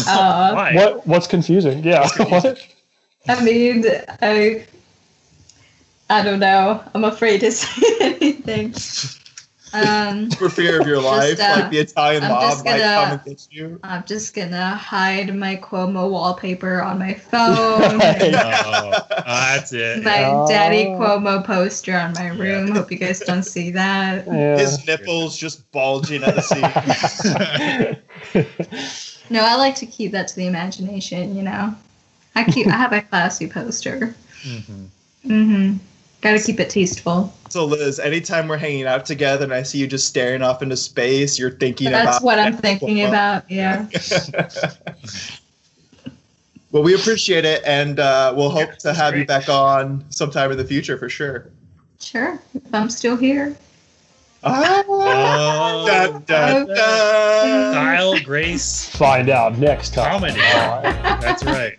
Uh, 0.07 0.72
What 0.73 1.07
what's 1.07 1.26
confusing? 1.26 1.84
Yeah. 1.84 2.07
what? 2.30 2.68
I 3.27 3.43
mean, 3.43 3.84
I, 4.22 4.64
I 6.11 6.23
don't 6.23 6.39
know. 6.39 6.83
I'm 6.93 7.03
afraid 7.05 7.39
to 7.41 7.51
say 7.61 7.81
anything. 8.01 8.73
Um, 9.73 10.29
For 10.38 10.49
fear 10.49 10.81
of 10.81 10.88
your 10.88 11.01
life, 11.01 11.39
uh, 11.39 11.61
like 11.61 11.71
the 11.71 11.77
Italian 11.79 12.23
I'm 12.25 12.31
mob 12.31 12.41
just 12.51 12.65
might 12.65 12.79
gonna- 12.79 13.05
come 13.05 13.11
and 13.13 13.23
get 13.25 13.47
you. 13.49 13.79
I'm 13.83 14.03
just 14.03 14.35
gonna 14.35 14.75
hide 14.75 15.33
my 15.33 15.55
Cuomo 15.55 16.09
wallpaper 16.11 16.81
on 16.81 16.99
my 16.99 17.13
phone. 17.13 17.79
Right. 18.01 18.33
Oh, 18.35 18.91
that's 19.17 19.71
it. 19.71 20.03
my 20.03 20.25
Oh. 20.25 20.45
Daddy 20.49 20.88
Cuomo 20.88 21.41
poster 21.45 21.97
on 21.97 22.11
my 22.13 22.27
room. 22.27 22.75
Hope 22.75 22.91
you 22.91 22.97
guys 22.97 23.21
don't 23.21 23.43
see 23.43 23.71
that. 23.71 24.27
Yeah. 24.27 24.57
His 24.57 24.85
nipples 24.85 25.38
just 25.38 25.71
bulging 25.71 26.23
at 26.25 26.35
the 26.35 26.41
seams. 26.41 26.65
No, 29.29 29.45
I 29.45 29.55
like 29.55 29.75
to 29.75 29.85
keep 29.85 30.11
that 30.11 30.27
to 30.29 30.35
the 30.35 30.47
imagination. 30.47 31.38
You 31.38 31.43
know, 31.43 31.73
I 32.35 32.43
keep. 32.43 32.67
I 32.67 32.71
have 32.71 32.91
a 32.91 33.01
classy 33.01 33.47
poster. 33.47 34.13
Mhm. 34.43 34.88
Mm-hmm. 35.25 35.77
Got 36.22 36.38
to 36.38 36.43
keep 36.43 36.60
it 36.60 36.69
tasteful. 36.69 37.34
so, 37.49 37.65
Liz, 37.65 37.99
anytime 37.99 38.48
we're 38.48 38.57
hanging 38.57 38.85
out 38.85 39.06
together 39.07 39.43
and 39.43 39.53
I 39.53 39.64
see 39.64 39.80
you 39.80 39.88
just 39.88 40.07
staring 40.07 40.41
off 40.43 40.61
into 40.61 40.77
space, 40.77 41.39
you're 41.39 41.49
thinking 41.52 41.88
about. 41.88 42.06
That's 42.06 42.22
what 42.23 42.38
I'm 42.39 42.56
thinking 42.57 43.03
about. 43.06 43.49
Yeah. 43.49 43.88
well, 46.72 46.84
we 46.84 46.93
appreciate 46.93 47.43
it, 47.43 47.64
and 47.65 47.99
uh, 47.99 48.34
we'll 48.38 48.49
hope 48.52 48.69
to 48.77 48.84
that's 48.84 48.98
have 48.99 49.18
you 49.18 49.26
back 49.26 49.49
on 49.49 50.06
sometime 50.10 50.52
in 50.52 50.57
the 50.57 50.64
future 50.65 50.98
for 50.98 51.10
sure. 51.10 51.49
Sure. 51.99 52.39
If 52.53 52.73
I'm 52.73 52.89
still 52.89 53.15
here. 53.18 53.56
Ah, 54.43 54.84
Oh, 54.88 55.85
da, 55.88 56.07
da, 56.19 56.64
da. 56.65 57.72
Style, 57.72 58.19
grace, 58.22 58.89
Find 58.89 59.30
out 59.30 59.57
next 59.60 59.93
time. 59.93 60.11
comedy. 60.22 60.39
That's 60.39 61.43
right. 61.43 61.77